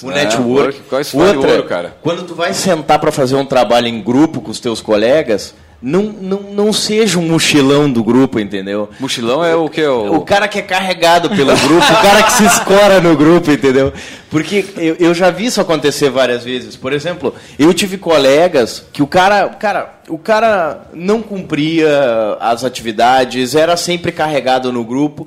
O 0.02 0.10
né? 0.10 0.24
network. 0.24 0.80
Qual 0.80 1.00
é 1.00 1.04
Outra, 1.14 1.50
ouro, 1.52 1.64
cara? 1.64 1.96
Quando 2.02 2.26
tu 2.26 2.34
vai 2.34 2.52
sentar 2.52 2.98
para 2.98 3.10
fazer 3.10 3.34
um 3.34 3.46
trabalho 3.46 3.86
em 3.86 4.02
grupo 4.02 4.42
com 4.42 4.50
os 4.50 4.60
teus 4.60 4.82
colegas, 4.82 5.54
não, 5.82 6.02
não, 6.02 6.40
não 6.52 6.72
seja 6.72 7.18
um 7.18 7.26
mochilão 7.26 7.90
do 7.90 8.04
grupo, 8.04 8.38
entendeu? 8.38 8.90
Mochilão 9.00 9.42
é 9.42 9.54
o 9.54 9.68
que? 9.68 9.82
O... 9.82 10.16
o 10.16 10.20
cara 10.22 10.46
que 10.46 10.58
é 10.58 10.62
carregado 10.62 11.30
pelo 11.30 11.56
grupo, 11.56 11.84
o 11.84 12.02
cara 12.02 12.22
que 12.22 12.32
se 12.32 12.44
escora 12.44 13.00
no 13.00 13.16
grupo, 13.16 13.50
entendeu? 13.50 13.92
Porque 14.28 14.66
eu, 14.76 14.96
eu 15.00 15.14
já 15.14 15.30
vi 15.30 15.46
isso 15.46 15.60
acontecer 15.60 16.10
várias 16.10 16.44
vezes. 16.44 16.76
Por 16.76 16.92
exemplo, 16.92 17.34
eu 17.58 17.72
tive 17.72 17.96
colegas 17.96 18.84
que 18.92 19.02
o 19.02 19.06
cara, 19.06 19.48
cara, 19.48 20.00
o 20.08 20.18
cara 20.18 20.82
não 20.92 21.22
cumpria 21.22 22.36
as 22.40 22.62
atividades, 22.62 23.54
era 23.54 23.76
sempre 23.76 24.12
carregado 24.12 24.70
no 24.70 24.84
grupo. 24.84 25.26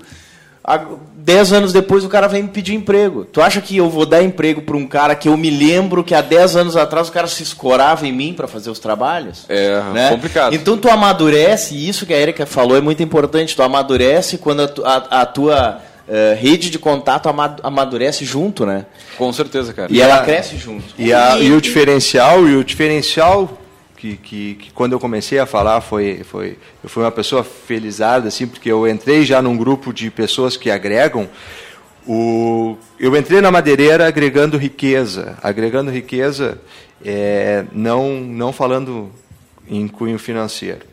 Dez 1.25 1.53
anos 1.53 1.71
depois 1.71 2.03
o 2.03 2.09
cara 2.09 2.27
vem 2.27 2.43
me 2.43 2.49
pedir 2.49 2.73
emprego. 2.73 3.23
Tu 3.23 3.41
acha 3.41 3.61
que 3.61 3.77
eu 3.77 3.89
vou 3.89 4.05
dar 4.05 4.21
emprego 4.21 4.61
para 4.61 4.75
um 4.75 4.85
cara 4.85 5.15
que 5.15 5.29
eu 5.29 5.37
me 5.37 5.49
lembro 5.49 6.03
que 6.03 6.13
há 6.13 6.19
dez 6.19 6.53
anos 6.53 6.75
atrás 6.75 7.07
o 7.07 7.13
cara 7.13 7.27
se 7.27 7.41
escorava 7.41 8.05
em 8.05 8.11
mim 8.11 8.33
para 8.33 8.45
fazer 8.45 8.69
os 8.69 8.77
trabalhos? 8.77 9.45
É, 9.47 9.81
né? 9.93 10.09
complicado. 10.09 10.53
Então 10.53 10.77
tu 10.77 10.89
amadurece, 10.89 11.75
e 11.75 11.87
isso 11.87 12.05
que 12.05 12.13
a 12.13 12.19
Erika 12.19 12.45
falou 12.45 12.75
é 12.75 12.81
muito 12.81 13.01
importante, 13.01 13.55
tu 13.55 13.63
amadurece 13.63 14.37
quando 14.37 14.63
a, 14.63 14.67
a, 14.83 15.21
a 15.21 15.25
tua 15.25 15.79
uh, 16.05 16.37
rede 16.37 16.69
de 16.69 16.77
contato 16.77 17.29
amadurece 17.63 18.25
junto, 18.25 18.65
né? 18.65 18.85
Com 19.17 19.31
certeza, 19.31 19.71
cara. 19.71 19.89
E, 19.89 19.95
e 19.95 20.01
ela 20.01 20.15
a, 20.15 20.23
cresce 20.25 20.57
junto. 20.57 20.83
E, 20.97 21.13
a, 21.13 21.39
e 21.39 21.53
o 21.53 21.61
diferencial, 21.61 22.45
e 22.49 22.57
o 22.57 22.65
diferencial 22.65 23.62
que, 24.03 24.17
que, 24.17 24.55
que, 24.55 24.71
quando 24.73 24.91
eu 24.91 24.99
comecei 24.99 25.39
a 25.39 25.45
falar 25.45 25.79
foi, 25.79 26.23
foi 26.25 26.57
eu 26.83 26.89
fui 26.89 27.03
uma 27.03 27.11
pessoa 27.11 27.41
felizada 27.41 28.27
assim 28.27 28.45
porque 28.45 28.69
eu 28.69 28.85
entrei 28.85 29.23
já 29.23 29.41
num 29.41 29.55
grupo 29.55 29.93
de 29.93 30.11
pessoas 30.11 30.57
que 30.57 30.69
agregam. 30.69 31.29
O 32.05 32.75
eu 32.99 33.15
entrei 33.15 33.39
na 33.39 33.49
madeireira 33.49 34.05
agregando 34.05 34.57
riqueza. 34.57 35.37
Agregando 35.41 35.89
riqueza 35.89 36.59
é, 37.03 37.63
não 37.71 38.19
não 38.19 38.51
falando 38.51 39.09
em 39.69 39.87
cunho 39.87 40.19
financeiro. 40.19 40.85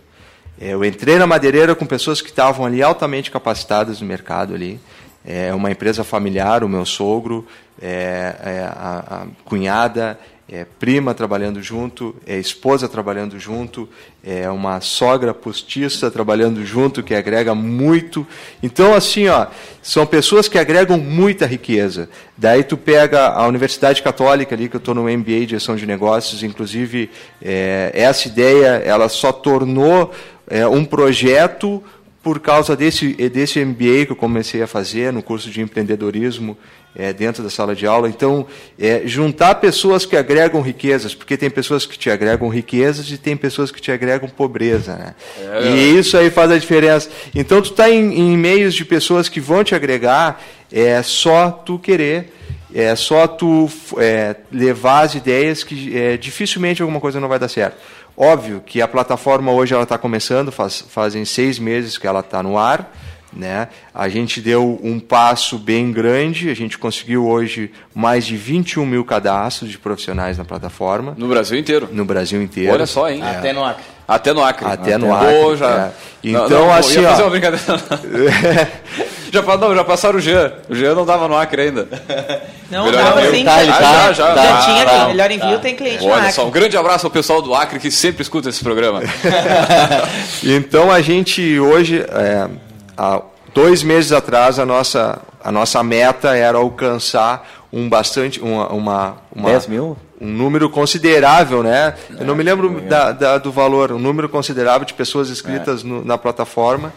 É, 0.60 0.74
eu 0.74 0.84
entrei 0.84 1.18
na 1.18 1.26
madeireira 1.26 1.74
com 1.74 1.84
pessoas 1.84 2.22
que 2.22 2.28
estavam 2.28 2.64
ali 2.64 2.80
altamente 2.80 3.28
capacitadas 3.28 4.00
no 4.00 4.06
mercado 4.06 4.54
ali. 4.54 4.78
É 5.26 5.52
uma 5.52 5.70
empresa 5.70 6.04
familiar 6.04 6.62
o 6.62 6.68
meu 6.68 6.86
sogro 6.86 7.44
é, 7.82 8.36
é 8.40 8.60
a, 8.72 9.04
a 9.10 9.26
cunhada 9.44 10.16
é 10.52 10.66
prima 10.80 11.14
trabalhando 11.14 11.62
junto, 11.62 12.12
é 12.26 12.36
esposa 12.36 12.88
trabalhando 12.88 13.38
junto, 13.38 13.88
é 14.22 14.50
uma 14.50 14.80
sogra 14.80 15.32
postiça 15.32 16.10
trabalhando 16.10 16.66
junto, 16.66 17.04
que 17.04 17.14
agrega 17.14 17.54
muito. 17.54 18.26
Então, 18.60 18.92
assim, 18.92 19.28
ó, 19.28 19.46
são 19.80 20.04
pessoas 20.04 20.48
que 20.48 20.58
agregam 20.58 20.98
muita 20.98 21.46
riqueza. 21.46 22.10
Daí 22.36 22.64
tu 22.64 22.76
pega 22.76 23.28
a 23.28 23.46
Universidade 23.46 24.02
Católica 24.02 24.52
ali, 24.52 24.68
que 24.68 24.74
eu 24.74 24.80
estou 24.80 24.92
no 24.92 25.04
MBA 25.04 25.46
de 25.46 25.50
Gestão 25.50 25.76
de 25.76 25.86
Negócios, 25.86 26.42
inclusive, 26.42 27.08
é, 27.40 27.92
essa 27.94 28.26
ideia, 28.26 28.82
ela 28.84 29.08
só 29.08 29.30
tornou 29.30 30.12
é, 30.48 30.66
um 30.66 30.84
projeto 30.84 31.80
por 32.22 32.38
causa 32.38 32.76
desse, 32.76 33.12
desse 33.30 33.64
MBA 33.64 34.06
que 34.06 34.12
eu 34.12 34.16
comecei 34.16 34.62
a 34.62 34.66
fazer 34.66 35.12
no 35.12 35.22
curso 35.22 35.50
de 35.50 35.60
empreendedorismo 35.62 36.56
é, 36.94 37.12
dentro 37.12 37.42
da 37.42 37.48
sala 37.48 37.74
de 37.74 37.86
aula. 37.86 38.08
Então, 38.08 38.46
é, 38.78 39.02
juntar 39.06 39.54
pessoas 39.56 40.04
que 40.04 40.16
agregam 40.16 40.60
riquezas, 40.60 41.14
porque 41.14 41.36
tem 41.36 41.48
pessoas 41.48 41.86
que 41.86 41.98
te 41.98 42.10
agregam 42.10 42.48
riquezas 42.48 43.10
e 43.10 43.16
tem 43.16 43.36
pessoas 43.36 43.70
que 43.70 43.80
te 43.80 43.90
agregam 43.90 44.28
pobreza. 44.28 44.96
Né? 44.96 45.14
É. 45.38 45.70
E 45.70 45.98
isso 45.98 46.16
aí 46.16 46.30
faz 46.30 46.50
a 46.50 46.58
diferença. 46.58 47.08
Então, 47.34 47.62
tu 47.62 47.70
está 47.70 47.88
em, 47.88 48.12
em 48.12 48.36
meios 48.36 48.74
de 48.74 48.84
pessoas 48.84 49.28
que 49.28 49.40
vão 49.40 49.64
te 49.64 49.74
agregar, 49.74 50.42
é 50.70 51.02
só 51.02 51.50
tu 51.50 51.78
querer. 51.78 52.34
É 52.72 52.94
só 52.94 53.26
tu 53.26 53.68
é, 53.98 54.36
levar 54.52 55.00
as 55.00 55.16
ideias 55.16 55.64
que 55.64 55.96
é, 55.96 56.16
dificilmente 56.16 56.80
alguma 56.80 57.00
coisa 57.00 57.18
não 57.18 57.26
vai 57.26 57.36
dar 57.36 57.48
certo. 57.48 57.76
Óbvio 58.22 58.62
que 58.66 58.82
a 58.82 58.86
plataforma 58.86 59.50
hoje 59.50 59.72
ela 59.72 59.84
está 59.84 59.96
começando, 59.96 60.52
faz, 60.52 60.84
fazem 60.86 61.24
seis 61.24 61.58
meses 61.58 61.96
que 61.96 62.06
ela 62.06 62.20
está 62.20 62.42
no 62.42 62.58
ar. 62.58 62.94
Né? 63.32 63.68
A 63.94 64.10
gente 64.10 64.42
deu 64.42 64.78
um 64.82 65.00
passo 65.00 65.56
bem 65.56 65.90
grande, 65.90 66.50
a 66.50 66.54
gente 66.54 66.76
conseguiu 66.76 67.26
hoje 67.26 67.72
mais 67.94 68.26
de 68.26 68.36
21 68.36 68.84
mil 68.84 69.06
cadastros 69.06 69.70
de 69.70 69.78
profissionais 69.78 70.36
na 70.36 70.44
plataforma. 70.44 71.14
No 71.16 71.28
Brasil 71.28 71.58
inteiro? 71.58 71.88
No 71.90 72.04
Brasil 72.04 72.42
inteiro. 72.42 72.74
Olha 72.74 72.84
só, 72.84 73.08
hein? 73.08 73.22
É. 73.22 73.38
Até 73.38 73.54
no 73.54 73.64
Acre. 73.64 73.84
Até 74.10 74.32
no 74.32 74.42
Acre. 74.42 74.66
Até, 74.66 74.94
Até 74.94 74.98
no 74.98 75.14
Acre. 75.14 75.56
já... 75.56 75.70
É. 75.70 75.90
Então, 76.22 76.48
não, 76.48 76.66
não, 76.66 76.72
assim, 76.72 77.00
ia 77.00 77.08
fazer 77.08 77.22
uma 77.22 77.30
brincadeira. 77.30 77.64
já, 79.32 79.42
não, 79.56 79.74
já 79.74 79.84
passaram 79.84 80.18
o 80.18 80.20
Jean. 80.20 80.52
O 80.68 80.74
Jean 80.74 80.94
não 80.94 81.06
dava 81.06 81.26
no 81.26 81.34
Acre 81.34 81.62
ainda. 81.62 81.88
Não, 82.70 82.84
melhor 82.84 83.04
dava 83.04 83.30
sim. 83.30 83.42
Tá, 83.42 83.56
tá, 83.56 83.64
já, 83.64 83.72
já, 83.72 84.12
já, 84.12 84.34
já 84.34 84.56
tinha 84.58 84.84
tá, 84.84 85.08
Melhor 85.08 85.30
envio 85.30 85.52
tá. 85.52 85.58
tem 85.58 85.74
cliente 85.74 86.04
Olha 86.04 86.14
no 86.14 86.20
Acre. 86.20 86.32
só, 86.32 86.46
um 86.46 86.50
grande 86.50 86.76
abraço 86.76 87.06
ao 87.06 87.10
pessoal 87.10 87.40
do 87.40 87.54
Acre 87.54 87.78
que 87.78 87.90
sempre 87.90 88.20
escuta 88.20 88.50
esse 88.50 88.62
programa. 88.62 89.00
então 90.44 90.90
a 90.90 91.00
gente 91.00 91.58
hoje... 91.58 92.04
É, 92.10 92.48
a, 92.98 93.22
dois 93.54 93.82
meses 93.82 94.12
atrás 94.12 94.58
a 94.58 94.66
nossa, 94.66 95.18
a 95.42 95.50
nossa 95.50 95.82
meta 95.82 96.36
era 96.36 96.58
alcançar 96.58 97.48
um 97.72 97.88
bastante 97.88 98.40
uma, 98.40 98.68
uma, 98.68 99.16
uma 99.34 99.50
10 99.50 99.66
mil? 99.68 99.96
um 100.20 100.26
número 100.26 100.68
considerável, 100.68 101.62
né? 101.62 101.94
É, 102.10 102.22
Eu 102.22 102.26
não 102.26 102.34
me 102.34 102.42
lembro 102.42 102.78
é. 102.78 102.80
da, 102.82 103.12
da, 103.12 103.38
do 103.38 103.50
valor, 103.50 103.92
um 103.92 103.98
número 103.98 104.28
considerável 104.28 104.84
de 104.84 104.92
pessoas 104.92 105.30
inscritas 105.30 105.82
é. 105.82 105.86
no, 105.86 106.04
na 106.04 106.18
plataforma. 106.18 106.92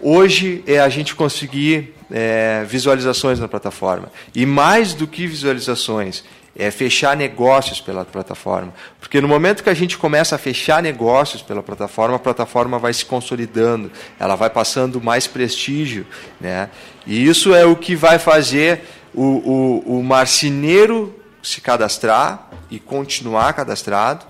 Hoje 0.00 0.62
é 0.66 0.80
a 0.80 0.88
gente 0.88 1.14
conseguir 1.14 1.94
é, 2.10 2.64
visualizações 2.66 3.38
na 3.38 3.48
plataforma. 3.48 4.10
E 4.34 4.46
mais 4.46 4.94
do 4.94 5.06
que 5.06 5.26
visualizações, 5.26 6.24
é 6.56 6.70
fechar 6.70 7.16
negócios 7.16 7.80
pela 7.80 8.04
plataforma. 8.04 8.72
Porque 9.00 9.20
no 9.20 9.26
momento 9.26 9.62
que 9.62 9.70
a 9.70 9.74
gente 9.74 9.98
começa 9.98 10.36
a 10.36 10.38
fechar 10.38 10.82
negócios 10.82 11.42
pela 11.42 11.62
plataforma, 11.62 12.16
a 12.16 12.18
plataforma 12.18 12.78
vai 12.78 12.92
se 12.92 13.04
consolidando, 13.04 13.90
ela 14.18 14.36
vai 14.36 14.48
passando 14.48 15.00
mais 15.00 15.26
prestígio. 15.26 16.06
Né? 16.40 16.70
E 17.06 17.26
isso 17.26 17.54
é 17.54 17.64
o 17.64 17.74
que 17.74 17.96
vai 17.96 18.18
fazer 18.18 18.82
o, 19.14 19.82
o, 19.86 19.98
o 19.98 20.02
marceneiro 20.02 21.14
se 21.42 21.60
cadastrar 21.60 22.50
e 22.70 22.78
continuar 22.78 23.52
cadastrado, 23.52 24.24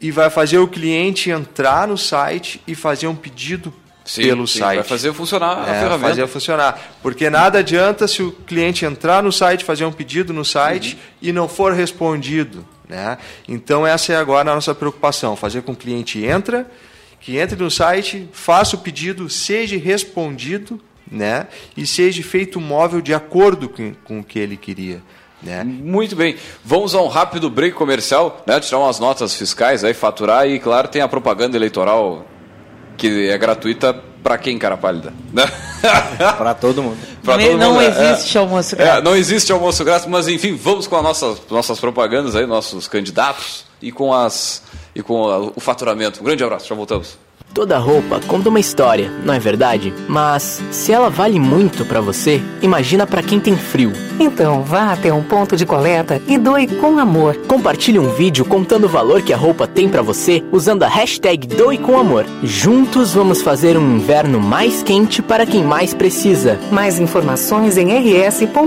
e 0.00 0.10
vai 0.10 0.28
fazer 0.28 0.58
o 0.58 0.68
cliente 0.68 1.30
entrar 1.30 1.88
no 1.88 1.96
site 1.96 2.60
e 2.66 2.74
fazer 2.74 3.06
um 3.06 3.16
pedido 3.16 3.72
sim, 4.04 4.22
pelo 4.22 4.46
sim, 4.46 4.58
site. 4.58 4.76
Vai 4.76 4.84
fazer 4.84 5.12
funcionar 5.14 5.66
a 5.66 5.74
é, 5.74 5.80
ferramenta. 5.80 6.08
Fazer 6.08 6.26
funcionar. 6.26 6.80
Porque 7.02 7.30
nada 7.30 7.60
adianta 7.60 8.06
se 8.06 8.22
o 8.22 8.30
cliente 8.30 8.84
entrar 8.84 9.22
no 9.22 9.32
site, 9.32 9.64
fazer 9.64 9.86
um 9.86 9.92
pedido 9.92 10.32
no 10.32 10.44
site 10.44 10.94
uhum. 10.94 11.00
e 11.22 11.32
não 11.32 11.48
for 11.48 11.72
respondido. 11.72 12.66
Né? 12.86 13.16
Então 13.48 13.86
essa 13.86 14.12
é 14.12 14.16
agora 14.16 14.52
a 14.52 14.54
nossa 14.54 14.74
preocupação, 14.74 15.34
fazer 15.34 15.62
com 15.62 15.74
que 15.74 15.80
o 15.80 15.82
cliente 15.84 16.22
entra, 16.22 16.70
que 17.18 17.38
entre 17.38 17.56
no 17.56 17.70
site, 17.70 18.28
faça 18.32 18.76
o 18.76 18.80
pedido, 18.80 19.30
seja 19.30 19.78
respondido 19.78 20.78
né? 21.10 21.46
e 21.76 21.86
seja 21.86 22.22
feito 22.22 22.60
móvel 22.60 23.00
de 23.00 23.14
acordo 23.14 23.68
com, 23.68 23.94
com 24.04 24.20
o 24.20 24.24
que 24.24 24.38
ele 24.38 24.56
queria. 24.56 25.02
Né? 25.42 25.62
Muito 25.62 26.16
bem. 26.16 26.36
Vamos 26.64 26.94
a 26.94 27.02
um 27.02 27.08
rápido 27.08 27.50
break 27.50 27.76
comercial, 27.76 28.42
né? 28.46 28.58
tirar 28.60 28.78
umas 28.78 28.98
notas 28.98 29.34
fiscais, 29.34 29.84
aí 29.84 29.92
faturar 29.92 30.48
e, 30.48 30.58
claro, 30.58 30.88
tem 30.88 31.02
a 31.02 31.08
propaganda 31.08 31.56
eleitoral 31.56 32.26
que 32.96 33.28
é 33.28 33.36
gratuita 33.36 33.92
para 34.22 34.38
quem, 34.38 34.58
cara 34.58 34.76
pálida? 34.76 35.12
para 36.38 36.54
todo 36.54 36.82
mundo. 36.82 36.96
Pra 37.22 37.36
todo 37.36 37.58
não 37.58 37.74
mundo, 37.74 37.82
é. 37.82 38.12
existe 38.12 38.38
é, 38.38 38.40
almoço 38.40 38.74
grátis. 38.74 38.96
É, 38.96 39.02
não 39.02 39.14
existe 39.14 39.52
almoço 39.52 39.84
grátis, 39.84 40.06
mas 40.06 40.28
enfim, 40.28 40.56
vamos 40.56 40.86
com 40.86 40.96
as 40.96 41.02
nossas, 41.02 41.42
nossas 41.50 41.78
propagandas 41.78 42.34
aí, 42.34 42.46
nossos 42.46 42.88
candidatos 42.88 43.66
e 43.82 43.92
com, 43.92 44.14
as, 44.14 44.62
e 44.94 45.02
com 45.02 45.28
a, 45.28 45.38
o 45.38 45.60
faturamento. 45.60 46.20
Um 46.20 46.24
grande 46.24 46.42
abraço, 46.42 46.66
já 46.66 46.74
voltamos. 46.74 47.18
Toda 47.54 47.78
roupa 47.78 48.20
conta 48.26 48.48
uma 48.48 48.58
história, 48.58 49.12
não 49.24 49.32
é 49.32 49.38
verdade? 49.38 49.94
Mas 50.08 50.60
se 50.72 50.90
ela 50.92 51.08
vale 51.08 51.38
muito 51.38 51.84
para 51.84 52.00
você, 52.00 52.42
imagina 52.60 53.06
para 53.06 53.22
quem 53.22 53.38
tem 53.38 53.56
frio. 53.56 53.92
Então 54.18 54.62
vá 54.62 54.92
até 54.92 55.12
um 55.12 55.22
ponto 55.22 55.56
de 55.56 55.64
coleta 55.64 56.20
e 56.26 56.36
doe 56.36 56.66
com 56.66 56.98
amor. 56.98 57.36
Compartilhe 57.46 57.96
um 57.96 58.08
vídeo 58.08 58.44
contando 58.44 58.84
o 58.84 58.88
valor 58.88 59.22
que 59.22 59.32
a 59.32 59.36
roupa 59.36 59.68
tem 59.68 59.88
para 59.88 60.02
você 60.02 60.42
usando 60.50 60.82
a 60.82 60.88
hashtag 60.88 61.46
Doe 61.46 61.78
com 61.78 61.96
Amor. 61.96 62.26
Juntos 62.42 63.14
vamos 63.14 63.40
fazer 63.40 63.78
um 63.78 63.96
inverno 63.96 64.40
mais 64.40 64.82
quente 64.82 65.22
para 65.22 65.46
quem 65.46 65.62
mais 65.62 65.94
precisa. 65.94 66.58
Mais 66.72 66.98
informações 66.98 67.76
em 67.76 67.86
rs.gov.br. 67.92 68.66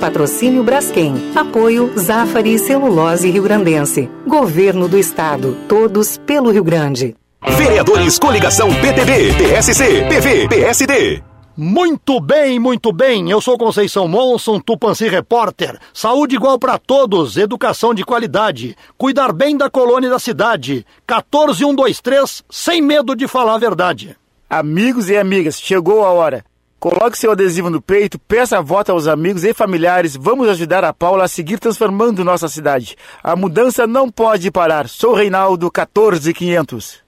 Patrocínio 0.00 0.62
Braskem. 0.62 1.32
Apoio 1.34 1.92
Zafari 1.98 2.58
Celulose 2.58 3.28
Rio 3.30 3.42
Grandense. 3.42 4.08
Governo 4.28 4.86
do 4.88 4.98
Estado. 4.98 5.56
Todos 5.66 6.18
pelo 6.18 6.50
Rio 6.50 6.62
Grande. 6.62 7.16
Vereadores 7.56 8.18
Coligação 8.18 8.68
PTB, 8.68 9.32
PSC, 9.32 10.02
PV, 10.06 10.48
PSD. 10.48 11.22
Muito 11.56 12.20
bem, 12.20 12.58
muito 12.58 12.92
bem. 12.92 13.30
Eu 13.30 13.40
sou 13.40 13.56
Conceição 13.56 14.06
Monson, 14.06 14.60
Tupanci 14.60 15.08
Repórter. 15.08 15.78
Saúde 15.94 16.36
igual 16.36 16.58
para 16.58 16.78
todos, 16.78 17.38
educação 17.38 17.94
de 17.94 18.04
qualidade. 18.04 18.76
Cuidar 18.98 19.32
bem 19.32 19.56
da 19.56 19.70
colônia 19.70 20.08
e 20.08 20.10
da 20.10 20.18
cidade. 20.18 20.84
14123, 21.06 22.44
sem 22.50 22.82
medo 22.82 23.16
de 23.16 23.26
falar 23.26 23.54
a 23.54 23.58
verdade. 23.58 24.14
Amigos 24.48 25.08
e 25.08 25.16
amigas, 25.16 25.58
chegou 25.58 26.04
a 26.04 26.10
hora. 26.10 26.44
Coloque 26.80 27.18
seu 27.18 27.32
adesivo 27.32 27.68
no 27.68 27.82
peito, 27.82 28.20
peça 28.20 28.56
a 28.56 28.60
voto 28.60 28.92
aos 28.92 29.08
amigos 29.08 29.42
e 29.42 29.52
familiares. 29.52 30.14
Vamos 30.14 30.48
ajudar 30.48 30.84
a 30.84 30.92
Paula 30.92 31.24
a 31.24 31.28
seguir 31.28 31.58
transformando 31.58 32.24
nossa 32.24 32.48
cidade. 32.48 32.96
A 33.20 33.34
mudança 33.34 33.84
não 33.84 34.08
pode 34.08 34.48
parar. 34.52 34.88
Sou 34.88 35.12
Reinaldo 35.12 35.68
14500. 35.72 37.07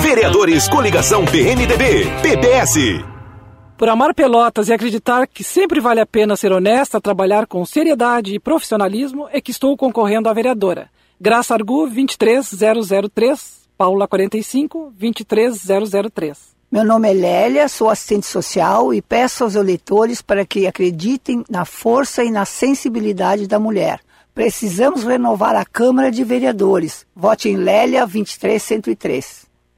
Vereadores 0.00 0.68
Coligação 0.68 1.24
PMDB, 1.24 2.06
PPS. 2.22 3.04
Por 3.76 3.88
amar 3.88 4.14
Pelotas 4.14 4.68
e 4.68 4.72
acreditar 4.72 5.26
que 5.26 5.42
sempre 5.42 5.80
vale 5.80 6.00
a 6.00 6.06
pena 6.06 6.36
ser 6.36 6.52
honesta, 6.52 7.00
trabalhar 7.00 7.44
com 7.48 7.66
seriedade 7.66 8.34
e 8.34 8.38
profissionalismo, 8.38 9.28
é 9.32 9.40
que 9.40 9.50
estou 9.50 9.76
concorrendo 9.76 10.28
à 10.28 10.32
vereadora. 10.32 10.88
Graça 11.20 11.54
Argu 11.54 11.88
23003, 11.88 13.68
Paula 13.76 14.06
45 14.06 14.92
23003. 14.96 16.54
Meu 16.70 16.84
nome 16.84 17.10
é 17.10 17.12
Lélia, 17.12 17.68
sou 17.68 17.90
assistente 17.90 18.26
social 18.26 18.94
e 18.94 19.02
peço 19.02 19.42
aos 19.42 19.56
eleitores 19.56 20.22
para 20.22 20.46
que 20.46 20.68
acreditem 20.68 21.44
na 21.50 21.64
força 21.64 22.22
e 22.22 22.30
na 22.30 22.44
sensibilidade 22.44 23.48
da 23.48 23.58
mulher. 23.58 23.98
Precisamos 24.32 25.02
renovar 25.02 25.56
a 25.56 25.64
Câmara 25.64 26.12
de 26.12 26.22
Vereadores. 26.22 27.04
Vote 27.14 27.48
em 27.48 27.56
Lélia 27.56 28.06
23103. 28.06 29.43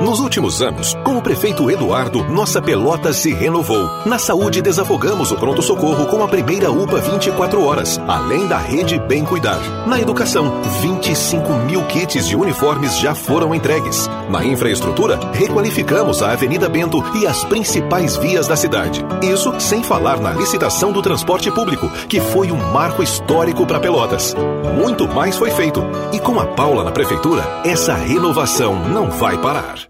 Nos 0.00 0.18
últimos 0.18 0.62
anos, 0.62 0.96
com 1.04 1.18
o 1.18 1.22
prefeito 1.22 1.70
Eduardo, 1.70 2.24
nossa 2.24 2.62
Pelotas 2.62 3.16
se 3.16 3.34
renovou. 3.34 3.86
Na 4.06 4.18
saúde, 4.18 4.62
desafogamos 4.62 5.30
o 5.30 5.36
pronto-socorro 5.36 6.06
com 6.06 6.24
a 6.24 6.28
primeira 6.28 6.70
UPA 6.70 7.02
24 7.02 7.62
horas, 7.62 8.00
além 8.08 8.46
da 8.46 8.56
rede 8.56 8.98
Bem 8.98 9.26
Cuidar. 9.26 9.60
Na 9.86 10.00
educação, 10.00 10.62
25 10.80 11.52
mil 11.66 11.84
kits 11.84 12.26
de 12.26 12.34
uniformes 12.34 12.98
já 12.98 13.14
foram 13.14 13.54
entregues. 13.54 14.08
Na 14.30 14.42
infraestrutura, 14.42 15.20
requalificamos 15.34 16.22
a 16.22 16.32
Avenida 16.32 16.66
Bento 16.66 17.04
e 17.14 17.26
as 17.26 17.44
principais 17.44 18.16
vias 18.16 18.48
da 18.48 18.56
cidade. 18.56 19.04
Isso 19.22 19.52
sem 19.60 19.82
falar 19.82 20.18
na 20.18 20.32
licitação 20.32 20.92
do 20.92 21.02
transporte 21.02 21.50
público, 21.50 21.90
que 22.08 22.20
foi 22.20 22.50
um 22.50 22.72
marco 22.72 23.02
histórico 23.02 23.66
para 23.66 23.78
Pelotas. 23.78 24.34
Muito 24.74 25.06
mais 25.06 25.36
foi 25.36 25.50
feito. 25.50 25.82
E 26.10 26.18
com 26.18 26.40
a 26.40 26.46
Paula 26.46 26.84
na 26.84 26.90
prefeitura, 26.90 27.42
essa 27.66 27.92
renovação 27.92 28.88
não 28.88 29.10
vai 29.10 29.36
parar. 29.36 29.89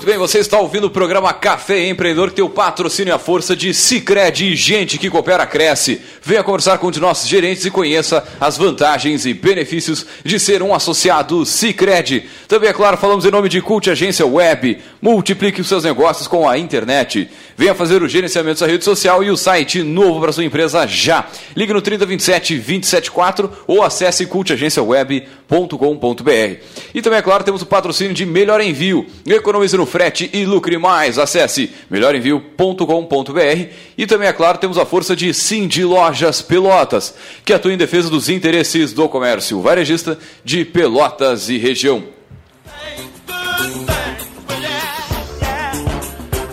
Muito 0.00 0.06
bem, 0.06 0.09
você 0.30 0.38
está 0.38 0.60
ouvindo 0.60 0.86
o 0.86 0.90
programa 0.90 1.32
Café 1.32 1.88
Empreendedor, 1.88 2.28
que 2.28 2.36
tem 2.36 2.44
o 2.44 2.48
patrocínio 2.48 3.10
e 3.10 3.12
a 3.12 3.18
força 3.18 3.56
de 3.56 3.74
Cicred 3.74 4.52
e 4.52 4.54
gente 4.54 4.96
que 4.96 5.10
coopera 5.10 5.44
cresce. 5.44 6.00
Venha 6.22 6.44
conversar 6.44 6.78
com 6.78 6.86
um 6.86 6.90
nossos 7.00 7.28
gerentes 7.28 7.64
e 7.64 7.70
conheça 7.70 8.22
as 8.40 8.56
vantagens 8.56 9.26
e 9.26 9.34
benefícios 9.34 10.06
de 10.24 10.38
ser 10.38 10.62
um 10.62 10.72
associado 10.72 11.44
Cicred. 11.44 12.28
Também, 12.46 12.70
é 12.70 12.72
claro, 12.72 12.96
falamos 12.96 13.24
em 13.24 13.30
nome 13.32 13.48
de 13.48 13.60
Cult 13.60 13.90
Agência 13.90 14.24
Web. 14.24 14.78
Multiplique 15.02 15.62
os 15.62 15.66
seus 15.66 15.82
negócios 15.82 16.28
com 16.28 16.48
a 16.48 16.56
internet. 16.56 17.28
Venha 17.56 17.74
fazer 17.74 18.00
o 18.00 18.08
gerenciamento 18.08 18.60
da 18.60 18.68
rede 18.68 18.84
social 18.84 19.24
e 19.24 19.30
o 19.30 19.36
site 19.36 19.82
novo 19.82 20.20
para 20.20 20.30
sua 20.30 20.44
empresa 20.44 20.86
já. 20.86 21.26
Ligue 21.56 21.72
no 21.72 21.82
3027 21.82 22.54
274 22.54 23.50
ou 23.66 23.82
acesse 23.82 24.26
cultagenciaweb.com.br. 24.26 26.60
E 26.94 27.02
também, 27.02 27.18
é 27.18 27.22
claro, 27.22 27.42
temos 27.42 27.62
o 27.62 27.66
patrocínio 27.66 28.14
de 28.14 28.24
Melhor 28.24 28.60
Envio. 28.60 29.04
Economize 29.26 29.76
no 29.76 29.86
frete 29.86 30.19
e 30.32 30.44
lucre 30.44 30.76
mais. 30.76 31.18
Acesse 31.18 31.70
melhorenvio.com.br 31.88 33.68
e 33.96 34.06
também, 34.06 34.28
é 34.28 34.32
claro, 34.32 34.58
temos 34.58 34.76
a 34.76 34.84
força 34.84 35.14
de 35.14 35.32
Cindy 35.32 35.84
Lojas 35.84 36.42
Pelotas, 36.42 37.14
que 37.44 37.52
atua 37.52 37.72
em 37.72 37.78
defesa 37.78 38.10
dos 38.10 38.28
interesses 38.28 38.92
do 38.92 39.08
comércio 39.08 39.60
varejista 39.60 40.18
de 40.44 40.64
Pelotas 40.64 41.48
e 41.48 41.56
região. 41.56 42.04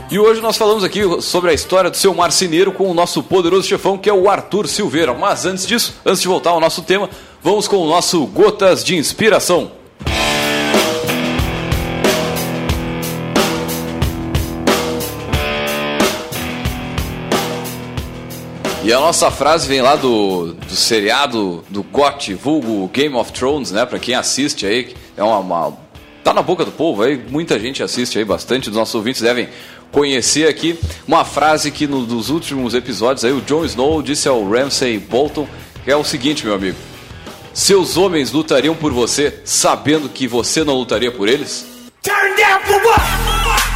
E 0.09 0.17
hoje 0.17 0.39
nós 0.39 0.55
falamos 0.55 0.85
aqui 0.85 1.01
sobre 1.21 1.51
a 1.51 1.53
história 1.53 1.89
do 1.89 1.97
seu 1.97 2.13
marceneiro 2.13 2.71
com 2.71 2.89
o 2.89 2.93
nosso 2.93 3.21
poderoso 3.21 3.67
chefão, 3.67 3.97
que 3.97 4.09
é 4.09 4.13
o 4.13 4.29
Arthur 4.29 4.65
Silveira. 4.65 5.13
Mas 5.13 5.45
antes 5.45 5.67
disso, 5.67 5.95
antes 6.05 6.21
de 6.21 6.29
voltar 6.29 6.51
ao 6.51 6.61
nosso 6.61 6.81
tema, 6.81 7.09
vamos 7.43 7.67
com 7.67 7.75
o 7.75 7.87
nosso 7.87 8.25
Gotas 8.27 8.85
de 8.85 8.95
Inspiração. 8.95 9.69
E 18.87 18.93
a 18.93 19.01
nossa 19.01 19.29
frase 19.29 19.67
vem 19.67 19.81
lá 19.81 19.97
do, 19.97 20.53
do 20.53 20.73
seriado 20.73 21.61
do 21.67 21.83
GOT, 21.83 22.33
vulgo 22.35 22.87
Game 22.87 23.13
of 23.17 23.33
Thrones, 23.33 23.69
né? 23.69 23.85
Pra 23.85 23.99
quem 23.99 24.15
assiste 24.15 24.65
aí, 24.65 24.95
é 25.17 25.21
uma, 25.21 25.39
uma, 25.39 25.77
Tá 26.23 26.33
na 26.33 26.41
boca 26.41 26.63
do 26.63 26.71
povo 26.71 27.03
aí, 27.03 27.21
muita 27.29 27.59
gente 27.59 27.83
assiste 27.83 28.17
aí, 28.17 28.23
bastante 28.23 28.69
dos 28.69 28.79
nossos 28.79 28.95
ouvintes 28.95 29.21
devem 29.21 29.49
conhecer 29.91 30.47
aqui 30.47 30.79
uma 31.05 31.25
frase 31.25 31.69
que 31.69 31.85
no, 31.85 32.03
nos 32.03 32.29
últimos 32.29 32.73
episódios 32.73 33.25
aí 33.25 33.33
o 33.33 33.41
Jon 33.41 33.65
Snow 33.65 34.01
disse 34.01 34.29
ao 34.29 34.49
Ramsay 34.49 34.97
Bolton, 34.99 35.45
que 35.83 35.91
é 35.91 35.95
o 35.97 36.05
seguinte, 36.05 36.45
meu 36.45 36.55
amigo. 36.55 36.77
Seus 37.53 37.97
homens 37.97 38.31
lutariam 38.31 38.73
por 38.73 38.93
você 38.93 39.41
sabendo 39.43 40.07
que 40.07 40.29
você 40.29 40.63
não 40.63 40.75
lutaria 40.75 41.11
por 41.11 41.27
eles? 41.27 41.67
Turn 42.01 42.37
down 42.37 42.61
for 42.61 42.81
what? 42.85 43.66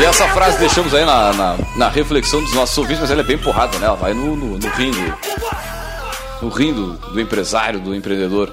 E 0.00 0.04
essa 0.04 0.26
frase 0.28 0.58
deixamos 0.58 0.94
aí 0.94 1.04
na, 1.04 1.32
na, 1.32 1.58
na, 1.76 1.88
reflexão 1.88 2.42
dos 2.42 2.54
nossos 2.54 2.76
ouvintes, 2.78 3.00
mas 3.02 3.10
ela 3.10 3.20
é 3.20 3.24
bem 3.24 3.38
porrada, 3.38 3.78
né? 3.78 3.86
Ela 3.86 3.96
vai 3.96 4.14
no, 4.14 4.34
no, 4.34 4.58
no 4.58 4.68
rim, 4.70 4.90
do, 4.90 5.14
no 6.42 6.48
rim 6.48 6.72
do, 6.72 6.92
do 7.12 7.20
empresário, 7.20 7.78
do 7.78 7.94
empreendedor. 7.94 8.50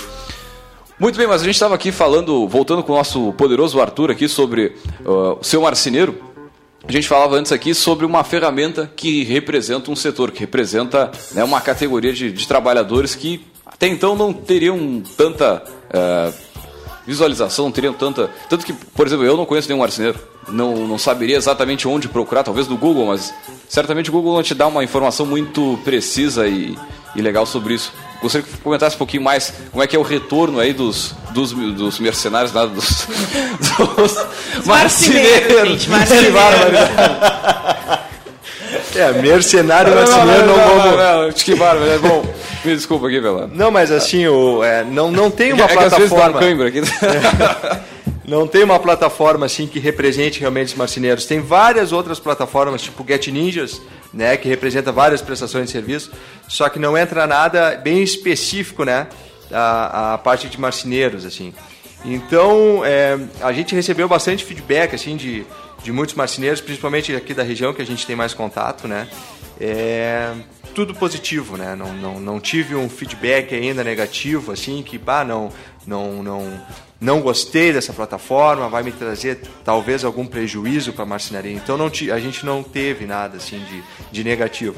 Muito 0.99 1.17
bem, 1.17 1.25
mas 1.25 1.41
a 1.41 1.45
gente 1.45 1.55
estava 1.55 1.75
aqui 1.75 1.93
falando, 1.93 2.45
voltando 2.45 2.83
com 2.83 2.91
o 2.91 2.97
nosso 2.97 3.31
poderoso 3.33 3.79
Arthur 3.79 4.11
aqui 4.11 4.27
sobre 4.27 4.75
uh, 5.05 5.39
o 5.39 5.43
seu 5.43 5.61
marceneiro. 5.61 6.29
A 6.85 6.91
gente 6.91 7.07
falava 7.07 7.37
antes 7.37 7.53
aqui 7.53 7.73
sobre 7.73 8.05
uma 8.05 8.23
ferramenta 8.23 8.91
que 8.93 9.23
representa 9.23 9.89
um 9.89 9.95
setor, 9.95 10.31
que 10.31 10.41
representa 10.41 11.09
né, 11.31 11.41
uma 11.43 11.61
categoria 11.61 12.11
de, 12.11 12.31
de, 12.33 12.47
trabalhadores 12.47 13.15
que 13.15 13.45
até 13.65 13.87
então 13.87 14.13
não 14.13 14.33
teriam 14.33 15.01
tanta 15.15 15.63
uh, 15.63 16.33
visualização, 17.09 17.65
não 17.65 17.71
teriam 17.71 17.93
tanta. 17.93 18.29
Tanto 18.49 18.65
que, 18.65 18.73
por 18.73 19.05
exemplo, 19.05 19.25
eu 19.25 19.35
não 19.35 19.45
conheço 19.45 19.67
nenhum 19.67 19.81
marceneiro 19.81 20.19
não, 20.51 20.87
não 20.87 20.97
saberia 20.97 21.37
exatamente 21.37 21.87
onde 21.87 22.07
procurar, 22.07 22.43
talvez 22.43 22.67
no 22.67 22.77
Google, 22.77 23.07
mas 23.07 23.33
certamente 23.67 24.09
o 24.09 24.13
Google 24.13 24.35
não 24.35 24.43
te 24.43 24.53
dá 24.53 24.67
uma 24.67 24.83
informação 24.83 25.25
muito 25.25 25.79
precisa 25.83 26.47
e, 26.47 26.77
e 27.15 27.21
legal 27.21 27.45
sobre 27.45 27.73
isso. 27.75 27.91
Gostaria 28.21 28.45
que 28.45 28.57
comentasse 28.57 28.95
um 28.95 28.99
pouquinho 28.99 29.23
mais 29.23 29.53
como 29.71 29.81
é 29.81 29.87
que 29.87 29.95
é 29.95 29.99
o 29.99 30.01
retorno 30.01 30.59
aí 30.59 30.73
dos, 30.73 31.15
dos, 31.31 31.53
dos 31.53 31.99
mercenários, 31.99 32.51
nada, 32.51 32.67
dos, 32.67 33.07
dos 33.95 34.65
marceneiros. 34.65 35.69
Gente, 35.69 35.89
marceneiro. 35.89 36.37
É, 38.95 39.11
mercenário, 39.21 39.93
marceneiro, 39.93 40.47
não, 40.47 40.57
não, 40.57 40.77
não, 40.77 40.97
não, 40.97 41.23
não, 41.23 41.31
que 41.31 41.55
bárbaro, 41.55 41.89
é 41.89 41.97
bom. 41.97 42.25
Me 42.65 42.75
desculpa 42.75 43.07
aqui, 43.07 43.19
Velano. 43.19 43.51
Não, 43.53 43.71
mas 43.71 43.91
assim, 43.91 44.27
o, 44.27 44.63
é, 44.63 44.83
não, 44.83 45.11
não 45.11 45.29
tem 45.29 45.53
uma 45.53 45.65
é 45.65 45.67
plataforma. 45.67 46.39
Que 46.39 46.45
às 46.45 46.73
vezes 46.73 47.03
aqui. 47.03 47.79
Não 48.29 48.45
tem 48.45 48.63
uma 48.63 48.77
plataforma 48.77 49.47
assim 49.47 49.65
que 49.65 49.79
represente 49.79 50.39
realmente 50.39 50.67
os 50.67 50.75
marceneiros. 50.75 51.25
Tem 51.25 51.39
várias 51.39 51.91
outras 51.91 52.19
plataformas, 52.19 52.79
tipo 52.79 53.03
Get 53.03 53.25
Ninjas, 53.29 53.81
né, 54.13 54.37
que 54.37 54.47
representa 54.47 54.91
várias 54.91 55.19
prestações 55.19 55.65
de 55.65 55.71
serviço, 55.71 56.11
só 56.47 56.69
que 56.69 56.77
não 56.77 56.95
entra 56.95 57.25
nada 57.25 57.75
bem 57.75 58.03
específico, 58.03 58.83
né, 58.83 59.07
a, 59.51 60.13
a 60.13 60.17
parte 60.19 60.47
de 60.47 60.59
marceneiros, 60.61 61.25
assim. 61.25 61.55
Então, 62.05 62.81
é, 62.85 63.17
a 63.41 63.51
gente 63.51 63.73
recebeu 63.73 64.07
bastante 64.07 64.45
feedback, 64.45 64.93
assim, 64.93 65.17
de, 65.17 65.43
de 65.83 65.91
muitos 65.91 66.15
marceneiros, 66.15 66.61
principalmente 66.61 67.15
aqui 67.15 67.33
da 67.33 67.43
região 67.43 67.73
que 67.73 67.81
a 67.81 67.85
gente 67.85 68.05
tem 68.05 68.15
mais 68.15 68.33
contato, 68.33 68.87
né. 68.87 69.07
É, 69.59 70.33
tudo 70.73 70.93
positivo, 70.93 71.57
né? 71.57 71.75
Não, 71.75 71.93
não, 71.93 72.19
não 72.19 72.39
tive 72.39 72.75
um 72.75 72.89
feedback 72.89 73.53
ainda 73.53 73.83
negativo, 73.83 74.51
assim, 74.51 74.81
que, 74.81 74.97
bah, 74.97 75.25
não, 75.25 75.51
não, 75.85 76.23
não, 76.23 76.61
não 76.99 77.21
gostei 77.21 77.73
dessa 77.73 77.93
plataforma, 77.93 78.69
vai 78.69 78.83
me 78.83 78.91
trazer 78.91 79.41
talvez 79.63 80.03
algum 80.03 80.25
prejuízo 80.25 80.93
para 80.93 81.03
a 81.03 81.07
marcenaria. 81.07 81.53
Então 81.53 81.77
não 81.77 81.87
a 81.87 82.19
gente 82.19 82.45
não 82.45 82.61
teve 82.61 83.05
nada 83.05 83.37
assim 83.37 83.59
de, 83.59 83.83
de 84.11 84.23
negativo. 84.23 84.75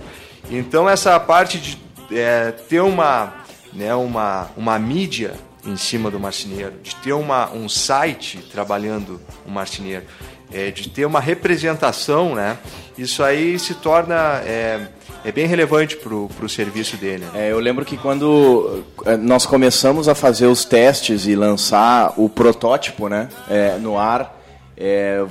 Então 0.49 0.89
essa 0.89 1.19
parte 1.19 1.59
de 1.59 1.77
é, 2.11 2.51
ter 2.51 2.81
uma, 2.81 3.33
né, 3.73 3.93
uma, 3.95 4.49
uma 4.55 4.77
mídia 4.77 5.33
em 5.65 5.77
cima 5.77 6.09
do 6.09 6.19
marceneiro, 6.19 6.73
de 6.81 6.95
ter 6.95 7.13
uma, 7.13 7.51
um 7.51 7.69
site 7.69 8.39
trabalhando 8.51 9.21
o 9.45 9.51
marceneiro, 9.51 10.05
é, 10.51 10.71
de 10.71 10.89
ter 10.89 11.05
uma 11.05 11.19
representação, 11.19 12.35
né, 12.35 12.57
isso 12.97 13.23
aí 13.23 13.57
se 13.57 13.73
torna 13.75 14.41
é, 14.45 14.87
é 15.23 15.31
bem 15.31 15.45
relevante 15.45 15.95
para 15.95 16.15
o 16.15 16.49
serviço 16.49 16.97
dele. 16.97 17.25
É, 17.33 17.51
eu 17.51 17.59
lembro 17.59 17.85
que 17.85 17.95
quando 17.97 18.83
é, 19.05 19.15
nós 19.17 19.45
começamos 19.45 20.07
a 20.07 20.15
fazer 20.15 20.47
os 20.47 20.65
testes 20.65 21.25
e 21.25 21.35
lançar 21.35 22.13
o 22.17 22.27
protótipo 22.27 23.07
né, 23.07 23.29
é, 23.49 23.77
no 23.77 23.97
ar, 23.97 24.39
é, 24.75 25.23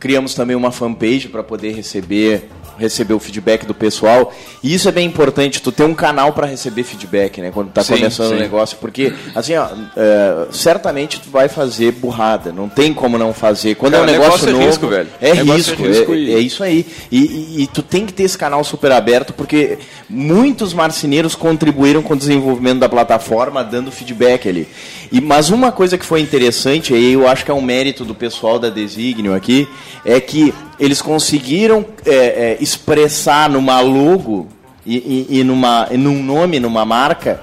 criamos 0.00 0.34
também 0.34 0.56
uma 0.56 0.72
fanpage 0.72 1.28
para 1.28 1.42
poder 1.42 1.72
receber 1.72 2.48
receber 2.80 3.12
o 3.12 3.20
feedback 3.20 3.66
do 3.66 3.74
pessoal. 3.74 4.32
E 4.62 4.72
isso 4.72 4.88
é 4.88 4.92
bem 4.92 5.06
importante, 5.06 5.60
tu 5.60 5.70
ter 5.70 5.84
um 5.84 5.94
canal 5.94 6.32
para 6.32 6.46
receber 6.46 6.82
feedback, 6.82 7.40
né? 7.40 7.50
Quando 7.52 7.70
tá 7.70 7.84
sim, 7.84 7.94
começando 7.94 8.32
o 8.32 8.36
negócio. 8.36 8.78
Porque, 8.78 9.12
assim, 9.34 9.54
ó, 9.54 9.68
é, 9.96 10.46
certamente 10.50 11.20
tu 11.20 11.28
vai 11.30 11.48
fazer 11.48 11.92
burrada. 11.92 12.52
Não 12.52 12.68
tem 12.68 12.94
como 12.94 13.18
não 13.18 13.34
fazer. 13.34 13.74
Quando 13.74 13.94
é, 13.94 13.98
é 13.98 14.02
um 14.02 14.06
negócio, 14.06 14.46
negócio 14.46 14.52
novo. 14.52 14.62
É 14.62 14.66
risco, 14.66 14.86
velho. 14.88 15.08
É 15.20 15.32
risco, 15.32 15.84
é, 15.84 15.88
risco 15.88 16.14
e... 16.14 16.34
é, 16.34 16.38
isso 16.38 16.64
aí. 16.64 16.86
E, 17.12 17.18
e, 17.18 17.62
e, 17.62 17.66
tu 17.66 17.82
tem 17.82 18.06
que 18.06 18.14
ter 18.14 18.22
esse 18.22 18.38
canal 18.38 18.64
super 18.64 18.90
aberto, 18.92 19.34
porque 19.34 19.78
muitos 20.08 20.72
marceneiros 20.72 21.34
contribuíram 21.34 22.02
com 22.02 22.14
o 22.14 22.16
desenvolvimento 22.16 22.78
da 22.78 22.88
plataforma, 22.88 23.62
dando 23.62 23.92
feedback 23.92 24.48
ali. 24.48 24.66
E, 25.12 25.20
mas 25.20 25.50
uma 25.50 25.70
coisa 25.70 25.98
que 25.98 26.06
foi 26.06 26.20
interessante, 26.20 26.94
e 26.94 27.12
eu 27.12 27.28
acho 27.28 27.44
que 27.44 27.50
é 27.50 27.54
um 27.54 27.60
mérito 27.60 28.04
do 28.04 28.14
pessoal 28.14 28.58
da 28.58 28.70
Designio 28.70 29.34
aqui, 29.34 29.68
é 30.04 30.20
que 30.20 30.54
eles 30.78 31.02
conseguiram 31.02 31.84
é, 32.06 32.14
é, 32.14 32.56
expressar 32.60 33.48
numa 33.50 33.80
logo 33.80 34.48
e, 34.84 35.26
e, 35.30 35.40
e, 35.40 35.44
numa, 35.44 35.86
num 35.90 36.22
nome, 36.22 36.58
numa 36.58 36.84
marca, 36.84 37.40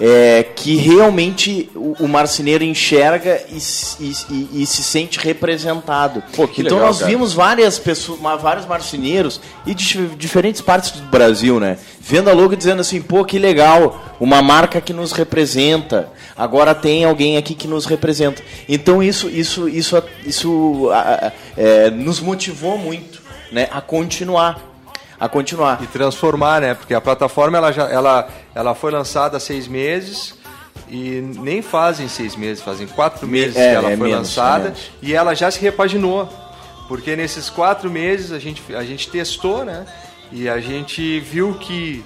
é, 0.00 0.42
que 0.42 0.74
realmente 0.74 1.70
o, 1.76 1.94
o, 2.00 2.08
marceneiro 2.08 2.64
enxerga 2.64 3.40
e, 3.48 3.58
e, 4.00 4.62
e, 4.62 4.66
se 4.66 4.82
sente 4.82 5.20
representado. 5.20 6.20
Pô, 6.34 6.42
então 6.44 6.64
legal, 6.64 6.80
nós 6.80 6.98
cara. 6.98 7.10
vimos 7.10 7.32
várias 7.32 7.78
pessoas, 7.78 8.18
vários 8.40 8.66
marceneiros 8.66 9.40
e 9.64 9.72
de 9.74 10.08
diferentes 10.16 10.60
partes 10.60 10.90
do 10.90 11.02
Brasil, 11.02 11.60
né? 11.60 11.78
Vendo 12.00 12.28
a 12.28 12.32
logo 12.32 12.56
dizendo 12.56 12.80
assim, 12.80 13.00
pô, 13.00 13.24
que 13.24 13.38
legal, 13.38 14.16
uma 14.18 14.42
marca 14.42 14.80
que 14.80 14.92
nos 14.92 15.12
representa. 15.12 16.10
Agora 16.36 16.74
tem 16.74 17.04
alguém 17.04 17.36
aqui 17.36 17.54
que 17.54 17.68
nos 17.68 17.86
representa. 17.86 18.42
Então 18.68 19.02
isso, 19.02 19.28
isso, 19.28 19.68
isso, 19.68 20.02
isso 20.24 20.88
é, 21.56 21.90
nos 21.90 22.20
motivou 22.20 22.78
muito, 22.78 23.20
né, 23.50 23.68
a 23.70 23.80
continuar 23.80 24.72
a 25.22 25.28
continuar. 25.28 25.80
E 25.80 25.86
transformar, 25.86 26.60
né? 26.60 26.74
Porque 26.74 26.92
a 26.92 27.00
plataforma 27.00 27.56
ela, 27.56 27.70
já, 27.70 27.88
ela, 27.88 28.28
ela 28.52 28.74
foi 28.74 28.90
lançada 28.90 29.36
há 29.36 29.40
seis 29.40 29.68
meses 29.68 30.34
e 30.88 31.20
nem 31.38 31.62
fazem 31.62 32.08
seis 32.08 32.34
meses, 32.34 32.60
fazem 32.60 32.88
quatro 32.88 33.24
meses 33.24 33.54
é, 33.54 33.70
que 33.70 33.76
ela 33.76 33.92
é 33.92 33.96
foi 33.96 34.08
menos, 34.08 34.28
lançada 34.28 34.70
é 34.70 34.74
e 35.00 35.14
ela 35.14 35.32
já 35.32 35.48
se 35.48 35.60
repaginou. 35.60 36.28
Porque 36.88 37.14
nesses 37.14 37.48
quatro 37.48 37.88
meses 37.88 38.32
a 38.32 38.40
gente, 38.40 38.62
a 38.74 38.82
gente 38.82 39.08
testou, 39.10 39.64
né? 39.64 39.86
E 40.32 40.48
a 40.48 40.58
gente 40.58 41.20
viu 41.20 41.54
que 41.54 42.04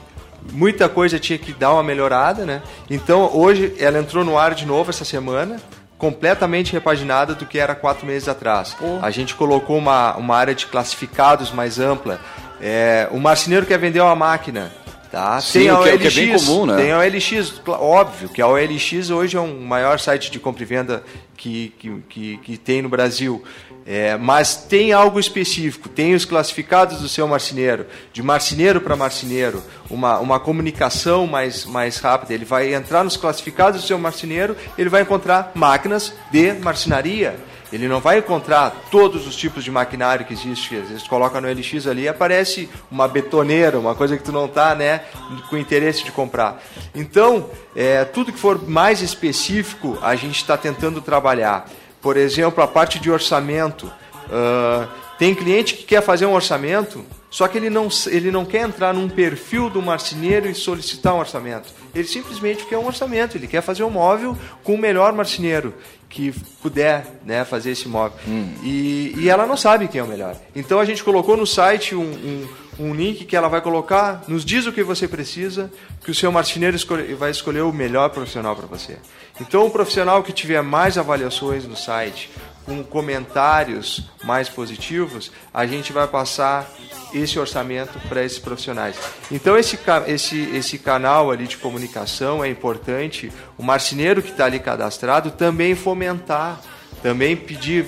muita 0.53 0.89
coisa 0.89 1.19
tinha 1.19 1.39
que 1.39 1.53
dar 1.53 1.73
uma 1.73 1.83
melhorada, 1.83 2.45
né? 2.45 2.63
Então 2.89 3.31
hoje 3.35 3.75
ela 3.79 3.99
entrou 3.99 4.25
no 4.25 4.39
ar 4.39 4.55
de 4.55 4.67
novo 4.67 4.91
essa 4.91 5.05
semana, 5.05 5.61
completamente 5.99 6.73
repaginada 6.73 7.35
do 7.35 7.47
que 7.47 7.59
era 7.59 7.75
quatro 7.75 8.07
meses 8.07 8.29
atrás. 8.29 8.77
Oh. 8.81 8.99
A 9.03 9.11
gente 9.11 9.35
colocou 9.35 9.79
uma, 9.79 10.17
uma 10.17 10.37
área 10.37 10.55
de 10.55 10.67
classificados 10.67 11.51
mais 11.51 11.79
ampla. 11.79 12.21
É, 12.61 13.09
o 13.11 13.19
marceneiro 13.19 13.67
quer 13.67 13.79
vender 13.79 14.01
uma 14.01 14.17
máquina. 14.17 14.73
Tá? 15.11 15.41
Sim, 15.41 15.61
tem 15.61 15.69
a 15.69 15.79
OLX, 15.79 15.89
que 15.89 15.95
é, 15.95 15.99
que 15.99 16.07
é 16.07 16.27
bem 16.27 16.37
comum, 16.37 16.67
né? 16.67 16.77
Tem 16.77 16.93
a 16.93 16.99
OLX, 16.99 17.63
óbvio 17.67 18.29
que 18.29 18.43
a 18.43 18.49
OLX 18.49 19.09
hoje 19.09 19.37
é 19.37 19.41
um 19.41 19.61
maior 19.61 20.01
site 20.01 20.31
de 20.31 20.39
compra 20.39 20.63
e 20.63 20.67
venda 20.67 21.03
que, 21.37 21.73
que, 21.79 22.03
que, 22.09 22.37
que 22.39 22.57
tem 22.59 22.83
no 22.83 22.89
Brasil. 22.89 23.43
É, 23.87 24.17
mas 24.17 24.57
tem 24.57 24.93
algo 24.93 25.21
específico, 25.21 25.89
tem 25.89 26.15
os 26.15 26.25
classificados 26.25 27.01
do 27.01 27.09
seu 27.09 27.29
marceneiro, 27.29 27.87
de 28.13 28.21
marceneiro 28.21 28.81
para 28.81 28.97
marceneiro, 28.97 29.63
uma, 29.89 30.19
uma 30.19 30.41
comunicação 30.41 31.27
mais, 31.27 31.65
mais 31.65 31.99
rápida. 31.99 32.35
Ele 32.35 32.45
vai 32.45 32.75
entrar 32.75 33.05
nos 33.05 33.17
classificados 33.17 33.83
do 33.83 33.87
seu 33.87 33.97
marceneiro, 33.97 34.57
ele 34.77 34.89
vai 34.89 35.03
encontrar 35.03 35.53
máquinas 35.55 36.13
de 36.33 36.53
marcenaria 36.55 37.37
ele 37.73 37.89
não 37.89 38.01
vai 38.01 38.19
encontrar 38.19 38.71
todos 38.91 39.27
os 39.27 39.35
tipos 39.35 39.65
de 39.65 39.71
maquinário 39.71 40.25
que 40.25 40.33
existe. 40.33 40.77
Às 40.77 40.89
vezes 40.89 41.09
coloca 41.09 41.41
no 41.41 41.49
LX 41.49 41.87
ali 41.87 42.03
e 42.03 42.09
aparece 42.09 42.69
uma 42.91 43.09
betoneira, 43.09 43.79
uma 43.79 43.95
coisa 43.95 44.17
que 44.17 44.23
tu 44.23 44.31
não 44.31 44.47
está 44.47 44.75
né, 44.75 45.03
com 45.51 45.57
interesse 45.57 46.05
de 46.05 46.13
comprar. 46.13 46.63
Então, 46.95 47.51
é, 47.75 48.05
tudo 48.05 48.33
que 48.33 48.39
for 48.39 48.69
mais 48.69 49.03
específico, 49.03 49.99
a 50.01 50.15
gente 50.15 50.37
está 50.37 50.57
tentando 50.57 51.01
trabalhar. 51.01 51.69
Por 52.07 52.17
exemplo, 52.17 52.63
a 52.63 52.69
parte 52.69 53.01
de 53.01 53.11
orçamento. 53.11 53.93
Uh, 54.27 54.87
tem 55.19 55.35
cliente 55.35 55.75
que 55.75 55.83
quer 55.83 56.01
fazer 56.01 56.25
um 56.25 56.35
orçamento, 56.35 57.05
só 57.29 57.49
que 57.49 57.59
ele 57.59 57.69
não, 57.69 57.89
ele 58.07 58.31
não 58.31 58.45
quer 58.45 58.61
entrar 58.61 58.95
num 58.95 59.09
perfil 59.09 59.69
do 59.69 59.83
marceneiro 59.83 60.49
e 60.49 60.55
solicitar 60.55 61.15
um 61.15 61.19
orçamento. 61.19 61.69
Ele 61.93 62.07
simplesmente 62.07 62.65
quer 62.65 62.79
um 62.79 62.87
orçamento, 62.87 63.37
ele 63.37 63.49
quer 63.49 63.61
fazer 63.61 63.83
um 63.83 63.91
móvel 63.91 64.39
com 64.63 64.75
o 64.75 64.79
melhor 64.79 65.13
marceneiro 65.13 65.75
que 66.09 66.33
puder 66.63 67.05
né, 67.25 67.45
fazer 67.45 67.73
esse 67.73 67.89
móvel. 67.89 68.17
Hum. 68.29 68.55
E, 68.63 69.13
e 69.19 69.29
ela 69.29 69.45
não 69.45 69.57
sabe 69.57 69.89
quem 69.89 70.01
é 70.01 70.05
o 70.05 70.07
melhor. 70.07 70.37
Então 70.55 70.79
a 70.79 70.85
gente 70.85 71.03
colocou 71.03 71.37
no 71.37 71.45
site 71.45 71.97
um, 71.97 72.05
um, 72.05 72.49
um 72.79 72.95
link 72.95 73.25
que 73.25 73.35
ela 73.35 73.49
vai 73.49 73.61
colocar, 73.61 74.23
nos 74.29 74.45
diz 74.45 74.65
o 74.65 74.73
que 74.73 74.85
você 74.85 75.09
precisa, 75.09 75.73
que 76.05 76.11
o 76.13 76.15
seu 76.15 76.31
marceneiro 76.31 76.77
escolhe, 76.77 77.15
vai 77.15 77.33
escolher 77.33 77.63
o 77.63 77.73
melhor 77.73 78.11
profissional 78.11 78.55
para 78.55 78.67
você. 78.67 78.97
Então 79.41 79.67
o 79.67 79.71
profissional 79.71 80.23
que 80.23 80.33
tiver 80.33 80.63
mais 80.63 80.97
avaliações 80.97 81.67
no 81.67 81.77
site, 81.77 82.31
com 82.65 82.83
comentários 82.83 84.11
mais 84.25 84.49
positivos, 84.49 85.31
a 85.55 85.67
gente 85.67 85.93
vai 85.93 86.09
passar 86.09 86.69
esse 87.15 87.39
orçamento 87.39 87.99
para 88.09 88.25
esses 88.25 88.39
profissionais. 88.39 88.97
Então 89.31 89.57
esse, 89.57 89.79
esse, 90.09 90.41
esse 90.57 90.79
canal 90.79 91.31
ali 91.31 91.47
de 91.47 91.57
comunicação 91.57 92.43
é 92.43 92.49
importante. 92.49 93.33
O 93.57 93.63
marceneiro 93.63 94.23
que 94.23 94.31
está 94.31 94.47
ali 94.47 94.59
cadastrado 94.59 95.31
também 95.31 95.75
fomentar, 95.75 96.61
também 97.03 97.37
pedir 97.37 97.87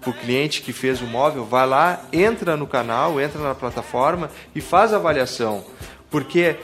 para 0.00 0.10
o 0.10 0.14
cliente 0.14 0.62
que 0.62 0.72
fez 0.72 1.00
o 1.00 1.06
móvel, 1.06 1.44
vai 1.44 1.66
lá, 1.66 2.00
entra 2.12 2.56
no 2.56 2.66
canal, 2.66 3.20
entra 3.20 3.40
na 3.40 3.54
plataforma 3.54 4.30
e 4.54 4.60
faz 4.60 4.92
a 4.92 4.96
avaliação. 4.96 5.64
Porque 6.10 6.56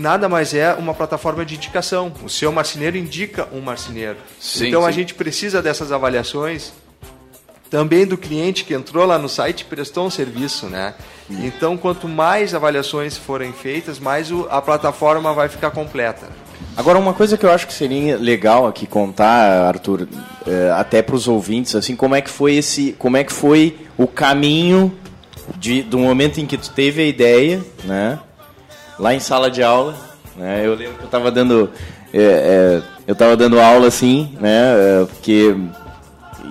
nada 0.00 0.28
mais 0.28 0.54
é 0.54 0.72
uma 0.74 0.94
plataforma 0.94 1.44
de 1.44 1.54
indicação. 1.54 2.12
O 2.24 2.28
seu 2.28 2.50
marceneiro 2.50 2.96
indica 2.96 3.48
um 3.52 3.60
marceneiro. 3.60 4.16
Sim, 4.40 4.68
então 4.68 4.82
sim. 4.82 4.88
a 4.88 4.90
gente 4.90 5.14
precisa 5.14 5.62
dessas 5.62 5.92
avaliações 5.92 6.72
também 7.70 8.04
do 8.04 8.18
cliente 8.18 8.64
que 8.64 8.74
entrou 8.74 9.06
lá 9.06 9.16
no 9.16 9.28
site 9.28 9.60
e 9.60 9.64
prestou 9.64 10.04
um 10.04 10.10
serviço, 10.10 10.66
né? 10.66 10.94
Então, 11.30 11.76
quanto 11.76 12.08
mais 12.08 12.52
avaliações 12.52 13.16
forem 13.16 13.52
feitas, 13.52 14.00
mais 14.00 14.32
o, 14.32 14.48
a 14.50 14.60
plataforma 14.60 15.32
vai 15.32 15.48
ficar 15.48 15.70
completa. 15.70 16.26
Agora, 16.76 16.98
uma 16.98 17.14
coisa 17.14 17.38
que 17.38 17.46
eu 17.46 17.50
acho 17.52 17.68
que 17.68 17.72
seria 17.72 18.16
legal 18.16 18.66
aqui 18.66 18.86
contar, 18.86 19.68
Arthur, 19.68 20.08
é, 20.46 20.70
até 20.72 21.00
para 21.00 21.14
os 21.14 21.28
ouvintes, 21.28 21.76
assim, 21.76 21.94
como 21.94 22.16
é 22.16 22.20
que 22.20 22.30
foi 22.30 22.56
esse, 22.56 22.96
como 22.98 23.16
é 23.16 23.22
que 23.22 23.32
foi 23.32 23.78
o 23.96 24.08
caminho 24.08 24.92
de, 25.56 25.82
do 25.82 25.98
momento 25.98 26.40
em 26.40 26.46
que 26.46 26.56
tu 26.56 26.70
teve 26.70 27.02
a 27.02 27.06
ideia, 27.06 27.62
né? 27.84 28.18
Lá 29.00 29.14
em 29.14 29.18
sala 29.18 29.50
de 29.50 29.62
aula, 29.62 29.94
né? 30.36 30.60
Eu 30.62 30.74
lembro 30.74 30.94
que 30.94 31.02
eu 31.02 31.06
estava 31.06 31.30
dando, 31.30 31.70
é, 32.12 32.20
é, 32.20 32.82
eu 33.06 33.14
estava 33.14 33.34
dando 33.34 33.58
aula 33.58 33.88
assim, 33.88 34.36
né? 34.38 34.74
É, 34.76 35.04
porque 35.06 35.56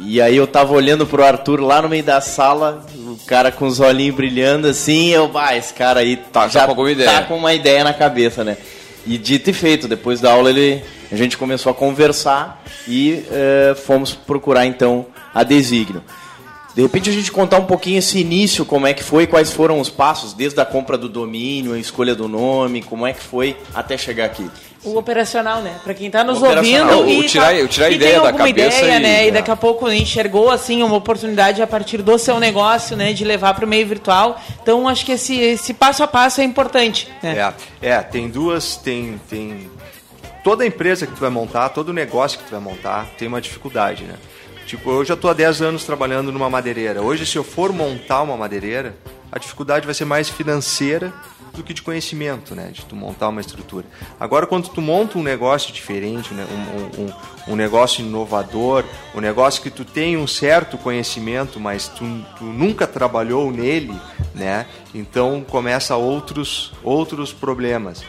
e 0.02 0.20
aí 0.20 0.36
eu 0.36 0.48
tava 0.48 0.74
olhando 0.74 1.06
pro 1.06 1.24
Arthur 1.24 1.62
lá 1.62 1.80
no 1.80 1.88
meio 1.88 2.04
da 2.04 2.20
sala, 2.20 2.84
o 2.96 3.18
cara 3.28 3.52
com 3.52 3.68
os 3.68 3.80
olhinhos 3.80 4.16
brilhando 4.16 4.68
assim, 4.68 5.10
eu, 5.10 5.28
bah, 5.28 5.56
esse 5.56 5.72
cara 5.72 6.00
aí 6.00 6.18
tá, 6.18 6.48
já 6.48 6.66
tá 6.66 6.74
com, 6.74 6.96
tá 6.96 7.22
com 7.22 7.38
uma 7.38 7.54
ideia 7.54 7.84
na 7.84 7.94
cabeça, 7.94 8.44
né? 8.44 8.58
E 9.06 9.16
dito 9.20 9.52
e 9.52 9.54
feito, 9.54 9.88
depois 9.88 10.20
da 10.20 10.32
aula 10.32 10.50
ele, 10.50 10.84
a 11.12 11.16
gente 11.16 11.38
começou 11.38 11.72
a 11.72 11.76
conversar 11.76 12.64
e 12.88 13.24
uh, 13.30 13.76
fomos 13.76 14.16
procurar 14.16 14.66
então 14.66 15.06
a 15.36 15.44
Desígnio. 15.44 16.02
De 16.75 16.82
repente 16.82 17.10
a 17.10 17.13
gente 17.13 17.32
contar 17.32 17.58
um 17.58 17.65
pouquinho 17.65 17.97
esse 17.97 18.19
início, 18.19 18.63
como 18.63 18.86
é 18.86 18.93
que 18.93 19.03
foi, 19.03 19.25
quais 19.25 19.51
foram 19.51 19.79
os 19.79 19.89
passos, 19.89 20.34
desde 20.34 20.60
a 20.62 20.65
compra 20.65 20.97
do 20.97 21.10
domínio, 21.10 21.73
a 21.73 21.79
escolha 21.79 22.13
do 22.13 22.27
nome, 22.27 22.82
como 22.82 23.05
é 23.08 23.13
que 23.13 23.21
foi 23.21 23.58
até 23.73 23.97
chegar 23.97 24.25
aqui. 24.25 24.49
O 24.84 24.97
operacional, 24.97 25.62
né? 25.62 25.75
Para 25.84 25.93
quem 25.93 26.08
está 26.08 26.23
nos 26.23 26.41
ouvindo 26.41 27.01
o, 27.01 27.10
e, 27.10 27.27
tirar, 27.27 27.53
tá, 27.53 27.67
tirar 27.67 27.88
a 27.88 27.89
ideia 27.89 28.21
da 28.21 28.32
cabeça 28.32 28.82
ideia, 28.82 28.97
e, 28.97 28.99
né? 29.01 29.27
E 29.27 29.32
daqui 29.32 29.51
a 29.51 29.55
pouco 29.55 29.89
enxergou 29.91 30.49
assim 30.49 30.82
uma 30.82 30.95
oportunidade 30.95 31.62
a 31.62 31.67
partir 31.67 32.01
do 32.01 32.17
seu 32.17 32.39
negócio, 32.39 32.95
né? 32.95 33.12
De 33.12 33.25
levar 33.25 33.53
para 33.55 33.65
o 33.65 33.67
meio 33.67 33.86
virtual. 33.86 34.41
Então 34.62 34.88
acho 34.88 35.05
que 35.05 35.12
esse, 35.12 35.38
esse 35.38 35.73
passo 35.73 36.01
a 36.01 36.08
passo 36.08 36.39
é 36.39 36.45
importante. 36.45 37.10
Né? 37.21 37.53
É, 37.82 37.89
é, 37.89 38.01
tem 38.01 38.29
duas, 38.29 38.77
tem, 38.77 39.19
tem 39.29 39.69
toda 40.45 40.65
empresa 40.65 41.05
que 41.05 41.13
tu 41.13 41.19
vai 41.19 41.29
montar, 41.29 41.69
todo 41.69 41.91
negócio 41.91 42.39
que 42.39 42.45
tu 42.45 42.51
vai 42.51 42.62
montar 42.62 43.05
tem 43.17 43.27
uma 43.27 43.41
dificuldade, 43.41 44.05
né? 44.05 44.15
Tipo, 44.69 44.91
eu 44.91 45.03
já 45.03 45.15
estou 45.15 45.32
há 45.32 45.34
10 45.34 45.63
anos 45.63 45.84
trabalhando 45.84 46.32
numa 46.32 46.47
madeireira. 46.47 47.01
Hoje, 47.01 47.25
se 47.25 47.36
eu 47.36 47.43
for 47.43 47.73
montar 47.73 48.21
uma 48.21 48.38
madeireira, 48.38 48.95
a 49.32 49.39
dificuldade 49.39 49.84
vai 49.84 49.95
ser 49.95 50.05
mais 50.05 50.29
financeira 50.29 51.12
do 51.55 51.63
que 51.63 51.73
de 51.73 51.82
conhecimento, 51.82 52.53
né? 52.53 52.69
De 52.71 52.86
tu 52.86 52.95
montar 52.95 53.29
uma 53.29 53.41
estrutura. 53.41 53.88
Agora, 54.19 54.45
quando 54.45 54.69
tu 54.69 54.79
monta 54.79 55.17
um 55.17 55.23
negócio 55.23 55.73
diferente, 55.73 56.36
né? 56.36 56.45
um, 56.51 57.01
um, 57.01 57.53
um 57.53 57.55
negócio 57.55 58.05
inovador, 58.05 58.86
um 59.15 59.19
negócio 59.19 59.63
que 59.63 59.71
tu 59.71 59.84
tem 59.84 60.15
um 60.15 60.27
certo 60.27 60.77
conhecimento, 60.77 61.60
mas 61.60 61.88
tu, 61.88 62.05
tu 62.38 62.43
nunca 62.43 62.86
trabalhou 62.86 63.51
nele, 63.51 63.99
né? 64.36 64.67
Então 64.93 65.43
começa 65.49 65.95
outros 65.95 66.74
outros 66.84 67.34
problemas. 67.34 68.03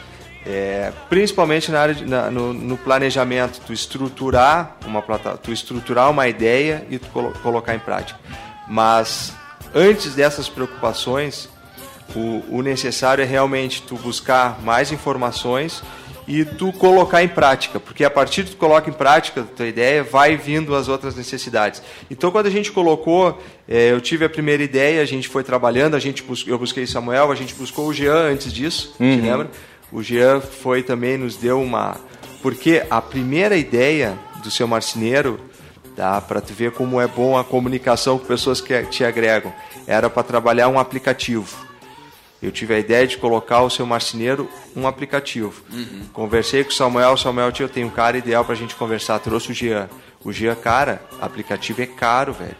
É, 0.45 0.91
principalmente 1.07 1.71
na 1.71 1.79
área 1.79 1.93
de, 1.93 2.05
na, 2.05 2.31
no, 2.31 2.51
no, 2.51 2.75
planejamento, 2.75 3.61
tu 3.65 3.71
estruturar 3.71 4.75
uma 4.85 5.01
tu 5.37 5.51
estruturar 5.51 6.09
uma 6.09 6.27
ideia 6.27 6.85
e 6.89 6.97
tu 6.97 7.07
colo, 7.09 7.31
colocar 7.43 7.75
em 7.75 7.79
prática. 7.79 8.19
Mas 8.67 9.33
antes 9.73 10.15
dessas 10.15 10.49
preocupações, 10.49 11.47
o, 12.15 12.57
o 12.57 12.61
necessário 12.63 13.21
é 13.21 13.25
realmente 13.25 13.83
tu 13.83 13.95
buscar 13.95 14.59
mais 14.63 14.91
informações 14.91 15.83
e 16.27 16.45
tu 16.45 16.71
colocar 16.71 17.23
em 17.23 17.27
prática, 17.27 17.79
porque 17.79 18.03
a 18.03 18.09
partir 18.09 18.43
de 18.43 18.51
tu 18.51 18.57
coloca 18.57 18.89
em 18.89 18.93
prática 18.93 19.41
a 19.41 19.43
tua 19.43 19.67
ideia, 19.67 20.03
vai 20.03 20.37
vindo 20.37 20.75
as 20.75 20.87
outras 20.87 21.15
necessidades. 21.15 21.81
Então, 22.09 22.31
quando 22.31 22.45
a 22.45 22.49
gente 22.49 22.71
colocou, 22.71 23.41
é, 23.67 23.91
eu 23.91 23.99
tive 23.99 24.25
a 24.25 24.29
primeira 24.29 24.63
ideia, 24.63 25.01
a 25.01 25.05
gente 25.05 25.27
foi 25.27 25.43
trabalhando, 25.43 25.95
a 25.95 25.99
gente 25.99 26.23
eu 26.47 26.57
busquei 26.57 26.85
Samuel, 26.87 27.31
a 27.31 27.35
gente 27.35 27.53
buscou 27.55 27.87
o 27.87 27.93
Jean 27.93 28.31
antes 28.31 28.53
disso, 28.53 28.95
uhum. 28.99 29.17
te 29.17 29.21
lembra? 29.21 29.49
O 29.91 30.01
Jean 30.01 30.41
foi 30.41 30.83
também, 30.83 31.17
nos 31.17 31.35
deu 31.35 31.61
uma... 31.61 31.97
Porque 32.41 32.83
a 32.89 33.01
primeira 33.01 33.55
ideia 33.55 34.17
do 34.41 34.49
seu 34.49 34.67
marceneiro, 34.67 35.39
tá, 35.95 36.19
para 36.19 36.41
tu 36.41 36.53
ver 36.53 36.71
como 36.71 36.99
é 36.99 37.07
bom 37.07 37.37
a 37.37 37.43
comunicação 37.43 38.17
com 38.17 38.25
pessoas 38.25 38.59
que 38.59 38.81
te 38.83 39.03
agregam, 39.03 39.53
era 39.85 40.09
para 40.09 40.23
trabalhar 40.23 40.67
um 40.69 40.79
aplicativo 40.79 41.71
eu 42.41 42.51
tive 42.51 42.73
a 42.73 42.79
ideia 42.79 43.05
de 43.05 43.17
colocar 43.17 43.61
o 43.61 43.69
seu 43.69 43.85
marceneiro 43.85 44.49
um 44.75 44.87
aplicativo. 44.87 45.61
Uhum. 45.71 46.05
Conversei 46.11 46.63
com 46.63 46.71
o 46.71 46.73
Samuel, 46.73 47.15
Samuel, 47.15 47.53
eu 47.59 47.69
tenho 47.69 47.87
um 47.87 47.91
cara 47.91 48.17
ideal 48.17 48.43
para 48.43 48.53
a 48.53 48.57
gente 48.57 48.73
conversar. 48.75 49.19
Trouxe 49.19 49.51
o 49.51 49.53
Jean. 49.53 49.87
O 50.23 50.33
Jean, 50.33 50.55
cara, 50.55 51.03
aplicativo 51.21 51.83
é 51.83 51.85
caro, 51.85 52.33
velho. 52.33 52.55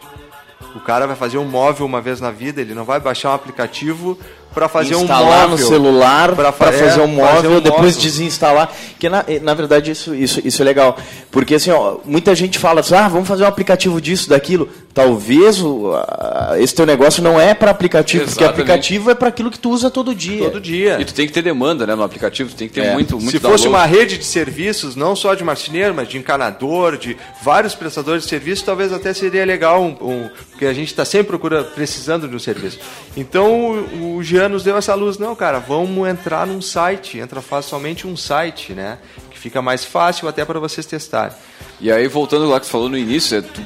O 0.76 0.80
cara 0.80 1.06
vai 1.06 1.16
fazer 1.16 1.36
um 1.38 1.44
móvel 1.44 1.84
uma 1.84 2.00
vez 2.00 2.20
na 2.20 2.30
vida, 2.30 2.60
ele 2.60 2.74
não 2.74 2.84
vai 2.84 3.00
baixar 3.00 3.30
um 3.30 3.34
aplicativo 3.34 4.16
para 4.52 4.68
fazer 4.68 4.94
Instalar 4.94 5.46
um 5.46 5.50
móvel. 5.50 5.50
no 5.50 5.58
celular 5.58 6.34
para 6.34 6.52
fa 6.52 6.72
fazer, 6.72 7.00
um 7.00 7.06
móvel, 7.06 7.34
fazer 7.34 7.48
um 7.48 7.60
depois 7.60 7.94
móvel. 7.94 8.02
desinstalar. 8.02 8.72
Que 8.98 9.08
na, 9.08 9.24
na 9.42 9.54
verdade 9.54 9.90
isso, 9.90 10.14
isso, 10.14 10.40
isso 10.44 10.62
é 10.62 10.64
legal. 10.64 10.96
Porque 11.30 11.54
assim, 11.54 11.70
ó, 11.70 11.96
muita 12.04 12.34
gente 12.34 12.58
fala 12.58 12.80
assim, 12.80 12.94
ah, 12.94 13.08
vamos 13.08 13.26
fazer 13.28 13.44
um 13.44 13.46
aplicativo 13.46 14.00
disso, 14.00 14.28
daquilo. 14.28 14.68
Talvez 14.94 15.60
o, 15.62 15.92
a, 15.94 16.54
esse 16.58 16.74
teu 16.74 16.84
negócio 16.84 17.22
não 17.22 17.40
é 17.40 17.54
para 17.54 17.70
aplicativo, 17.70 18.24
Exatamente. 18.24 18.52
porque 18.54 18.62
aplicativo 18.62 19.10
é 19.10 19.14
para 19.14 19.28
aquilo 19.28 19.50
que 19.50 19.58
tu 19.58 19.70
usa 19.70 19.90
todo 19.90 20.14
dia. 20.14 20.44
Todo 20.44 20.60
dia. 20.60 21.00
E 21.00 21.04
tu 21.04 21.14
tem 21.14 21.26
que 21.26 21.32
ter 21.32 21.42
demanda 21.42 21.86
né, 21.86 21.94
no 21.94 22.02
aplicativo, 22.02 22.50
tu 22.50 22.56
tem 22.56 22.68
que 22.68 22.74
ter 22.74 22.86
é. 22.86 22.92
muito, 22.92 23.14
muito 23.16 23.30
Se 23.30 23.38
download. 23.38 23.62
fosse 23.62 23.68
uma 23.68 23.86
rede 23.86 24.18
de 24.18 24.24
serviços, 24.24 24.94
não 24.94 25.16
só 25.16 25.34
de 25.34 25.42
marceneiro, 25.42 25.94
mas 25.94 26.08
de 26.08 26.18
encanador, 26.18 26.98
de 26.98 27.16
vários 27.42 27.74
prestadores 27.74 28.24
de 28.24 28.28
serviços, 28.28 28.64
talvez 28.64 28.92
até 28.92 29.14
seria 29.14 29.44
legal, 29.44 29.82
um, 29.82 29.96
um 30.00 30.30
porque 30.50 30.66
a 30.66 30.72
gente 30.72 30.88
está 30.88 31.04
sempre 31.04 31.28
procurando, 31.28 31.72
precisando 31.72 32.28
de 32.28 32.36
um 32.36 32.38
serviço. 32.38 32.78
Então 33.16 33.86
o, 34.00 34.16
o 34.16 34.22
Jean 34.22 34.41
nos 34.48 34.62
deu 34.62 34.76
essa 34.76 34.94
luz, 34.94 35.18
não, 35.18 35.34
cara, 35.34 35.58
vamos 35.58 36.08
entrar 36.08 36.46
num 36.46 36.60
site, 36.60 37.18
entra 37.18 37.40
faz 37.40 37.66
somente 37.66 38.06
um 38.06 38.16
site, 38.16 38.72
né? 38.72 38.98
Que 39.30 39.38
fica 39.38 39.60
mais 39.60 39.84
fácil 39.84 40.28
até 40.28 40.44
para 40.44 40.58
vocês 40.58 40.86
testarem. 40.86 41.36
E 41.80 41.90
aí, 41.90 42.06
voltando 42.08 42.48
lá 42.48 42.60
que 42.60 42.66
você 42.66 42.72
falou 42.72 42.88
no 42.88 42.96
início, 42.96 43.38
é 43.38 43.42
tu 43.42 43.60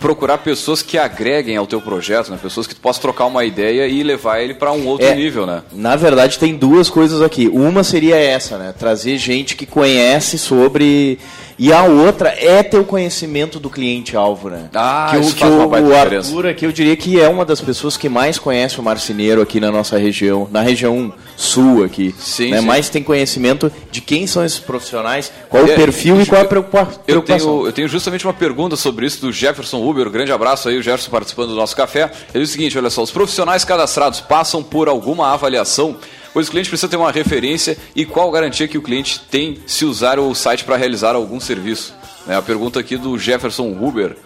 procurar 0.00 0.38
pessoas 0.38 0.82
que 0.82 0.96
agreguem 0.96 1.56
ao 1.56 1.66
teu 1.66 1.80
projeto, 1.80 2.30
né? 2.30 2.38
Pessoas 2.42 2.66
que 2.66 2.74
tu 2.74 2.80
possa 2.80 3.00
trocar 3.00 3.26
uma 3.26 3.44
ideia 3.44 3.86
e 3.86 4.02
levar 4.02 4.40
ele 4.40 4.54
para 4.54 4.72
um 4.72 4.86
outro 4.86 5.06
é, 5.06 5.14
nível, 5.14 5.46
né? 5.46 5.62
Na 5.72 5.94
verdade, 5.94 6.38
tem 6.38 6.56
duas 6.56 6.88
coisas 6.88 7.20
aqui. 7.20 7.48
Uma 7.48 7.84
seria 7.84 8.16
essa, 8.16 8.56
né? 8.56 8.74
Trazer 8.76 9.18
gente 9.18 9.54
que 9.54 9.66
conhece 9.66 10.38
sobre 10.38 11.18
e 11.62 11.74
a 11.74 11.84
outra 11.84 12.34
é 12.38 12.62
ter 12.62 12.78
o 12.78 12.84
conhecimento 12.86 13.60
do 13.60 13.68
cliente-alvo, 13.68 14.48
né? 14.48 14.70
Ah, 14.72 15.08
que 15.10 15.18
isso 15.18 15.32
o, 15.32 15.34
que 15.34 15.44
o, 15.44 15.68
o 15.68 15.94
Arthur 15.94 16.46
aqui, 16.46 16.64
eu 16.64 16.72
diria 16.72 16.96
que 16.96 17.20
é 17.20 17.28
uma 17.28 17.44
das 17.44 17.60
pessoas 17.60 17.98
que 17.98 18.08
mais 18.08 18.38
conhece 18.38 18.80
o 18.80 18.82
marceneiro 18.82 19.42
aqui 19.42 19.60
na 19.60 19.70
nossa 19.70 19.98
região, 19.98 20.48
na 20.50 20.62
região 20.62 21.12
sul 21.36 21.84
aqui. 21.84 22.14
Sim, 22.18 22.52
né? 22.52 22.60
sim. 22.60 22.66
Mais 22.66 22.88
tem 22.88 23.02
conhecimento 23.02 23.70
de 23.90 24.00
quem 24.00 24.26
são 24.26 24.42
esses 24.42 24.58
profissionais, 24.58 25.30
qual 25.50 25.66
é, 25.66 25.72
o 25.72 25.76
perfil 25.76 26.18
e, 26.18 26.22
e 26.22 26.26
qual 26.26 26.40
a 26.40 26.46
preocupação. 26.46 27.02
Eu 27.06 27.20
tenho, 27.20 27.66
eu 27.66 27.72
tenho 27.74 27.88
justamente 27.88 28.26
uma 28.26 28.32
pergunta 28.32 28.74
sobre 28.74 29.04
isso 29.04 29.20
do 29.20 29.30
Jefferson 29.30 29.86
Uber. 29.86 30.08
Um 30.08 30.10
grande 30.10 30.32
abraço 30.32 30.66
aí, 30.66 30.78
o 30.78 30.82
Jefferson 30.82 31.10
participando 31.10 31.48
do 31.48 31.56
nosso 31.56 31.76
café. 31.76 32.10
Ele 32.32 32.42
diz 32.42 32.48
o 32.48 32.52
seguinte, 32.54 32.78
olha 32.78 32.88
só, 32.88 33.02
os 33.02 33.10
profissionais 33.10 33.66
cadastrados 33.66 34.18
passam 34.18 34.62
por 34.62 34.88
alguma 34.88 35.34
avaliação 35.34 35.98
pois 36.32 36.48
o 36.48 36.50
cliente 36.50 36.68
precisa 36.68 36.88
ter 36.88 36.96
uma 36.96 37.10
referência 37.10 37.76
e 37.94 38.04
qual 38.04 38.30
garantia 38.30 38.68
que 38.68 38.78
o 38.78 38.82
cliente 38.82 39.20
tem 39.30 39.58
se 39.66 39.84
usar 39.84 40.18
o 40.18 40.34
site 40.34 40.64
para 40.64 40.76
realizar 40.76 41.14
algum 41.14 41.40
serviço. 41.40 41.94
É 42.28 42.34
a 42.34 42.42
pergunta 42.42 42.80
aqui 42.80 42.96
do 42.96 43.18
Jefferson 43.18 43.68
Huber. 43.70 44.16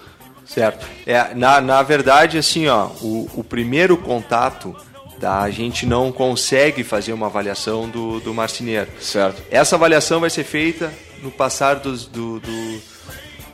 Certo. 0.46 0.86
É, 1.06 1.34
na, 1.34 1.60
na 1.60 1.82
verdade, 1.82 2.36
assim, 2.38 2.68
ó, 2.68 2.88
o, 3.00 3.30
o 3.34 3.44
primeiro 3.44 3.96
contato 3.96 4.76
tá, 5.18 5.40
a 5.40 5.50
gente 5.50 5.86
não 5.86 6.12
consegue 6.12 6.84
fazer 6.84 7.12
uma 7.12 7.26
avaliação 7.26 7.88
do, 7.88 8.20
do 8.20 8.34
marceneiro. 8.34 8.88
Certo. 9.00 9.42
Essa 9.50 9.76
avaliação 9.76 10.20
vai 10.20 10.30
ser 10.30 10.44
feita 10.44 10.92
no 11.22 11.30
passar 11.30 11.76
dos, 11.76 12.04
do, 12.04 12.40
do, 12.40 12.82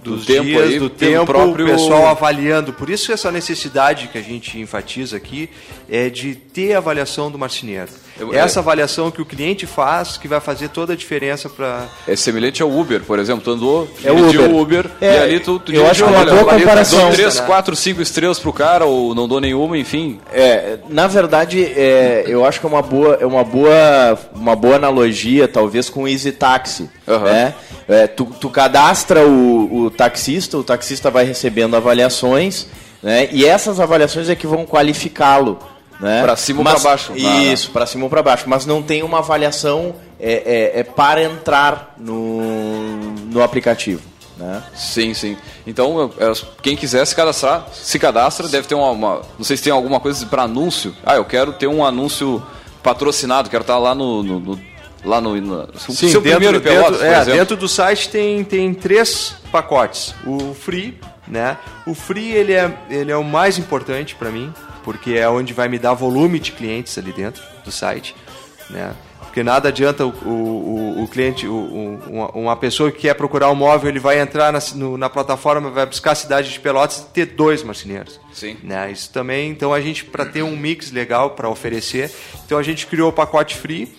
dos 0.03 0.21
do 0.21 0.27
tempo 0.27 0.45
dias, 0.45 0.63
aí, 0.63 0.79
do 0.79 0.91
tempo, 0.91 1.27
próprio... 1.27 1.67
o 1.67 1.71
pessoal 1.71 2.09
avaliando. 2.09 2.73
Por 2.73 2.91
isso 2.91 3.13
essa 3.13 3.31
necessidade 3.31 4.09
que 4.09 4.19
a 4.19 4.23
gente 4.23 4.59
enfatiza 4.59 5.17
aqui 5.17 5.49
é 5.89 6.11
de 6.11 6.35
ter 6.35 6.75
avaliação 6.75 7.31
do 7.31 7.39
marceneiro. 7.39 7.91
É 8.33 8.39
essa 8.39 8.61
avaliação 8.61 9.11
que 9.11 9.23
o 9.23 9.25
cliente 9.25 9.67
faz 9.67 10.17
que 10.17 10.29
vai 10.29 10.41
fazer 10.41 10.69
toda 10.69 10.93
a 10.93 10.97
diferença 10.97 11.49
para. 11.49 11.87
É 12.07 12.15
semelhante 12.17 12.63
ao 12.63 12.71
Uber, 12.71 13.03
por 13.03 13.19
exemplo. 13.19 13.43
Tu 13.43 13.51
andou, 13.51 13.89
é 14.05 14.13
Uber. 14.13 14.51
o 14.51 14.61
Uber 14.61 14.87
é, 15.01 15.07
e 15.07 15.19
ali 15.19 15.41
tu, 15.41 15.59
tu 15.59 15.73
Eu 15.73 15.89
acho 15.89 16.05
que 16.05 16.11
uma 16.11 16.25
boa 16.25 16.45
comparação. 16.45 17.01
Dou 17.07 17.13
3, 17.13 17.41
4, 17.41 17.77
5 17.77 18.03
estrelas 18.03 18.39
pro 18.39 18.53
cara 18.53 18.85
ou 18.85 19.15
não 19.15 19.27
dou 19.27 19.41
nenhuma, 19.41 19.79
enfim. 19.79 20.21
É, 20.33 20.79
na 20.89 21.07
verdade, 21.07 21.65
é, 21.65 22.25
eu 22.27 22.45
acho 22.45 22.61
que 22.61 22.67
é 22.67 22.69
uma 22.69 22.83
boa, 22.83 23.19
é 23.21 23.27
uma 23.27 23.45
boa, 23.45 24.19
uma 24.35 24.57
boa 24.57 24.77
analogia, 24.77 25.49
talvez, 25.49 25.89
com 25.89 26.03
o 26.03 26.09
Easy 26.09 26.33
Taxi. 26.33 26.91
Uhum. 27.07 27.21
Né? 27.21 27.55
É, 27.89 28.07
tu, 28.07 28.27
tu 28.41 28.49
cadastra 28.49 29.27
o, 29.27 29.85
o 29.85 29.91
taxista, 29.91 30.57
o 30.59 30.65
taxista 30.65 31.11
vai 31.11 31.25
recebendo 31.25 31.77
avaliações, 31.77 32.67
né? 33.03 33.29
e 33.33 33.45
essas 33.45 33.81
avaliações 33.81 34.29
é 34.29 34.35
que 34.35 34.47
vão 34.47 34.65
qualificá-lo. 34.65 35.59
Né? 36.01 36.23
Para 36.23 36.35
cima 36.35 36.61
ou 36.61 36.65
para 36.65 36.79
baixo. 36.79 37.13
Isso, 37.15 37.71
para 37.71 37.85
cima 37.85 38.05
ou 38.05 38.11
para 38.11 38.23
baixo. 38.23 38.45
Mas 38.47 38.65
não 38.65 38.83
tem 38.83 39.03
uma 39.03 39.19
avaliação 39.19 39.95
é, 40.19 40.73
é, 40.75 40.81
é 40.81 40.83
para 40.83 41.23
entrar 41.23 41.95
no, 41.99 42.97
no 43.27 43.43
aplicativo. 43.43 44.03
Né? 44.39 44.63
Sim, 44.75 45.13
sim. 45.13 45.37
Então, 45.67 46.11
é, 46.19 46.33
quem 46.63 46.75
quiser 46.75 47.05
se 47.07 47.15
cadastrar, 47.15 47.67
se 47.73 47.99
cadastra, 47.99 48.49
deve 48.49 48.67
ter 48.67 48.75
uma, 48.75 48.91
uma 48.91 49.23
Não 49.39 49.45
sei 49.45 49.59
se 49.59 49.63
tem 49.65 49.73
alguma 49.73 50.01
coisa 50.01 50.25
para 50.25 50.45
anúncio. 50.45 50.97
Ah, 51.05 51.17
eu 51.17 51.25
quero 51.27 51.53
ter 51.53 51.67
um 51.67 51.85
anúncio 51.85 52.43
patrocinado, 52.83 53.51
quero 53.51 53.63
estar 53.63 53.79
lá 53.79 53.95
no. 53.95 54.23
no, 54.23 54.41
no 54.41 54.61
lá 55.05 55.21
no. 55.21 55.39
no 55.39 55.69
sim, 55.79 56.09
seu 56.09 56.23
dentro, 56.23 56.39
primeiro 56.39 56.61
Pelotas, 56.63 57.01
dentro, 57.01 57.31
é, 57.31 57.37
dentro 57.37 57.57
do 57.59 57.69
site 57.69 58.09
tem, 58.09 58.43
tem 58.43 58.73
três 58.73 59.35
pacotes. 59.53 60.15
O 60.25 60.55
free, 60.55 60.99
né? 61.29 61.59
O 61.87 61.95
free 61.95 62.33
ele 62.33 62.55
é, 62.55 62.73
ele 62.89 63.13
é 63.13 63.17
o 63.17 63.25
mais 63.25 63.59
importante 63.59 64.15
para 64.15 64.31
mim 64.31 64.51
porque 64.91 65.13
é 65.13 65.29
onde 65.29 65.55
vai 65.55 65.69
me 65.69 65.79
dar 65.79 65.95
volume 65.95 66.41
de 66.41 66.51
clientes 66.51 66.99
ali 66.99 67.13
dentro 67.13 67.41
do 67.65 67.71
site, 67.71 68.13
né? 68.69 68.93
Porque 69.21 69.41
nada 69.41 69.69
adianta 69.69 70.05
o, 70.05 70.11
o, 70.11 71.05
o 71.05 71.07
cliente, 71.07 71.47
o, 71.47 72.01
uma, 72.35 72.57
pessoa 72.57 72.91
que 72.91 73.03
quer 73.03 73.15
procurar 73.15 73.49
um 73.53 73.55
móvel, 73.55 73.89
ele 73.89 74.01
vai 74.01 74.19
entrar 74.19 74.53
na, 74.53 74.59
no, 74.75 74.99
na 74.99 75.09
plataforma, 75.09 75.71
vai 75.71 75.87
buscar 75.87 76.11
a 76.11 76.15
cidade 76.17 76.51
de 76.51 76.59
Pelotas 76.59 76.99
e 76.99 77.13
ter 77.13 77.27
dois 77.27 77.63
marceneiros. 77.63 78.19
Sim. 78.33 78.57
Né? 78.65 78.91
Isso 78.91 79.13
também, 79.13 79.53
então 79.53 79.73
a 79.73 79.81
gente, 79.81 80.05
para 80.05 80.27
ter 80.27 80.43
um 80.43 80.57
mix 80.57 80.91
legal 80.91 81.31
para 81.31 81.49
oferecer, 81.49 82.11
então 82.45 82.59
a 82.59 82.63
gente 82.65 82.89
criou 82.89 83.11
o 83.11 83.13
pacote 83.13 83.55
free, 83.55 83.95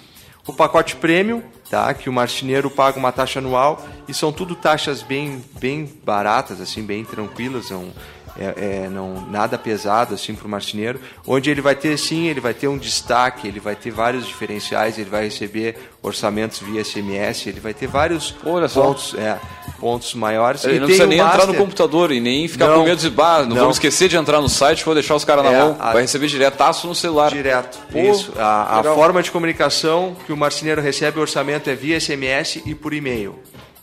o 0.45 0.51
pacote 0.51 0.97
premium, 0.97 1.41
tá? 1.69 1.93
que 1.93 2.09
o 2.09 2.13
marceneiro 2.13 2.69
paga 2.69 2.99
uma 2.99 3.13
taxa 3.13 3.39
anual, 3.39 3.81
e 4.09 4.13
são 4.13 4.33
tudo 4.33 4.53
taxas 4.55 5.01
bem, 5.01 5.41
bem 5.57 5.89
baratas, 6.03 6.59
assim, 6.59 6.83
bem 6.83 7.05
tranquilas, 7.05 7.67
são 7.67 7.93
é, 8.37 8.83
é, 8.85 8.89
não 8.89 9.25
nada 9.29 9.57
pesado 9.57 10.13
assim 10.13 10.33
para 10.33 10.45
o 10.45 10.49
marceneiro, 10.49 10.99
onde 11.27 11.49
ele 11.49 11.61
vai 11.61 11.75
ter 11.75 11.97
sim, 11.97 12.27
ele 12.27 12.39
vai 12.39 12.53
ter 12.53 12.67
um 12.67 12.77
destaque, 12.77 13.47
ele 13.47 13.59
vai 13.59 13.75
ter 13.75 13.91
vários 13.91 14.25
diferenciais, 14.25 14.97
ele 14.97 15.09
vai 15.09 15.25
receber 15.25 15.77
orçamentos 16.01 16.59
via 16.59 16.83
SMS, 16.83 17.47
ele 17.47 17.59
vai 17.59 17.73
ter 17.73 17.87
vários 17.87 18.31
pontos, 18.31 19.13
é, 19.15 19.39
pontos 19.79 20.13
maiores. 20.13 20.63
Ele, 20.63 20.79
não 20.79 20.87
precisa 20.87 21.07
nem 21.07 21.19
entrar 21.19 21.45
no 21.45 21.53
computador 21.53 22.11
e 22.11 22.19
nem 22.19 22.47
ficar 22.47 22.67
não, 22.67 22.79
com 22.79 22.83
medo 22.85 23.01
de 23.01 23.09
bar, 23.09 23.41
não, 23.41 23.49
não, 23.49 23.55
vamos 23.55 23.75
esquecer 23.75 24.07
de 24.07 24.15
entrar 24.15 24.41
no 24.41 24.49
site, 24.49 24.83
vou 24.83 24.93
deixar 24.93 25.15
os 25.15 25.25
caras 25.25 25.43
na 25.43 25.51
é, 25.51 25.59
mão, 25.59 25.77
a, 25.79 25.93
vai 25.93 26.01
receber 26.01 26.27
diretaço 26.27 26.87
no 26.87 26.95
celular. 26.95 27.31
Direto, 27.31 27.79
Pô, 27.91 27.99
isso. 27.99 28.33
A, 28.37 28.79
a 28.79 28.83
forma 28.83 29.21
de 29.21 29.31
comunicação 29.31 30.15
que 30.25 30.33
o 30.33 30.37
marceneiro 30.37 30.81
recebe 30.81 31.19
o 31.19 31.21
orçamento 31.21 31.69
é 31.69 31.75
via 31.75 31.99
SMS 31.99 32.61
e 32.65 32.73
por 32.73 32.93
e-mail. 32.93 33.37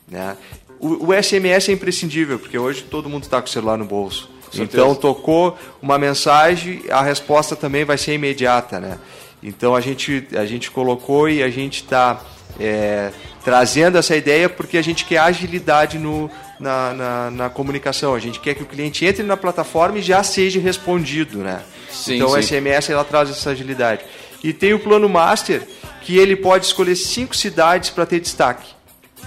Né? 0.09 0.37
O, 0.81 1.09
o 1.09 1.23
SMS 1.23 1.69
é 1.69 1.73
imprescindível, 1.73 2.39
porque 2.39 2.59
hoje 2.59 2.83
todo 2.83 3.09
mundo 3.09 3.25
está 3.25 3.41
com 3.41 3.49
o 3.49 3.51
celular 3.51 3.77
no 3.77 3.85
bolso. 3.85 4.38
Então 4.55 4.95
tocou 4.95 5.57
uma 5.81 5.99
mensagem, 5.99 6.83
a 6.91 7.03
resposta 7.03 7.55
também 7.55 7.85
vai 7.85 7.99
ser 7.99 8.15
imediata, 8.15 8.81
né? 8.81 8.99
Então 9.43 9.75
a 9.75 9.81
gente 9.81 10.27
a 10.35 10.45
gente 10.45 10.71
colocou 10.71 11.29
e 11.29 11.43
a 11.43 11.49
gente 11.49 11.83
está 11.83 12.21
é, 12.59 13.13
trazendo 13.45 13.99
essa 13.99 14.17
ideia 14.17 14.49
porque 14.49 14.77
a 14.77 14.83
gente 14.83 15.05
quer 15.05 15.19
agilidade 15.19 15.99
no, 15.99 16.31
na, 16.59 16.93
na, 16.93 17.31
na, 17.31 17.51
comunicação. 17.51 18.15
A 18.15 18.19
gente 18.19 18.41
quer 18.41 18.55
que 18.55 18.63
o 18.63 18.67
cliente 18.67 19.05
entre 19.05 19.23
na 19.23 19.37
plataforma 19.37 19.99
e 19.99 20.03
já 20.03 20.23
seja 20.23 20.61
respondido, 20.61 21.39
né? 21.39 21.63
Sim, 21.91 22.17
então 22.17 22.29
sim. 22.29 22.39
o 22.39 22.43
SMS 22.43 22.91
ela 22.91 23.05
traz 23.05 23.31
essa 23.31 23.51
agilidade. 23.51 24.03
E 24.43 24.53
tem 24.53 24.73
o 24.73 24.79
plano 24.79 25.09
master 25.09 25.63
que 26.03 26.17
ele 26.17 26.37
pode 26.37 26.67
escolher 26.67 26.97
cinco 26.97 27.35
cidades 27.35 27.91
para 27.91 28.07
ter 28.07 28.21
destaque. 28.21 28.78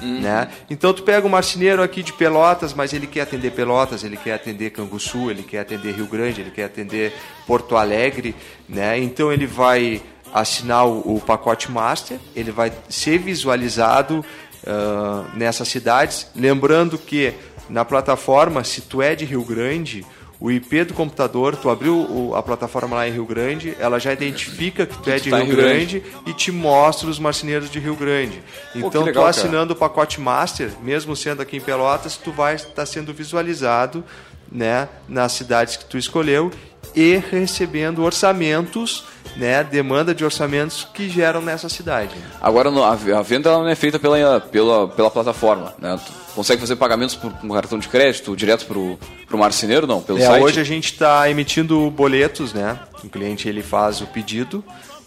Uhum. 0.01 0.21
Né? 0.21 0.47
Então 0.69 0.93
tu 0.93 1.03
pega 1.03 1.25
um 1.25 1.29
marceneiro 1.29 1.83
aqui 1.83 2.01
de 2.01 2.11
Pelotas, 2.13 2.73
mas 2.73 2.91
ele 2.93 3.05
quer 3.05 3.21
atender 3.21 3.51
Pelotas, 3.51 4.03
ele 4.03 4.17
quer 4.17 4.33
atender 4.33 4.71
Canguçu, 4.71 5.29
ele 5.29 5.43
quer 5.43 5.59
atender 5.59 5.93
Rio 5.93 6.07
Grande, 6.07 6.41
ele 6.41 6.51
quer 6.51 6.65
atender 6.65 7.13
Porto 7.45 7.75
Alegre, 7.75 8.35
né? 8.67 8.97
Então 8.97 9.31
ele 9.31 9.45
vai 9.45 10.01
assinar 10.33 10.87
o, 10.87 11.15
o 11.15 11.21
pacote 11.21 11.69
master, 11.69 12.17
ele 12.35 12.51
vai 12.51 12.71
ser 12.89 13.19
visualizado 13.19 14.25
uh, 14.63 15.37
nessas 15.37 15.67
cidades, 15.67 16.27
lembrando 16.35 16.97
que 16.97 17.33
na 17.69 17.85
plataforma, 17.85 18.63
se 18.63 18.81
tu 18.81 19.01
é 19.01 19.15
de 19.15 19.23
Rio 19.23 19.43
Grande, 19.43 20.05
o 20.41 20.49
IP 20.49 20.85
do 20.85 20.95
computador, 20.95 21.55
tu 21.55 21.69
abriu 21.69 21.95
o, 21.95 22.35
a 22.35 22.41
plataforma 22.41 22.95
lá 22.95 23.07
em 23.07 23.11
Rio 23.11 23.25
Grande, 23.27 23.77
ela 23.79 23.99
já 23.99 24.11
identifica 24.11 24.87
que 24.87 24.97
tu 24.97 25.07
é 25.07 25.19
de 25.19 25.29
tá 25.29 25.37
Rio, 25.37 25.45
Rio 25.45 25.55
Grande, 25.55 25.99
Grande, 25.99 26.17
e 26.25 26.33
te 26.33 26.51
mostra 26.51 27.07
os 27.07 27.19
marceneiros 27.19 27.69
de 27.69 27.77
Rio 27.77 27.95
Grande. 27.95 28.41
Então, 28.75 28.89
Pô, 28.89 29.03
legal, 29.03 29.25
tu 29.25 29.27
assinando 29.27 29.75
cara. 29.75 29.85
o 29.85 29.89
pacote 29.89 30.19
Master, 30.19 30.71
mesmo 30.81 31.15
sendo 31.15 31.43
aqui 31.43 31.57
em 31.57 31.61
Pelotas, 31.61 32.17
tu 32.17 32.31
vai 32.31 32.55
estar 32.55 32.87
sendo 32.87 33.13
visualizado 33.13 34.03
né, 34.51 34.89
nas 35.07 35.33
cidades 35.33 35.77
que 35.77 35.85
tu 35.85 35.95
escolheu 35.95 36.51
e 36.95 37.21
recebendo 37.31 38.03
orçamentos, 38.03 39.05
né, 39.37 39.63
demanda 39.63 40.13
de 40.13 40.25
orçamentos 40.25 40.87
que 40.93 41.09
geram 41.09 41.41
nessa 41.41 41.69
cidade. 41.69 42.15
Agora 42.41 42.69
a 42.69 43.21
venda 43.21 43.51
não 43.51 43.67
é 43.67 43.75
feita 43.75 43.97
pela, 43.97 44.39
pela, 44.39 44.87
pela 44.87 45.09
plataforma, 45.09 45.73
né? 45.79 45.99
Tu 46.05 46.11
consegue 46.35 46.59
fazer 46.59 46.75
pagamentos 46.75 47.15
por 47.15 47.33
um 47.43 47.49
cartão 47.49 47.79
de 47.79 47.87
crédito 47.87 48.35
direto 48.35 48.65
para 48.65 48.77
o 48.77 49.39
marceneiro, 49.39 49.87
não? 49.87 50.01
Pelo 50.01 50.19
é, 50.19 50.25
site? 50.25 50.43
Hoje 50.43 50.59
a 50.59 50.63
gente 50.63 50.91
está 50.91 51.29
emitindo 51.29 51.89
boletos, 51.91 52.53
né? 52.53 52.79
O 53.03 53.09
cliente 53.09 53.47
ele 53.47 53.61
faz 53.61 54.01
o 54.01 54.07
pedido 54.07 54.63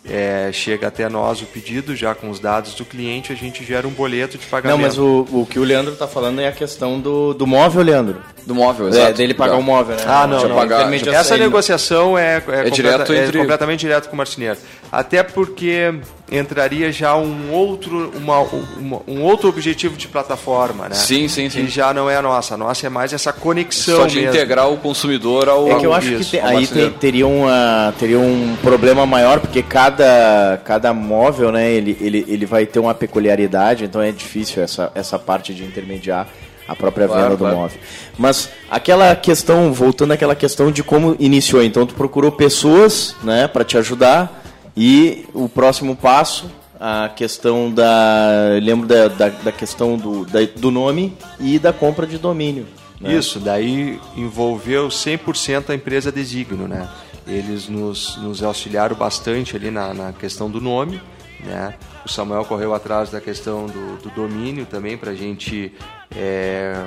é, 0.08 0.50
chega 0.52 0.88
até 0.88 1.08
nós 1.08 1.40
o 1.40 1.46
pedido, 1.46 1.96
já 1.96 2.14
com 2.14 2.28
os 2.28 2.38
dados 2.38 2.74
do 2.74 2.84
cliente, 2.84 3.32
a 3.32 3.34
gente 3.34 3.64
gera 3.64 3.88
um 3.88 3.90
boleto 3.90 4.36
de 4.36 4.46
pagamento. 4.46 4.76
Não, 4.76 4.86
mas 4.86 4.98
o, 4.98 5.26
o 5.32 5.46
que 5.46 5.58
o 5.58 5.64
Leandro 5.64 5.94
está 5.94 6.06
falando 6.06 6.40
é 6.40 6.48
a 6.48 6.52
questão 6.52 7.00
do, 7.00 7.32
do 7.32 7.46
móvel, 7.46 7.82
Leandro. 7.82 8.22
Do 8.46 8.54
móvel, 8.54 8.88
exato. 8.88 9.06
É, 9.06 9.12
dele 9.14 9.32
pagar 9.32 9.56
o 9.56 9.62
móvel, 9.62 9.96
né? 9.96 10.02
Ah, 10.06 10.26
não, 10.26 10.46
não. 10.46 10.56
Pagar, 10.56 10.92
essa 10.92 11.38
negociação 11.38 12.18
é, 12.18 12.42
é, 12.46 12.66
é, 12.66 12.70
direto 12.70 13.14
entre... 13.14 13.38
é 13.38 13.40
completamente 13.40 13.80
direto 13.80 14.08
com 14.08 14.14
o 14.14 14.18
marceneiro. 14.18 14.58
Até 14.92 15.22
porque 15.22 15.94
entraria 16.38 16.90
já 16.92 17.16
um 17.16 17.52
outro, 17.52 18.12
uma, 18.16 18.40
uma, 18.40 19.00
um 19.06 19.22
outro 19.22 19.48
objetivo 19.48 19.96
de 19.96 20.08
plataforma, 20.08 20.88
né? 20.88 20.94
Sim, 20.94 21.28
sim, 21.28 21.48
sim. 21.48 21.64
Que 21.64 21.70
já 21.70 21.92
não 21.92 22.08
é 22.08 22.16
a 22.16 22.22
nossa. 22.22 22.54
A 22.54 22.56
nossa 22.56 22.86
é 22.86 22.90
mais 22.90 23.12
essa 23.12 23.32
conexão 23.32 23.96
Só 23.96 24.06
de 24.06 24.16
mesmo. 24.16 24.30
integrar 24.30 24.70
o 24.70 24.76
consumidor 24.76 25.48
ao 25.48 25.70
É 25.70 25.78
que 25.78 25.86
eu 25.86 25.92
acho 25.92 26.12
isso, 26.12 26.30
que 26.30 26.38
te, 26.38 26.40
aí 26.40 26.66
te, 26.66 26.90
teria, 26.98 27.26
uma, 27.26 27.94
teria 27.98 28.18
um 28.18 28.56
problema 28.62 29.06
maior, 29.06 29.40
porque 29.40 29.62
cada, 29.62 30.60
cada 30.64 30.92
móvel, 30.92 31.52
né, 31.52 31.70
ele, 31.70 31.96
ele, 32.00 32.24
ele 32.28 32.46
vai 32.46 32.66
ter 32.66 32.78
uma 32.78 32.94
peculiaridade, 32.94 33.84
então 33.84 34.00
é 34.00 34.12
difícil 34.12 34.62
essa, 34.62 34.90
essa 34.94 35.18
parte 35.18 35.54
de 35.54 35.64
intermediar 35.64 36.28
a 36.66 36.74
própria 36.74 37.06
claro, 37.06 37.22
venda 37.22 37.36
do 37.36 37.40
claro. 37.40 37.56
móvel. 37.56 37.78
Mas 38.16 38.48
aquela 38.70 39.14
questão, 39.14 39.72
voltando 39.72 40.12
àquela 40.12 40.34
questão 40.34 40.70
de 40.70 40.82
como 40.82 41.16
iniciou, 41.18 41.62
então 41.62 41.86
tu 41.86 41.94
procurou 41.94 42.32
pessoas, 42.32 43.14
né, 43.22 43.46
para 43.46 43.64
te 43.64 43.76
ajudar 43.76 44.43
e 44.76 45.26
o 45.32 45.48
próximo 45.48 45.94
passo, 45.94 46.50
a 46.78 47.08
questão 47.08 47.72
da. 47.72 48.58
Lembro 48.60 48.86
da, 48.86 49.08
da, 49.08 49.28
da 49.28 49.52
questão 49.52 49.96
do, 49.96 50.24
da, 50.26 50.40
do 50.56 50.70
nome 50.70 51.16
e 51.40 51.58
da 51.58 51.72
compra 51.72 52.06
de 52.06 52.18
domínio. 52.18 52.66
Né? 53.00 53.14
Isso, 53.14 53.38
daí 53.38 54.00
envolveu 54.16 54.88
100% 54.88 55.70
a 55.70 55.74
empresa 55.74 56.10
Designo, 56.10 56.66
né? 56.66 56.88
Eles 57.26 57.68
nos, 57.68 58.16
nos 58.18 58.42
auxiliaram 58.42 58.96
bastante 58.96 59.56
ali 59.56 59.70
na, 59.70 59.94
na 59.94 60.12
questão 60.12 60.50
do 60.50 60.60
nome, 60.60 61.00
né? 61.40 61.74
O 62.04 62.08
Samuel 62.08 62.44
correu 62.44 62.74
atrás 62.74 63.10
da 63.10 63.20
questão 63.20 63.66
do, 63.66 63.96
do 63.96 64.10
domínio 64.10 64.66
também 64.66 64.96
para 64.96 65.12
a 65.12 65.14
gente 65.14 65.72
é, 66.14 66.86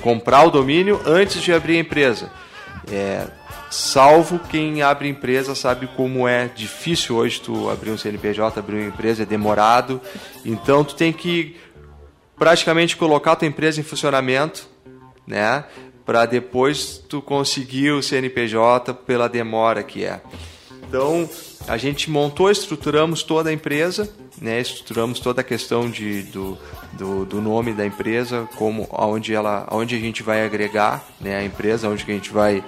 comprar 0.00 0.44
o 0.44 0.50
domínio 0.50 1.00
antes 1.04 1.42
de 1.42 1.52
abrir 1.52 1.76
a 1.76 1.80
empresa. 1.80 2.30
É, 2.90 3.26
Salvo 3.74 4.38
quem 4.38 4.82
abre 4.82 5.08
empresa 5.08 5.52
sabe 5.52 5.88
como 5.96 6.28
é 6.28 6.46
difícil 6.46 7.16
hoje 7.16 7.40
tu 7.40 7.68
abrir 7.68 7.90
um 7.90 7.98
CNPJ, 7.98 8.60
abrir 8.60 8.76
uma 8.76 8.86
empresa, 8.86 9.24
é 9.24 9.26
demorado. 9.26 10.00
Então 10.44 10.84
tu 10.84 10.94
tem 10.94 11.12
que 11.12 11.56
praticamente 12.38 12.96
colocar 12.96 13.32
a 13.32 13.36
tua 13.36 13.48
empresa 13.48 13.80
em 13.80 13.82
funcionamento, 13.82 14.68
né? 15.26 15.64
Para 16.06 16.24
depois 16.24 16.98
tu 17.08 17.20
conseguir 17.20 17.90
o 17.90 18.00
CNPJ 18.00 18.94
pela 18.94 19.28
demora 19.28 19.82
que 19.82 20.04
é. 20.04 20.20
Então, 20.94 21.28
a 21.66 21.76
gente 21.76 22.08
montou, 22.08 22.48
estruturamos 22.48 23.24
toda 23.24 23.50
a 23.50 23.52
empresa, 23.52 24.08
né? 24.40 24.60
Estruturamos 24.60 25.18
toda 25.18 25.40
a 25.40 25.44
questão 25.44 25.90
de, 25.90 26.22
do, 26.22 26.56
do, 26.92 27.24
do 27.24 27.42
nome 27.42 27.72
da 27.72 27.84
empresa, 27.84 28.48
como 28.54 28.86
aonde 28.92 29.34
ela, 29.34 29.64
aonde 29.66 29.96
a 29.96 29.98
gente 29.98 30.22
vai 30.22 30.46
agregar, 30.46 31.04
né? 31.20 31.38
A 31.38 31.44
empresa, 31.44 31.88
onde 31.88 32.04
a 32.04 32.06
gente 32.06 32.30
vai 32.30 32.62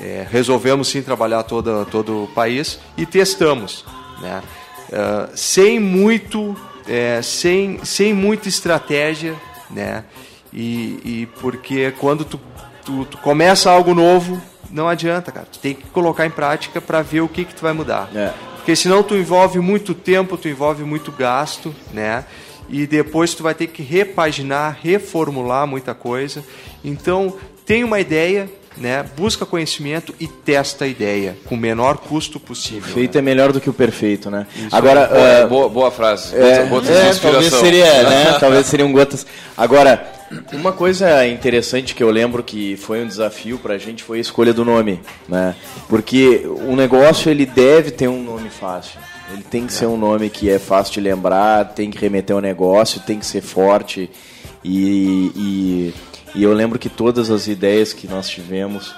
é, 0.00 0.26
resolvemos 0.30 0.88
sim 0.88 1.02
trabalhar 1.02 1.42
toda, 1.42 1.84
todo 1.84 2.24
o 2.24 2.28
país 2.28 2.80
e 2.96 3.04
testamos, 3.04 3.84
né? 4.22 4.42
Uh, 4.88 5.36
sem 5.36 5.78
muito, 5.78 6.56
é, 6.88 7.20
sem, 7.20 7.84
sem 7.84 8.14
muita 8.14 8.48
estratégia, 8.48 9.36
né? 9.70 10.04
E, 10.50 10.98
e 11.04 11.28
porque 11.38 11.90
quando 11.90 12.24
tu, 12.24 12.40
tu, 12.84 13.04
tu, 13.04 13.18
começa 13.18 13.70
algo 13.70 13.94
novo, 13.94 14.40
não 14.70 14.88
adianta, 14.88 15.32
cara. 15.32 15.46
Tu 15.50 15.58
tem 15.58 15.74
que 15.74 15.86
colocar 15.88 16.26
em 16.26 16.30
prática 16.30 16.80
para 16.80 17.02
ver 17.02 17.20
o 17.20 17.28
que 17.28 17.44
que 17.44 17.54
tu 17.54 17.62
vai 17.62 17.72
mudar. 17.72 18.08
É. 18.14 18.32
Porque 18.56 18.76
senão 18.76 19.02
tu 19.02 19.16
envolve 19.16 19.58
muito 19.58 19.94
tempo, 19.94 20.36
tu 20.36 20.48
envolve 20.48 20.84
muito 20.84 21.10
gasto, 21.10 21.74
né? 21.92 22.24
E 22.68 22.86
depois 22.86 23.34
tu 23.34 23.42
vai 23.42 23.54
ter 23.54 23.66
que 23.66 23.82
repaginar, 23.82 24.78
reformular 24.80 25.66
muita 25.66 25.92
coisa. 25.92 26.44
Então, 26.84 27.34
tem 27.66 27.82
uma 27.82 27.98
ideia, 27.98 28.48
né, 28.76 29.04
busca 29.16 29.44
conhecimento 29.44 30.14
e 30.20 30.28
testa 30.28 30.84
a 30.84 30.88
ideia 30.88 31.36
com 31.46 31.56
o 31.56 31.58
menor 31.58 31.96
custo 31.96 32.38
possível. 32.38 32.94
Feito 32.94 33.14
né? 33.14 33.18
é 33.18 33.22
melhor 33.22 33.52
do 33.52 33.60
que 33.60 33.68
o 33.68 33.72
perfeito, 33.72 34.30
né? 34.30 34.46
Isso 34.54 34.76
Agora, 34.76 35.06
boa, 35.06 35.18
uh, 35.18 35.48
boa, 35.48 35.68
boa, 35.68 35.90
frase. 35.90 36.36
É, 36.36 36.64
gotas 36.66 36.90
é, 36.90 37.14
talvez 37.14 37.52
seria, 37.52 38.02
né? 38.04 38.36
talvez 38.38 38.66
seriam 38.66 38.92
gotas. 38.92 39.26
Agora, 39.56 40.19
uma 40.52 40.72
coisa 40.72 41.26
interessante 41.26 41.94
que 41.94 42.02
eu 42.02 42.10
lembro 42.10 42.42
que 42.42 42.76
foi 42.76 43.02
um 43.02 43.06
desafio 43.06 43.58
para 43.58 43.74
a 43.74 43.78
gente 43.78 44.02
foi 44.02 44.18
a 44.18 44.20
escolha 44.20 44.52
do 44.52 44.64
nome, 44.64 45.00
né? 45.28 45.54
Porque 45.88 46.42
o 46.46 46.76
negócio 46.76 47.30
ele 47.30 47.46
deve 47.46 47.90
ter 47.90 48.08
um 48.08 48.22
nome 48.22 48.50
fácil. 48.50 49.00
Ele 49.32 49.42
tem 49.42 49.66
que 49.66 49.72
ser 49.72 49.86
um 49.86 49.96
nome 49.96 50.28
que 50.28 50.50
é 50.50 50.58
fácil 50.58 50.94
de 50.94 51.00
lembrar, 51.00 51.66
tem 51.66 51.90
que 51.90 51.98
remeter 51.98 52.34
ao 52.34 52.42
negócio, 52.42 53.00
tem 53.00 53.18
que 53.18 53.26
ser 53.26 53.40
forte 53.40 54.10
e, 54.64 55.32
e 55.36 55.94
e 56.34 56.42
eu 56.42 56.52
lembro 56.52 56.78
que 56.78 56.88
todas 56.88 57.30
as 57.30 57.46
ideias 57.48 57.92
que 57.92 58.06
nós 58.06 58.28
tivemos, 58.28 58.94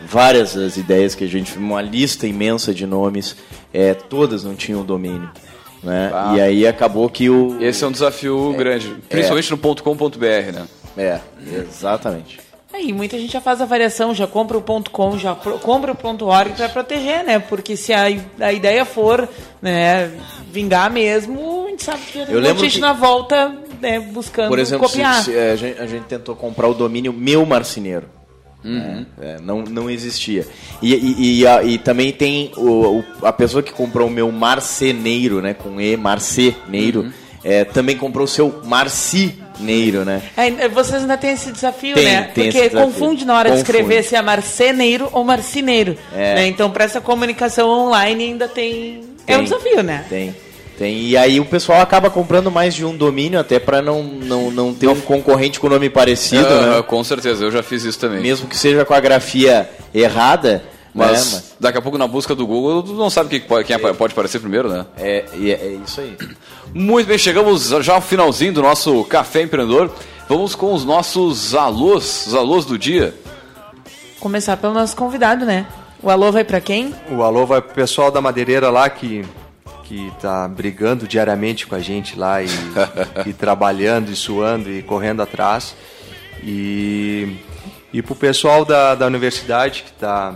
várias 0.00 0.56
as 0.56 0.76
ideias 0.76 1.14
que 1.14 1.24
a 1.24 1.26
gente 1.26 1.56
uma 1.58 1.82
lista 1.82 2.26
imensa 2.26 2.72
de 2.72 2.86
nomes, 2.86 3.36
é, 3.72 3.92
todas 3.94 4.44
não 4.44 4.54
tinham 4.54 4.84
domínio. 4.84 5.28
Né? 5.82 6.10
Ah. 6.12 6.32
E 6.36 6.40
aí 6.40 6.66
acabou 6.66 7.08
que 7.08 7.28
o. 7.28 7.56
Esse 7.60 7.84
é 7.84 7.86
um 7.86 7.92
desafio 7.92 8.52
é, 8.54 8.56
grande, 8.56 8.96
principalmente 9.08 9.52
é, 9.52 9.56
no 9.56 9.58
.com.br, 9.58 10.52
né? 10.52 10.66
É, 10.96 11.20
exatamente. 11.52 12.40
É, 12.72 12.82
e 12.82 12.92
muita 12.92 13.18
gente 13.18 13.32
já 13.32 13.40
faz 13.40 13.60
a 13.60 13.64
variação, 13.64 14.14
já 14.14 14.26
compra 14.26 14.58
o 14.58 14.62
ponto 14.62 14.90
.com, 14.90 15.16
já 15.18 15.34
pro, 15.34 15.58
compra 15.58 15.92
o 15.92 15.94
ponto 15.94 16.26
.org 16.26 16.52
para 16.52 16.68
proteger, 16.68 17.24
né? 17.24 17.38
Porque 17.38 17.76
se 17.76 17.92
a, 17.92 18.04
a 18.40 18.52
ideia 18.52 18.84
for 18.84 19.28
né, 19.62 20.10
vingar 20.52 20.90
mesmo, 20.90 21.64
a 21.66 21.70
gente 21.70 21.84
sabe 21.84 22.00
que 22.12 22.18
eu 22.18 22.40
lembro 22.40 22.62
gente 22.62 22.74
que... 22.74 22.80
na 22.80 22.92
volta 22.92 23.54
né, 23.80 24.00
buscando 24.00 24.48
Por 24.48 24.58
exemplo, 24.58 24.88
copiar. 24.88 25.22
Se, 25.22 25.32
se 25.32 25.38
a, 25.38 25.56
gente, 25.56 25.80
a, 25.80 25.86
gente, 25.86 26.04
tentou 26.04 26.34
comprar 26.34 26.68
o 26.68 26.74
domínio 26.74 27.12
Meu 27.12 27.46
Marceneiro. 27.46 28.08
Uhum. 28.64 29.06
É, 29.20 29.38
não, 29.40 29.62
não 29.62 29.88
existia. 29.88 30.44
E, 30.82 30.92
e, 30.92 31.40
e, 31.40 31.46
a, 31.46 31.62
e 31.62 31.78
também 31.78 32.12
tem 32.12 32.50
o, 32.56 32.98
o, 32.98 33.04
a 33.22 33.32
pessoa 33.32 33.62
que 33.62 33.72
comprou 33.72 34.08
o 34.08 34.10
meu 34.10 34.30
marceneiro, 34.32 35.40
né? 35.40 35.54
Com 35.54 35.80
E, 35.80 35.96
marceneiro, 35.96 37.02
uhum. 37.02 37.12
é, 37.44 37.64
também 37.64 37.96
comprou 37.96 38.24
o 38.24 38.28
seu 38.28 38.60
marcineiro, 39.56 40.04
né? 40.04 40.22
É, 40.36 40.68
vocês 40.68 41.02
ainda 41.02 41.16
têm 41.16 41.30
esse 41.30 41.50
desafio, 41.50 41.94
tem, 41.94 42.04
né? 42.04 42.30
Tem 42.34 42.52
Porque 42.52 42.70
confunde 42.70 43.24
na 43.24 43.34
hora 43.34 43.50
confunde. 43.50 43.64
de 43.64 43.70
escrever 43.70 44.02
se 44.02 44.14
é 44.14 44.22
marceneiro 44.22 45.08
ou 45.12 45.24
marcineiro. 45.24 45.96
É. 46.14 46.34
Né? 46.36 46.46
Então, 46.48 46.70
para 46.70 46.84
essa 46.84 47.00
comunicação 47.00 47.68
online 47.68 48.24
ainda 48.24 48.48
tem... 48.48 49.00
tem. 49.24 49.36
É 49.36 49.38
um 49.38 49.44
desafio, 49.44 49.82
né? 49.82 50.04
Tem. 50.08 50.34
Tem, 50.78 50.94
e 51.04 51.16
aí 51.16 51.40
o 51.40 51.44
pessoal 51.46 51.80
acaba 51.80 52.10
comprando 52.10 52.50
mais 52.50 52.74
de 52.74 52.84
um 52.84 52.94
domínio 52.94 53.40
até 53.40 53.58
para 53.58 53.80
não, 53.80 54.02
não, 54.02 54.50
não 54.50 54.74
ter 54.74 54.86
um 54.88 55.00
concorrente 55.00 55.58
com 55.58 55.70
nome 55.70 55.88
parecido, 55.88 56.42
né? 56.42 56.82
Com 56.82 57.02
certeza, 57.02 57.44
eu 57.44 57.50
já 57.50 57.62
fiz 57.62 57.82
isso 57.84 57.98
também. 57.98 58.20
Mesmo 58.20 58.46
que 58.46 58.56
seja 58.56 58.84
com 58.84 58.92
a 58.92 59.00
grafia 59.00 59.70
errada, 59.94 60.62
mas, 60.96 61.32
né? 61.32 61.40
mas 61.40 61.56
daqui 61.60 61.78
a 61.78 61.82
pouco 61.82 61.98
na 61.98 62.06
busca 62.06 62.34
do 62.34 62.46
Google 62.46 62.82
tu 62.82 62.94
não 62.94 63.10
sabe 63.10 63.28
quem, 63.28 63.64
quem 63.64 63.76
é, 63.76 63.92
pode 63.92 64.12
aparecer 64.12 64.40
primeiro, 64.40 64.68
né? 64.68 64.86
É, 64.96 65.24
é, 65.34 65.50
é 65.50 65.78
isso 65.84 66.00
aí. 66.00 66.16
Muito 66.72 67.06
bem, 67.06 67.18
chegamos 67.18 67.68
já 67.68 67.94
ao 67.94 68.00
finalzinho 68.00 68.52
do 68.54 68.62
nosso 68.62 69.04
Café 69.04 69.42
Empreendedor. 69.42 69.90
Vamos 70.28 70.54
com 70.54 70.72
os 70.72 70.84
nossos 70.84 71.54
alôs, 71.54 72.26
os 72.26 72.34
alôs 72.34 72.64
do 72.64 72.78
dia. 72.78 73.14
Começar 74.18 74.56
pelo 74.56 74.72
nosso 74.72 74.96
convidado, 74.96 75.44
né? 75.44 75.66
O 76.02 76.10
alô 76.10 76.32
vai 76.32 76.44
para 76.44 76.60
quem? 76.60 76.94
O 77.10 77.22
alô 77.22 77.46
vai 77.46 77.60
pro 77.60 77.74
pessoal 77.74 78.10
da 78.10 78.20
madeireira 78.20 78.70
lá 78.70 78.88
que 78.88 79.24
que 79.86 80.08
está 80.08 80.48
brigando 80.48 81.06
diariamente 81.06 81.64
com 81.64 81.76
a 81.76 81.78
gente 81.78 82.18
lá 82.18 82.42
e, 82.42 82.48
e, 83.24 83.32
trabalhando 83.32 84.10
e 84.10 84.16
suando 84.16 84.68
e 84.68 84.82
correndo 84.82 85.22
atrás. 85.22 85.76
E, 86.42 87.36
e 87.92 88.02
para 88.02 88.12
o 88.12 88.16
pessoal 88.16 88.64
da, 88.64 88.96
da 88.96 89.06
universidade 89.06 89.84
que, 89.84 89.92
tá, 89.92 90.34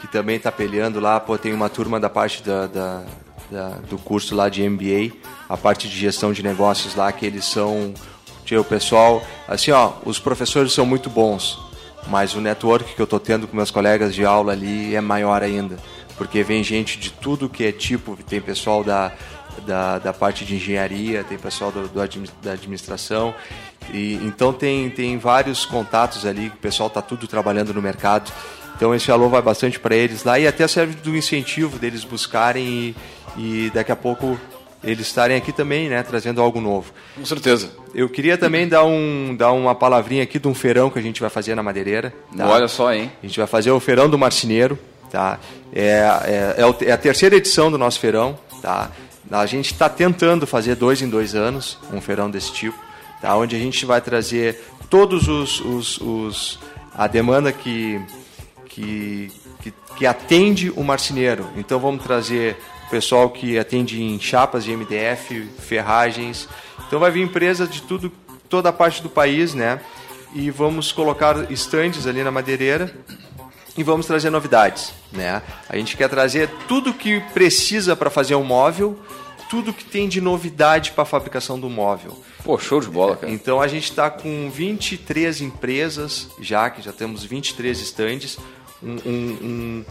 que 0.00 0.08
também 0.08 0.36
está 0.36 0.50
peleando 0.50 1.00
lá, 1.00 1.20
pô, 1.20 1.36
tem 1.36 1.52
uma 1.52 1.68
turma 1.68 2.00
da 2.00 2.08
parte 2.08 2.42
da, 2.42 2.66
da, 2.66 3.02
da, 3.50 3.68
do 3.88 3.98
curso 3.98 4.34
lá 4.34 4.48
de 4.48 4.68
MBA, 4.68 5.16
a 5.48 5.56
parte 5.56 5.88
de 5.88 5.96
gestão 5.96 6.32
de 6.32 6.42
negócios 6.42 6.94
lá, 6.94 7.10
que 7.12 7.26
eles 7.26 7.44
são. 7.44 7.94
O 8.52 8.64
pessoal, 8.64 9.22
assim, 9.46 9.70
ó, 9.70 9.92
os 10.04 10.18
professores 10.18 10.72
são 10.72 10.84
muito 10.84 11.08
bons, 11.08 11.56
mas 12.08 12.34
o 12.34 12.40
network 12.40 12.96
que 12.96 13.00
eu 13.00 13.04
estou 13.04 13.20
tendo 13.20 13.46
com 13.46 13.56
meus 13.56 13.70
colegas 13.70 14.12
de 14.12 14.24
aula 14.24 14.50
ali 14.50 14.92
é 14.92 15.00
maior 15.00 15.40
ainda 15.40 15.76
porque 16.20 16.42
vem 16.42 16.62
gente 16.62 16.98
de 16.98 17.10
tudo 17.10 17.48
que 17.48 17.64
é 17.64 17.72
tipo, 17.72 18.14
tem 18.28 18.42
pessoal 18.42 18.84
da, 18.84 19.10
da, 19.66 19.98
da 19.98 20.12
parte 20.12 20.44
de 20.44 20.56
engenharia, 20.56 21.24
tem 21.24 21.38
pessoal 21.38 21.72
do, 21.72 21.88
do 21.88 21.98
da 22.42 22.52
administração, 22.52 23.34
e 23.90 24.16
então 24.16 24.52
tem, 24.52 24.90
tem 24.90 25.16
vários 25.16 25.64
contatos 25.64 26.26
ali, 26.26 26.48
o 26.48 26.58
pessoal 26.58 26.88
está 26.88 27.00
tudo 27.00 27.26
trabalhando 27.26 27.72
no 27.72 27.80
mercado, 27.80 28.30
então 28.80 28.94
esse 28.94 29.12
alô 29.12 29.28
vai 29.28 29.42
bastante 29.42 29.78
para 29.78 29.94
eles 29.94 30.24
lá 30.24 30.38
e 30.38 30.46
até 30.46 30.66
serve 30.66 30.94
do 30.94 31.14
incentivo 31.14 31.78
deles 31.78 32.02
buscarem 32.02 32.64
e, 33.36 33.66
e 33.66 33.70
daqui 33.74 33.92
a 33.92 33.96
pouco 33.96 34.40
eles 34.82 35.06
estarem 35.06 35.36
aqui 35.36 35.52
também, 35.52 35.90
né, 35.90 36.02
trazendo 36.02 36.40
algo 36.40 36.62
novo. 36.62 36.90
Com 37.14 37.26
certeza. 37.26 37.70
Eu 37.94 38.08
queria 38.08 38.38
também 38.38 38.66
dar, 38.66 38.86
um, 38.86 39.36
dar 39.36 39.52
uma 39.52 39.74
palavrinha 39.74 40.22
aqui 40.22 40.38
de 40.38 40.48
um 40.48 40.54
feirão 40.54 40.88
que 40.88 40.98
a 40.98 41.02
gente 41.02 41.20
vai 41.20 41.28
fazer 41.28 41.54
na 41.54 41.62
Madeireira. 41.62 42.10
Tá? 42.34 42.48
Olha 42.48 42.68
só, 42.68 42.90
hein? 42.90 43.12
A 43.22 43.26
gente 43.26 43.38
vai 43.38 43.46
fazer 43.46 43.70
o 43.70 43.78
feirão 43.78 44.08
do 44.08 44.16
marceneiro. 44.16 44.78
Tá? 45.10 45.38
É, 45.74 45.82
é, 46.24 46.62
é, 46.62 46.88
é 46.88 46.92
a 46.92 46.96
terceira 46.96 47.36
edição 47.36 47.70
do 47.70 47.76
nosso 47.76 48.00
feirão. 48.00 48.38
Tá? 48.62 48.90
A 49.30 49.44
gente 49.44 49.72
está 49.74 49.90
tentando 49.90 50.46
fazer 50.46 50.74
dois 50.74 51.02
em 51.02 51.08
dois 51.10 51.34
anos 51.34 51.78
um 51.92 52.00
feirão 52.00 52.30
desse 52.30 52.50
tipo, 52.50 52.78
tá? 53.20 53.36
onde 53.36 53.54
a 53.54 53.58
gente 53.58 53.84
vai 53.84 54.00
trazer 54.00 54.58
todos 54.88 55.28
os, 55.28 55.60
os, 55.60 56.00
os 56.00 56.58
a 56.94 57.06
demanda 57.06 57.52
que, 57.52 58.00
que, 58.70 59.30
que, 59.60 59.74
que, 59.96 60.06
atende 60.06 60.70
o 60.70 60.82
marceneiro. 60.82 61.46
Então 61.56 61.78
vamos 61.78 62.02
trazer 62.02 62.56
o 62.86 62.90
pessoal 62.90 63.28
que 63.28 63.58
atende 63.58 64.02
em 64.02 64.18
chapas 64.18 64.64
de 64.64 64.74
MDF, 64.74 65.42
ferragens. 65.58 66.48
Então 66.86 66.98
vai 66.98 67.10
vir 67.10 67.22
empresas 67.22 67.68
de 67.68 67.82
tudo, 67.82 68.10
toda 68.48 68.70
a 68.70 68.72
parte 68.72 69.02
do 69.02 69.10
país, 69.10 69.52
né? 69.52 69.80
E 70.32 70.50
vamos 70.50 70.92
colocar 70.92 71.50
estandes 71.50 72.06
ali 72.06 72.22
na 72.22 72.30
madeireira 72.30 72.94
e 73.76 73.82
vamos 73.82 74.06
trazer 74.06 74.30
novidades. 74.30 74.94
Né? 75.12 75.42
A 75.68 75.76
gente 75.76 75.96
quer 75.96 76.08
trazer 76.08 76.48
tudo 76.68 76.94
que 76.94 77.20
precisa 77.34 77.96
para 77.96 78.08
fazer 78.08 78.36
um 78.36 78.44
móvel, 78.44 78.96
tudo 79.48 79.72
que 79.72 79.84
tem 79.84 80.08
de 80.08 80.20
novidade 80.20 80.92
para 80.92 81.02
a 81.02 81.06
fabricação 81.06 81.58
do 81.58 81.68
móvel. 81.68 82.16
Pô, 82.44 82.56
show 82.58 82.80
de 82.80 82.88
bola, 82.88 83.16
cara. 83.16 83.32
Então 83.32 83.60
a 83.60 83.66
gente 83.66 83.90
está 83.90 84.08
com 84.08 84.48
23 84.48 85.40
empresas 85.40 86.28
já, 86.40 86.70
que 86.70 86.80
já 86.80 86.92
temos 86.92 87.24
23 87.24 87.80
estandes, 87.80 88.38
um, 88.82 88.96
um, 89.06 89.84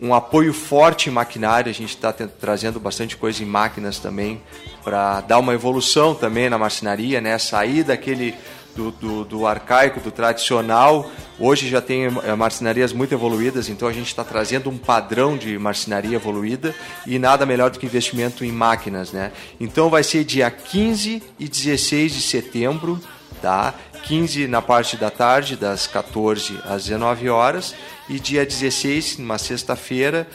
um, 0.00 0.14
apoio 0.14 0.52
forte 0.52 1.08
em 1.08 1.12
maquinário, 1.12 1.70
a 1.70 1.74
gente 1.74 1.90
está 1.90 2.12
trazendo 2.12 2.80
bastante 2.80 3.16
coisa 3.16 3.42
em 3.42 3.46
máquinas 3.46 3.98
também, 3.98 4.40
para 4.82 5.20
dar 5.20 5.38
uma 5.38 5.54
evolução 5.54 6.14
também 6.14 6.50
na 6.50 6.58
marcenaria, 6.58 7.20
né? 7.20 7.38
sair 7.38 7.84
daquele 7.84 8.34
do, 8.74 8.90
do, 8.90 9.24
do, 9.24 9.46
arcaico, 9.46 10.00
do 10.00 10.10
tradicional. 10.10 11.10
Hoje 11.38 11.68
já 11.68 11.80
tem 11.80 12.04
eh, 12.04 12.34
marcenarias 12.34 12.92
muito 12.92 13.14
evoluídas, 13.14 13.68
então 13.68 13.88
a 13.88 13.92
gente 13.92 14.08
está 14.08 14.24
trazendo 14.24 14.68
um 14.68 14.76
padrão 14.76 15.36
de 15.36 15.58
marcenaria 15.58 16.16
evoluída 16.16 16.74
e 17.06 17.18
nada 17.18 17.46
melhor 17.46 17.70
do 17.70 17.78
que 17.78 17.86
investimento 17.86 18.44
em 18.44 18.52
máquinas. 18.52 19.12
Né? 19.12 19.32
Então 19.60 19.88
vai 19.88 20.02
ser 20.02 20.24
dia 20.24 20.50
15 20.50 21.22
e 21.38 21.48
16 21.48 22.12
de 22.12 22.20
setembro, 22.20 23.00
tá? 23.40 23.74
15 24.06 24.46
na 24.46 24.60
parte 24.60 24.96
da 24.96 25.10
tarde, 25.10 25.56
das 25.56 25.86
14 25.86 26.60
às 26.64 26.84
19 26.84 27.28
horas, 27.28 27.74
e 28.08 28.20
dia 28.20 28.44
16, 28.44 29.18
numa 29.18 29.38
sexta-feira, 29.38 30.26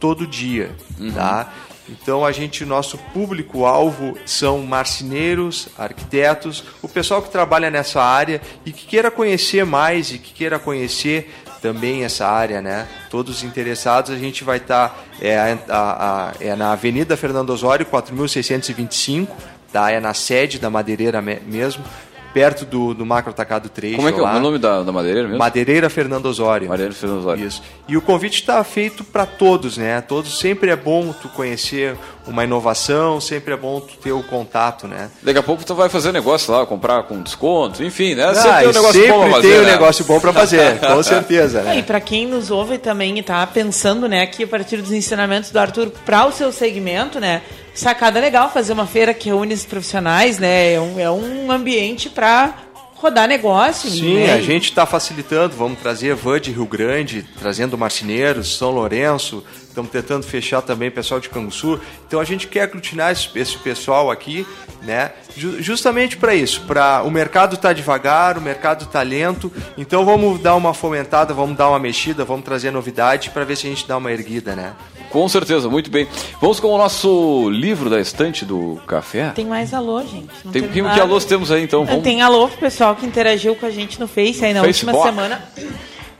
todo 0.00 0.26
dia. 0.26 0.74
Uhum. 0.98 1.12
Tá? 1.12 1.52
Então 1.88 2.24
a 2.24 2.32
gente, 2.32 2.64
nosso 2.64 2.98
público-alvo 3.14 4.16
são 4.26 4.58
marceneiros, 4.58 5.68
arquitetos, 5.78 6.64
o 6.82 6.88
pessoal 6.88 7.22
que 7.22 7.30
trabalha 7.30 7.70
nessa 7.70 8.02
área 8.02 8.42
e 8.64 8.72
que 8.72 8.86
queira 8.86 9.10
conhecer 9.10 9.64
mais 9.64 10.10
e 10.12 10.18
que 10.18 10.32
queira 10.32 10.58
conhecer 10.58 11.32
também 11.62 12.04
essa 12.04 12.26
área, 12.26 12.60
né? 12.60 12.86
Todos 13.10 13.42
interessados, 13.42 14.10
a 14.10 14.16
gente 14.16 14.44
vai 14.44 14.58
estar 14.58 14.90
tá, 14.90 14.96
é, 15.20 15.38
a, 15.38 15.54
a, 15.70 16.32
é 16.40 16.54
na 16.54 16.72
Avenida 16.72 17.16
Fernando 17.16 17.50
Osório, 17.50 17.84
4625, 17.86 19.34
tá? 19.72 19.90
É 19.90 19.98
na 19.98 20.14
sede 20.14 20.58
da 20.58 20.70
Madeireira 20.70 21.20
mesmo 21.20 21.82
perto 22.32 22.64
do, 22.64 22.94
do 22.94 23.06
Macro 23.06 23.30
Atacado 23.30 23.68
3. 23.68 23.96
Como 23.96 24.08
é 24.08 24.12
que 24.12 24.20
lá. 24.20 24.34
é 24.34 24.36
o 24.36 24.40
nome 24.40 24.58
da, 24.58 24.82
da 24.82 24.92
madeireira 24.92 25.28
mesmo? 25.28 25.38
Madeireira 25.38 25.90
Fernando 25.90 26.26
Osório. 26.26 26.68
Madeireira 26.68 26.94
Fernando 26.94 27.18
Osório. 27.20 27.46
Isso. 27.46 27.62
E 27.88 27.96
o 27.96 28.02
convite 28.02 28.40
está 28.40 28.62
feito 28.64 29.02
para 29.04 29.26
todos, 29.26 29.76
né? 29.76 30.00
Todos 30.00 30.38
sempre 30.38 30.70
é 30.70 30.76
bom 30.76 31.12
tu 31.12 31.28
conhecer 31.28 31.96
uma 32.26 32.44
inovação, 32.44 33.20
sempre 33.20 33.54
é 33.54 33.56
bom 33.56 33.80
tu 33.80 33.96
ter 33.96 34.12
o 34.12 34.22
contato, 34.22 34.86
né? 34.86 35.10
Daqui 35.22 35.38
a 35.38 35.42
pouco 35.42 35.64
tu 35.64 35.74
vai 35.74 35.88
fazer 35.88 36.12
negócio 36.12 36.52
lá, 36.52 36.66
comprar 36.66 37.02
com 37.04 37.22
desconto, 37.22 37.82
enfim, 37.82 38.14
né? 38.14 38.26
Ah, 38.26 38.34
sempre 38.34 38.58
tem 38.58 38.68
um 38.68 38.72
negócio 38.72 39.08
bom 39.08 39.20
para 39.20 39.30
fazer. 39.30 39.48
Tem 39.48 39.58
um 39.58 39.62
né? 39.62 39.70
negócio 39.72 40.04
bom 40.04 40.20
para 40.20 40.32
fazer, 40.32 40.78
com 40.80 41.02
certeza, 41.02 41.62
né? 41.62 41.78
E 41.78 41.82
para 41.82 42.00
quem 42.00 42.26
nos 42.26 42.50
ouve 42.50 42.78
também 42.78 43.18
e 43.18 43.22
tá 43.22 43.46
pensando, 43.46 44.08
né, 44.08 44.22
aqui 44.22 44.44
a 44.44 44.46
partir 44.46 44.78
dos 44.78 44.92
ensinamentos 44.92 45.50
do 45.50 45.58
Arthur 45.58 45.90
para 46.04 46.26
o 46.26 46.32
seu 46.32 46.52
segmento, 46.52 47.18
né? 47.18 47.42
Sacada 47.78 48.18
legal 48.18 48.50
fazer 48.52 48.72
uma 48.72 48.88
feira 48.88 49.14
que 49.14 49.28
reúne 49.28 49.54
os 49.54 49.64
profissionais, 49.64 50.36
né? 50.36 50.72
É 50.72 50.80
um, 50.80 50.98
é 50.98 51.08
um 51.08 51.52
ambiente 51.52 52.10
para 52.10 52.52
rodar 52.96 53.28
negócio. 53.28 53.88
Sim, 53.88 54.14
né? 54.14 54.32
a 54.32 54.40
gente 54.40 54.64
está 54.64 54.84
facilitando, 54.84 55.54
vamos 55.54 55.78
trazer 55.78 56.16
van 56.16 56.40
de 56.40 56.50
Rio 56.50 56.66
Grande, 56.66 57.24
trazendo 57.38 57.78
marceneiros, 57.78 58.56
São 58.56 58.72
Lourenço, 58.72 59.44
estamos 59.78 59.90
tentando 59.90 60.24
fechar 60.24 60.60
também 60.62 60.90
pessoal 60.90 61.20
de 61.20 61.28
Canguçu. 61.28 61.80
Então 62.06 62.20
a 62.20 62.24
gente 62.24 62.46
quer 62.48 62.62
aglutinar 62.62 63.12
esse, 63.12 63.28
esse 63.36 63.56
pessoal 63.58 64.10
aqui, 64.10 64.46
né? 64.82 65.12
Justamente 65.36 66.16
para 66.16 66.34
isso, 66.34 66.62
para 66.62 67.02
o 67.02 67.10
mercado 67.10 67.56
tá 67.56 67.72
devagar, 67.72 68.36
o 68.36 68.40
mercado 68.40 68.86
tá 68.86 69.02
lento, 69.02 69.52
então 69.76 70.04
vamos 70.04 70.40
dar 70.40 70.56
uma 70.56 70.74
fomentada, 70.74 71.32
vamos 71.32 71.56
dar 71.56 71.68
uma 71.68 71.78
mexida, 71.78 72.24
vamos 72.24 72.44
trazer 72.44 72.70
novidade 72.70 73.30
para 73.30 73.44
ver 73.44 73.56
se 73.56 73.66
a 73.66 73.70
gente 73.70 73.86
dá 73.86 73.96
uma 73.96 74.10
erguida, 74.10 74.56
né? 74.56 74.74
Com 75.10 75.26
certeza, 75.26 75.70
muito 75.70 75.90
bem. 75.90 76.06
Vamos 76.38 76.60
com 76.60 76.68
o 76.68 76.76
nosso 76.76 77.48
livro 77.48 77.88
da 77.88 77.98
estante 77.98 78.44
do 78.44 78.78
café. 78.86 79.30
Tem 79.30 79.46
mais 79.46 79.72
alô, 79.72 80.02
gente. 80.02 80.28
Não 80.44 80.52
tem, 80.52 80.62
que, 80.62 80.82
que 80.82 81.00
alôs 81.00 81.24
temos 81.24 81.50
aí, 81.50 81.62
então? 81.62 81.86
Vamos... 81.86 82.02
Tem 82.02 82.20
alô 82.20 82.46
pro 82.46 82.58
pessoal 82.58 82.94
que 82.94 83.06
interagiu 83.06 83.56
com 83.56 83.64
a 83.64 83.70
gente 83.70 83.98
no 83.98 84.06
Face 84.06 84.44
aí 84.44 84.52
na 84.52 84.62
Facebook. 84.62 84.94
última 84.94 85.10
semana. 85.10 85.42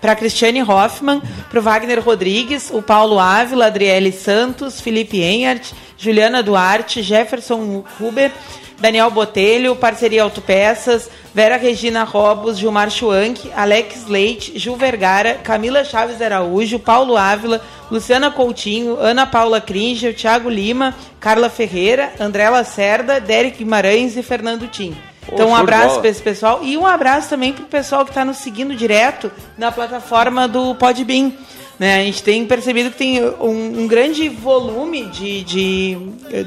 Para 0.01 0.15
Cristiane 0.15 0.63
Hoffman, 0.63 1.21
para 1.51 1.59
o 1.59 1.63
Wagner 1.63 2.01
Rodrigues, 2.01 2.71
o 2.73 2.81
Paulo 2.81 3.19
Ávila, 3.19 3.67
Adriele 3.67 4.13
Santos, 4.13 4.81
Felipe 4.81 5.21
Enhart, 5.21 5.73
Juliana 5.97 6.43
Duarte, 6.43 7.03
Jefferson 7.03 7.85
Huber, 7.99 8.31
Daniel 8.79 9.11
Botelho, 9.11 9.75
Parceria 9.75 10.23
Autopeças, 10.23 11.11
Vera 11.35 11.57
Regina 11.57 12.05
Robos, 12.05 12.59
Gilmar 12.59 12.91
Schwank, 12.91 13.51
Alex 13.55 14.07
Leite, 14.07 14.57
Ju 14.57 14.77
Vergara, 14.77 15.35
Camila 15.35 15.85
Chaves 15.85 16.23
Araújo, 16.23 16.79
Paulo 16.79 17.17
Ávila, 17.17 17.61
Luciana 17.91 18.31
Coutinho, 18.31 18.97
Ana 19.01 19.27
Paula 19.27 19.61
Cringer, 19.61 20.15
Thiago 20.15 20.49
Lima, 20.49 20.95
Carla 21.19 21.51
Ferreira, 21.51 22.13
André 22.21 22.49
Lacerda, 22.49 23.21
Derek 23.21 23.59
Guimarães 23.59 24.17
e 24.17 24.23
Fernando 24.23 24.69
Tim. 24.69 24.97
Então, 25.33 25.51
um 25.51 25.55
abraço 25.55 26.01
para 26.01 26.09
esse 26.09 26.23
pessoal 26.23 26.61
e 26.63 26.77
um 26.77 26.87
abraço 26.87 27.29
também 27.29 27.53
para 27.53 27.65
o 27.65 27.69
pessoal 27.69 28.05
que 28.05 28.11
está 28.11 28.25
nos 28.25 28.39
seguindo 28.39 28.75
direto 28.75 29.31
na 29.57 29.71
plataforma 29.71 30.49
do 30.49 30.75
Podbean. 30.75 31.33
Né? 31.79 32.01
A 32.01 32.05
gente 32.05 32.23
tem 32.23 32.45
percebido 32.47 32.91
que 32.91 32.97
tem 32.97 33.23
um, 33.23 33.83
um 33.83 33.87
grande 33.87 34.29
volume 34.29 35.05
de, 35.07 35.45
de, 35.45 35.99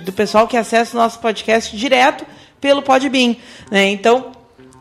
do 0.04 0.12
pessoal 0.12 0.48
que 0.48 0.58
acessa 0.58 0.98
o 0.98 1.00
nosso 1.00 1.20
podcast 1.20 1.76
direto 1.78 2.26
pelo 2.60 2.82
Podbean. 2.82 3.36
Né? 3.70 3.90
Então, 3.90 4.32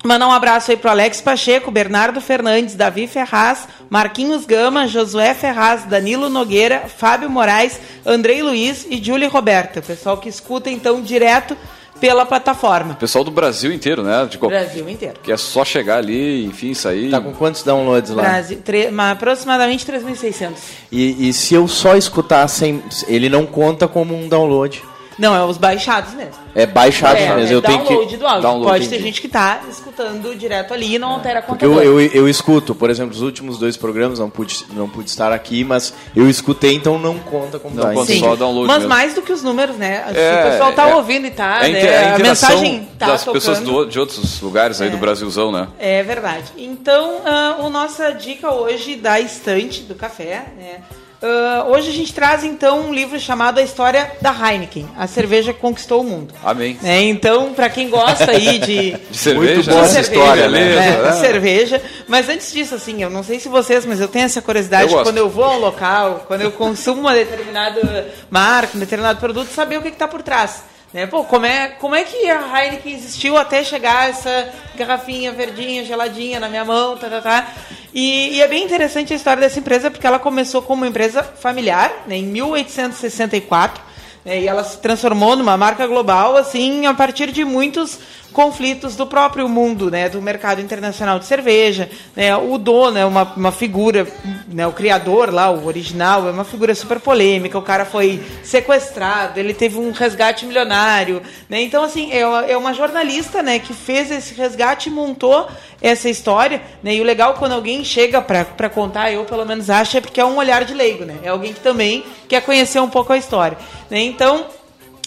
Mandar 0.03 0.29
um 0.29 0.33
abraço 0.33 0.71
aí 0.71 0.79
pro 0.79 0.89
Alex 0.89 1.21
Pacheco, 1.21 1.71
Bernardo 1.71 2.23
Fernandes, 2.23 2.75
Davi 2.75 3.07
Ferraz, 3.07 3.69
Marquinhos 3.91 4.47
Gama, 4.47 4.89
Josué 4.89 5.35
Ferraz, 5.35 5.85
Danilo 5.85 6.31
Nogueira, 6.31 6.85
Fábio 6.89 7.29
Moraes, 7.29 7.79
Andrei 8.07 8.43
Luiz 8.43 8.87
e 8.89 8.97
Júlia 8.97 9.29
Roberta. 9.29 9.83
pessoal 9.83 10.17
que 10.17 10.31
escuta 10.31 10.71
então 10.71 11.03
direto 11.03 11.55
pela 12.01 12.25
plataforma. 12.25 12.95
Pessoal 12.95 13.23
do 13.23 13.31
Brasil 13.31 13.73
inteiro, 13.73 14.03
né? 14.03 14.27
De 14.29 14.39
Brasil 14.39 14.89
inteiro. 14.89 15.21
Que 15.23 15.31
é 15.31 15.37
só 15.37 15.65
chegar 15.65 15.99
ali, 15.99 16.45
enfim, 16.45 16.75
sair. 16.75 17.11
Tá 17.11 17.21
com 17.21 17.33
quantos 17.33 17.63
downloads 17.63 18.11
lá? 18.11 18.23
Brasil, 18.23 18.61
tre... 18.65 18.89
aproximadamente 18.89 19.85
3.600. 19.87 20.53
E, 20.91 21.29
e 21.29 21.33
se 21.33 21.55
eu 21.55 21.69
só 21.69 21.97
escutar 21.97 22.47
sem. 22.49 22.83
Ele 23.07 23.29
não 23.29 23.47
conta 23.47 23.87
como 23.87 24.15
um 24.15 24.29
download. 24.29 24.83
Não, 25.19 25.35
é 25.35 25.45
os 25.45 25.59
baixados 25.59 26.15
mesmo. 26.15 26.35
É 26.55 26.67
baixados 26.67 27.21
é, 27.23 27.35
mesmo. 27.35 27.53
É 27.53 27.57
eu 27.57 27.63
tenho 27.63 27.85
que... 27.85 28.17
do 28.17 28.27
áudio. 28.27 28.43
Download, 28.43 28.73
Pode 28.73 28.89
ter 28.89 29.01
gente 29.01 29.21
que 29.21 29.29
tá 29.29 29.61
escutando 29.69 30.35
direto 30.35 30.73
ali 30.73 30.95
e 30.95 30.99
não 30.99 31.11
altera 31.11 31.41
a 31.41 31.43
Porque 31.43 31.65
eu, 31.65 31.81
eu, 31.83 32.01
eu, 32.01 32.29
escuto, 32.29 32.75
por 32.75 32.91
exemplo, 32.91 33.15
os 33.15 33.23
últimos 33.23 33.59
dois 33.59 33.77
programas, 33.77 34.19
não 34.19 34.31
pude, 34.31 34.65
não 34.73 34.89
pude 34.89 35.11
estar 35.11 35.33
aqui, 35.33 35.65
mas 35.65 35.93
eu 36.15 36.29
escutei, 36.29 36.75
então 36.75 36.99
não 36.99 37.19
conta 37.19 37.59
como 37.59 37.75
não 37.75 37.93
conta 37.93 38.15
só 38.15 38.37
download 38.37 38.67
Mas 38.67 38.79
mesmo. 38.79 38.89
mais 38.89 39.15
do 39.15 39.23
que 39.23 39.33
os 39.33 39.43
números, 39.43 39.77
né? 39.77 40.05
É, 40.15 40.47
o 40.47 40.51
pessoal 40.51 40.73
tá 40.73 40.89
é, 40.89 40.95
ouvindo 40.95 41.27
e 41.27 41.31
tá, 41.31 41.67
é, 41.67 41.73
né? 41.73 42.15
a, 42.15 42.19
mensagem 42.19 42.89
tá 42.99 43.07
das 43.07 43.25
tocando. 43.25 43.35
pessoas 43.35 43.61
do, 43.61 43.85
de 43.87 43.99
outros 43.99 44.41
lugares 44.41 44.81
aí 44.81 44.91
do 44.91 44.97
é. 44.97 45.01
Brasilzão, 45.01 45.53
né? 45.53 45.69
É 45.79 46.03
verdade. 46.03 46.45
Então, 46.57 47.19
uh, 47.19 47.67
a 47.67 47.71
nossa 47.71 48.11
dica 48.11 48.53
hoje 48.53 48.97
da 48.97 49.21
estante 49.21 49.83
do 49.83 49.95
café, 49.95 50.47
né? 50.57 50.81
Uh, 51.23 51.71
hoje 51.73 51.91
a 51.91 51.93
gente 51.93 52.15
traz 52.15 52.43
então 52.45 52.89
um 52.89 52.95
livro 52.95 53.21
chamado 53.21 53.59
A 53.59 53.63
História 53.63 54.11
da 54.23 54.33
Heineken, 54.33 54.89
a 54.97 55.07
cerveja 55.07 55.53
que 55.53 55.61
conquistou 55.61 56.01
o 56.01 56.05
mundo. 56.05 56.33
Amém. 56.43 56.79
É, 56.83 57.03
então, 57.03 57.53
para 57.53 57.69
quem 57.69 57.91
gosta 57.91 58.31
aí 58.31 58.59
de, 58.59 58.93
de 59.11 59.17
cerveja, 59.19 59.61
de 59.61 59.65
cerveja, 59.65 60.01
história, 60.01 60.49
né? 60.49 60.75
né? 60.75 61.13
cerveja. 61.13 61.83
Mas 62.09 62.27
antes 62.27 62.51
disso, 62.51 62.75
assim, 62.75 63.03
eu 63.03 63.11
não 63.11 63.23
sei 63.23 63.39
se 63.39 63.51
vocês, 63.51 63.85
mas 63.85 64.01
eu 64.01 64.09
tenho 64.09 64.25
essa 64.25 64.41
curiosidade 64.41 64.91
eu 64.91 65.03
quando 65.03 65.19
eu 65.19 65.29
vou 65.29 65.45
a 65.45 65.57
um 65.57 65.61
local, 65.61 66.25
quando 66.27 66.41
eu 66.41 66.53
consumo 66.53 67.03
uma 67.03 67.13
determinada 67.13 68.09
marca, 68.31 68.75
um 68.75 68.81
determinado 68.81 69.21
produto, 69.21 69.49
saber 69.49 69.79
o 69.79 69.83
que 69.83 69.89
está 69.89 70.09
por 70.09 70.23
trás. 70.23 70.63
Né? 70.93 71.07
Pô, 71.07 71.23
como 71.23 71.47
é, 71.47 71.69
como 71.69 71.95
é 71.95 72.03
que 72.03 72.29
a 72.29 72.65
Heineken 72.65 72.93
existiu 72.93 73.37
até 73.37 73.63
chegar 73.63 74.11
essa 74.11 74.53
garrafinha 74.75 75.31
verdinha, 75.31 75.85
geladinha 75.85 76.41
na 76.41 76.49
minha 76.49 76.65
mão, 76.65 76.97
tá, 76.97 77.09
tá, 77.09 77.21
tá. 77.21 77.49
E, 77.95 78.37
e, 78.37 78.43
é 78.43 78.49
bem 78.49 78.65
interessante 78.65 79.13
a 79.13 79.17
história 79.17 79.41
dessa 79.41 79.59
empresa, 79.59 79.91
porque 79.91 80.07
ela 80.07 80.19
começou 80.19 80.63
como 80.63 80.83
uma 80.83 80.89
empresa 80.89 81.23
familiar, 81.23 81.93
né, 82.07 82.17
em 82.17 82.25
1864, 82.25 83.83
né, 84.25 84.41
e 84.41 84.49
ela 84.49 84.65
se 84.65 84.79
transformou 84.79 85.37
numa 85.37 85.57
marca 85.57 85.87
global, 85.87 86.37
assim, 86.37 86.87
a 86.87 86.95
partir 86.95 87.31
de 87.31 87.45
muitos 87.45 87.99
conflitos 88.33 88.97
do 88.97 89.07
próprio 89.07 89.49
mundo, 89.49 89.91
né, 89.91 90.09
do 90.09 90.23
mercado 90.23 90.61
internacional 90.61 91.19
de 91.19 91.27
cerveja. 91.27 91.91
Né, 92.15 92.35
o 92.37 92.57
dono 92.59 92.99
é 92.99 93.05
uma, 93.05 93.23
uma 93.37 93.53
figura, 93.53 94.07
né, 94.49 94.67
o 94.67 94.73
criador 94.73 95.33
lá, 95.33 95.51
o 95.51 95.67
original, 95.67 96.29
é 96.29 96.31
uma 96.31 96.45
figura 96.45 96.75
super 96.75 97.01
polêmica. 97.01 97.59
O 97.59 97.63
cara 97.63 97.85
foi 97.85 98.23
sequestrado, 98.43 99.39
ele 99.39 99.53
teve 99.53 99.79
um 99.79 99.91
resgate 99.91 100.47
milionário. 100.47 101.23
Né, 101.49 101.61
então, 101.63 101.83
assim, 101.83 102.13
é 102.13 102.27
uma, 102.27 102.47
é 102.47 102.57
uma 102.57 102.75
jornalista 102.75 103.43
né, 103.43 103.59
que 103.59 103.75
fez 103.75 104.11
esse 104.11 104.35
resgate 104.35 104.89
e 104.89 104.93
montou 104.93 105.49
essa 105.83 106.09
história. 106.09 106.63
Né, 106.83 106.95
e 106.95 107.01
o 107.01 107.05
legal, 107.05 107.35
quando 107.35 107.53
alguém 107.53 107.85
chega 107.85 108.21
para 108.23 108.69
contar, 108.69 109.13
eu 109.13 109.25
pelo 109.25 109.45
menos 109.45 109.69
acho, 109.71 109.97
é 109.97 110.01
porque 110.01 110.21
é 110.21 110.25
um 110.25 110.37
olhar 110.37 110.65
de 110.65 110.75
leigo. 110.75 111.05
Né, 111.05 111.17
é 111.23 111.29
alguém 111.29 111.53
que 111.53 111.61
também 111.61 112.05
quer 112.29 112.43
conhecer 112.43 112.81
um 112.81 112.89
pouco 112.89 113.13
a 113.13 113.19
história. 113.19 113.59
Né, 113.91 114.01
então 114.03 114.47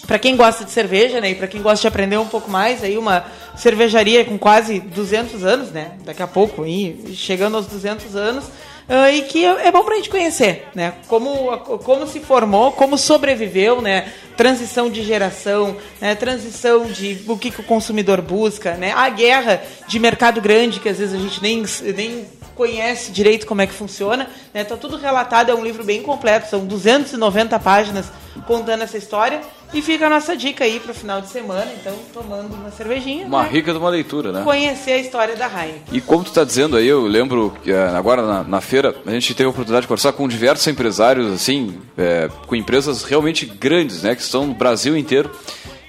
para 0.06 0.20
quem 0.20 0.36
gosta 0.36 0.66
de 0.66 0.72
cerveja, 0.72 1.22
né, 1.22 1.32
e 1.32 1.36
para 1.36 1.48
quem 1.48 1.62
gosta 1.62 1.82
de 1.82 1.88
aprender 1.88 2.18
um 2.18 2.28
pouco 2.28 2.50
mais, 2.50 2.84
aí 2.84 2.98
uma 2.98 3.26
cervejaria 3.56 4.26
com 4.26 4.38
quase 4.38 4.80
200 4.80 5.44
anos, 5.44 5.72
né, 5.72 5.92
daqui 6.04 6.22
a 6.22 6.28
pouco, 6.28 6.64
aí, 6.64 7.14
chegando 7.14 7.56
aos 7.56 7.68
200 7.68 8.16
anos, 8.16 8.46
uh, 8.46 9.10
e 9.14 9.22
que 9.24 9.46
é, 9.46 9.72
bom 9.72 9.84
para 9.84 9.94
a 9.94 9.98
gente 9.98 10.10
conhecer, 10.10 10.68
né, 10.76 10.94
como, 11.08 11.58
como 11.80 12.06
se 12.06 12.20
formou, 12.20 12.74
como 12.74 12.98
sobreviveu, 12.98 13.82
né, 13.82 14.12
transição 14.36 14.90
de 14.90 15.04
geração, 15.04 15.78
né, 16.02 16.16
transição 16.16 16.86
de 16.86 17.24
o 17.28 17.38
que, 17.38 17.50
que 17.50 17.62
o 17.62 17.64
consumidor 17.64 18.22
busca, 18.22 18.76
né, 18.76 18.92
a 18.92 19.08
guerra 19.10 19.62
de 19.88 20.00
mercado 20.00 20.42
grande 20.42 20.80
que 20.82 20.90
às 20.90 20.98
vezes 20.98 21.16
a 21.16 21.22
gente 21.22 21.42
nem, 21.42 21.64
nem 21.96 22.26
conhece 22.56 23.12
direito 23.12 23.48
como 23.48 23.62
é 23.62 23.68
que 23.68 23.74
funciona, 23.74 24.28
né, 24.54 24.66
tá 24.66 24.76
tudo 24.76 24.98
relatado, 24.98 25.50
é 25.50 25.56
um 25.56 25.64
livro 25.64 25.84
bem 25.84 26.02
completo, 26.02 26.50
são 26.50 26.66
290 26.66 27.58
páginas 27.60 28.08
contando 28.42 28.82
essa 28.82 28.98
história. 28.98 29.42
E 29.74 29.82
fica 29.82 30.06
a 30.06 30.10
nossa 30.10 30.38
dica 30.38 30.64
aí 30.64 30.80
para 30.80 30.92
o 30.92 30.94
final 30.94 31.20
de 31.20 31.30
semana, 31.30 31.72
então, 31.74 31.98
tomando 32.14 32.54
uma 32.54 32.70
cervejinha. 32.70 33.26
Uma 33.26 33.42
né? 33.42 33.50
rica 33.50 33.72
de 33.72 33.80
uma 33.80 33.90
leitura, 33.90 34.32
né? 34.32 34.44
Conhecer 34.44 34.92
a 34.92 34.98
história 35.00 35.36
da 35.36 35.48
Heineken. 35.48 35.82
E 35.92 36.00
como 36.00 36.24
tu 36.24 36.28
está 36.28 36.44
dizendo 36.44 36.78
aí, 36.78 36.88
eu 36.88 37.08
lembro 37.08 37.58
que 37.64 37.72
eh, 37.72 37.90
agora 37.96 38.22
na, 38.22 38.44
na, 38.44 38.62
feira 38.62 38.96
a 39.04 39.12
gente 39.12 39.34
teve 39.34 39.48
a 39.48 39.50
oportunidade 39.50 39.82
de 39.82 39.88
conversar 39.88 40.14
com 40.14 40.28
diversos 40.28 40.68
empresários, 40.68 41.34
assim, 41.34 41.76
é, 41.98 42.30
com 42.46 42.56
empresas 42.56 43.04
realmente 43.04 43.48
grandes, 43.48 44.04
né? 44.04 44.16
Que 44.16 44.22
estão 44.22 44.46
no 44.46 44.54
Brasil 44.54 44.96
inteiro. 44.96 45.32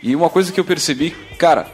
E 0.02 0.16
uma 0.16 0.30
coisa 0.30 0.50
que 0.50 0.58
eu 0.58 0.64
percebi, 0.64 1.10
cara, 1.38 1.66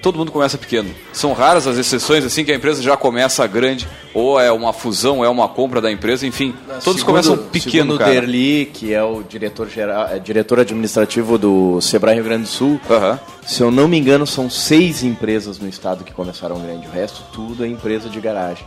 todo 0.00 0.18
mundo 0.18 0.32
começa 0.32 0.56
pequeno. 0.58 0.90
São 1.12 1.32
raras 1.32 1.66
as 1.66 1.76
exceções 1.76 2.24
assim 2.24 2.44
que 2.44 2.52
a 2.52 2.54
empresa 2.54 2.82
já 2.82 2.96
começa 2.96 3.46
grande, 3.46 3.86
ou 4.14 4.40
é 4.40 4.50
uma 4.50 4.72
fusão, 4.72 5.24
é 5.24 5.28
uma 5.28 5.48
compra 5.48 5.80
da 5.80 5.90
empresa, 5.90 6.26
enfim. 6.26 6.54
Todos 6.66 7.00
segundo, 7.00 7.04
começam 7.04 7.36
pequeno, 7.36 7.92
segundo 7.92 7.98
cara. 7.98 8.10
o 8.10 8.14
Derli, 8.14 8.66
que 8.66 8.92
é 8.92 9.02
o 9.02 9.22
diretor 9.22 9.68
geral, 9.68 10.08
é, 10.08 10.18
diretor 10.18 10.60
administrativo 10.60 11.38
do 11.38 11.80
Sebrae 11.80 12.14
Rio 12.14 12.24
Grande 12.24 12.42
do 12.44 12.48
Sul. 12.48 12.80
Uhum. 12.88 13.18
Se 13.46 13.62
eu 13.62 13.70
não 13.70 13.88
me 13.88 13.98
engano, 13.98 14.26
são 14.26 14.48
seis 14.48 15.02
empresas 15.02 15.58
no 15.58 15.68
estado 15.68 16.04
que 16.04 16.12
começaram 16.12 16.58
grande. 16.60 16.86
O 16.86 16.90
resto 16.90 17.22
tudo 17.32 17.64
é 17.64 17.68
empresa 17.68 18.08
de 18.08 18.20
garagem. 18.20 18.64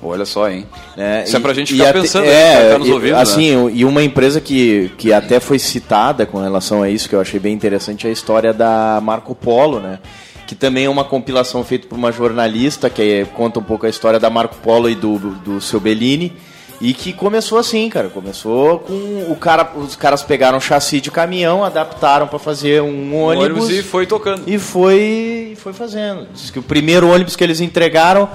Olha 0.00 0.24
só, 0.24 0.48
hein? 0.48 0.64
É, 0.96 1.24
Isso 1.24 1.34
e, 1.34 1.36
é 1.36 1.40
pra 1.40 1.52
gente 1.52 1.72
ficar 1.72 1.92
pensando, 1.92 2.26
é, 2.26 2.70
tá 2.70 2.78
nos 2.78 2.88
ouvindo, 2.88 3.16
Assim, 3.16 3.56
né? 3.56 3.72
e 3.74 3.84
uma 3.84 4.02
empresa 4.02 4.40
que, 4.40 4.92
que 4.96 5.12
até 5.12 5.40
foi 5.40 5.58
citada 5.58 6.24
com 6.24 6.40
relação 6.40 6.82
a 6.82 6.88
isso, 6.88 7.08
que 7.08 7.16
eu 7.16 7.20
achei 7.20 7.40
bem 7.40 7.52
interessante, 7.52 8.06
é 8.06 8.10
a 8.10 8.12
história 8.12 8.52
da 8.52 9.00
Marco 9.02 9.34
Polo, 9.34 9.80
né? 9.80 9.98
Que 10.48 10.54
também 10.54 10.86
é 10.86 10.88
uma 10.88 11.04
compilação 11.04 11.62
feita 11.62 11.86
por 11.86 11.98
uma 11.98 12.10
jornalista 12.10 12.88
que 12.88 13.02
é, 13.02 13.24
conta 13.26 13.60
um 13.60 13.62
pouco 13.62 13.84
a 13.84 13.88
história 13.90 14.18
da 14.18 14.30
Marco 14.30 14.56
Polo 14.56 14.88
e 14.88 14.94
do, 14.94 15.18
do 15.18 15.60
seu 15.60 15.78
Bellini. 15.78 16.32
E 16.80 16.94
que 16.94 17.12
começou 17.12 17.58
assim, 17.58 17.86
cara. 17.90 18.08
Começou 18.08 18.78
com 18.78 19.26
o 19.30 19.36
cara, 19.36 19.72
os 19.76 19.94
caras 19.94 20.22
pegaram 20.22 20.56
um 20.56 20.60
chassi 20.60 21.02
de 21.02 21.10
caminhão, 21.10 21.62
adaptaram 21.62 22.26
para 22.26 22.38
fazer 22.38 22.80
um 22.80 23.14
ônibus, 23.14 23.64
ônibus, 23.64 23.70
e 23.70 23.82
foi 23.82 24.06
tocando. 24.06 24.44
E 24.46 24.58
foi, 24.58 25.54
foi 25.58 25.74
fazendo. 25.74 26.26
Diz 26.32 26.50
que 26.50 26.58
o 26.58 26.62
primeiro 26.62 27.10
ônibus 27.10 27.36
que 27.36 27.44
eles 27.44 27.60
entregaram 27.60 28.30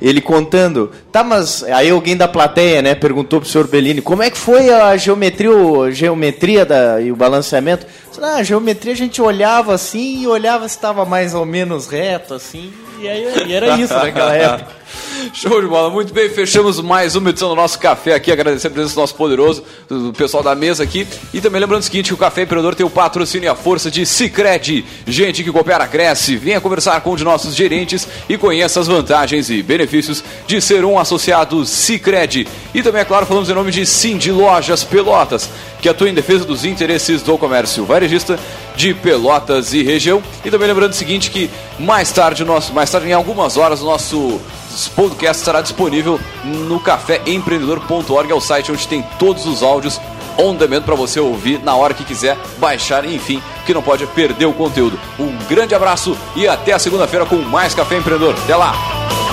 ele 0.00 0.20
contando, 0.20 0.90
tá, 1.10 1.24
mas 1.24 1.62
aí 1.64 1.90
alguém 1.90 2.16
da 2.16 2.28
plateia, 2.28 2.82
né, 2.82 2.94
perguntou 2.94 3.40
pro 3.40 3.48
senhor 3.48 3.66
Bellini, 3.66 4.00
como 4.00 4.22
é 4.22 4.30
que 4.30 4.38
foi 4.38 4.70
a 4.70 4.96
geometria, 4.96 5.50
a 5.50 5.90
geometria 5.90 6.64
da, 6.64 7.00
e 7.00 7.10
o 7.10 7.16
balanceamento? 7.16 7.86
Ah, 8.20 8.36
a 8.36 8.42
geometria 8.42 8.92
a 8.92 8.96
gente 8.96 9.22
olhava 9.22 9.74
assim 9.74 10.22
e 10.22 10.26
olhava 10.26 10.68
se 10.68 10.76
estava 10.76 11.04
mais 11.04 11.34
ou 11.34 11.44
menos 11.44 11.86
reto, 11.86 12.34
assim, 12.34 12.72
e 13.00 13.08
aí 13.08 13.46
e 13.46 13.52
era 13.52 13.76
isso 13.78 13.94
naquela 13.94 14.34
época. 14.34 14.78
Show 15.32 15.60
de 15.60 15.66
bola, 15.66 15.90
muito 15.90 16.14
bem, 16.14 16.28
fechamos 16.30 16.80
mais 16.80 17.14
uma 17.14 17.30
edição 17.30 17.48
do 17.48 17.54
nosso 17.54 17.78
café 17.78 18.14
aqui, 18.14 18.32
agradecer 18.32 18.68
a 18.68 18.70
presença 18.70 18.94
do 18.94 19.00
nosso 19.00 19.14
poderoso, 19.14 19.62
do 19.88 20.12
pessoal 20.12 20.42
da 20.42 20.54
mesa 20.54 20.82
aqui, 20.82 21.06
e 21.34 21.40
também 21.40 21.60
lembrando 21.60 21.82
o 21.82 21.84
seguinte, 21.84 22.08
que 22.08 22.14
o 22.14 22.16
Café 22.16 22.42
Empreendedor 22.42 22.74
tem 22.74 22.86
o 22.86 22.90
patrocínio 22.90 23.46
e 23.46 23.48
a 23.48 23.54
força 23.54 23.90
de 23.90 24.06
Cicred, 24.06 24.84
gente 25.06 25.44
que 25.44 25.52
coopera, 25.52 25.86
cresce, 25.86 26.36
venha 26.36 26.60
conversar 26.60 27.00
com 27.02 27.12
um 27.12 27.16
de 27.16 27.24
nossos 27.24 27.54
gerentes 27.54 28.08
e 28.28 28.38
conheça 28.38 28.80
as 28.80 28.86
vantagens 28.86 29.50
e 29.50 29.62
benefícios 29.62 30.24
de 30.46 30.60
ser 30.60 30.84
um 30.84 30.98
associado 30.98 31.64
Cicred, 31.66 32.48
e 32.72 32.82
também, 32.82 33.02
é 33.02 33.04
claro, 33.04 33.26
falamos 33.26 33.50
em 33.50 33.54
nome 33.54 33.70
de 33.70 33.84
Cindy 33.84 34.32
Lojas 34.32 34.84
Pelotas, 34.84 35.50
que 35.82 35.88
atua 35.88 36.08
em 36.08 36.14
defesa 36.14 36.44
dos 36.44 36.64
interesses 36.64 37.22
do 37.22 37.36
comércio 37.36 37.84
varejista 37.84 38.38
de 38.74 38.94
Pelotas 38.94 39.74
e 39.74 39.82
região, 39.82 40.22
e 40.44 40.50
também 40.50 40.68
lembrando 40.68 40.92
o 40.92 40.96
seguinte, 40.96 41.30
que 41.30 41.50
mais 41.78 42.10
tarde, 42.10 42.44
nosso, 42.44 42.72
mais 42.72 42.90
tarde 42.90 43.08
em 43.08 43.12
algumas 43.12 43.56
horas, 43.56 43.82
o 43.82 43.84
nosso 43.84 44.40
podcast 44.86 45.40
estará 45.40 45.60
disponível 45.60 46.20
no 46.44 46.78
caféempreendedor.org, 46.78 48.30
é 48.30 48.34
o 48.34 48.40
site 48.40 48.70
onde 48.70 48.86
tem 48.86 49.02
todos 49.18 49.46
os 49.46 49.62
áudios 49.62 50.00
on 50.38 50.54
demand 50.54 50.82
para 50.82 50.94
você 50.94 51.18
ouvir 51.18 51.60
na 51.62 51.74
hora 51.74 51.94
que 51.94 52.04
quiser, 52.04 52.38
baixar, 52.58 53.04
enfim, 53.04 53.42
que 53.66 53.74
não 53.74 53.82
pode 53.82 54.06
perder 54.08 54.46
o 54.46 54.52
conteúdo. 54.52 54.98
Um 55.18 55.36
grande 55.48 55.74
abraço 55.74 56.16
e 56.36 56.46
até 56.46 56.72
a 56.72 56.78
segunda-feira 56.78 57.26
com 57.26 57.36
mais 57.36 57.74
Café 57.74 57.96
Empreendedor. 57.96 58.34
Até 58.44 58.54
lá! 58.54 59.27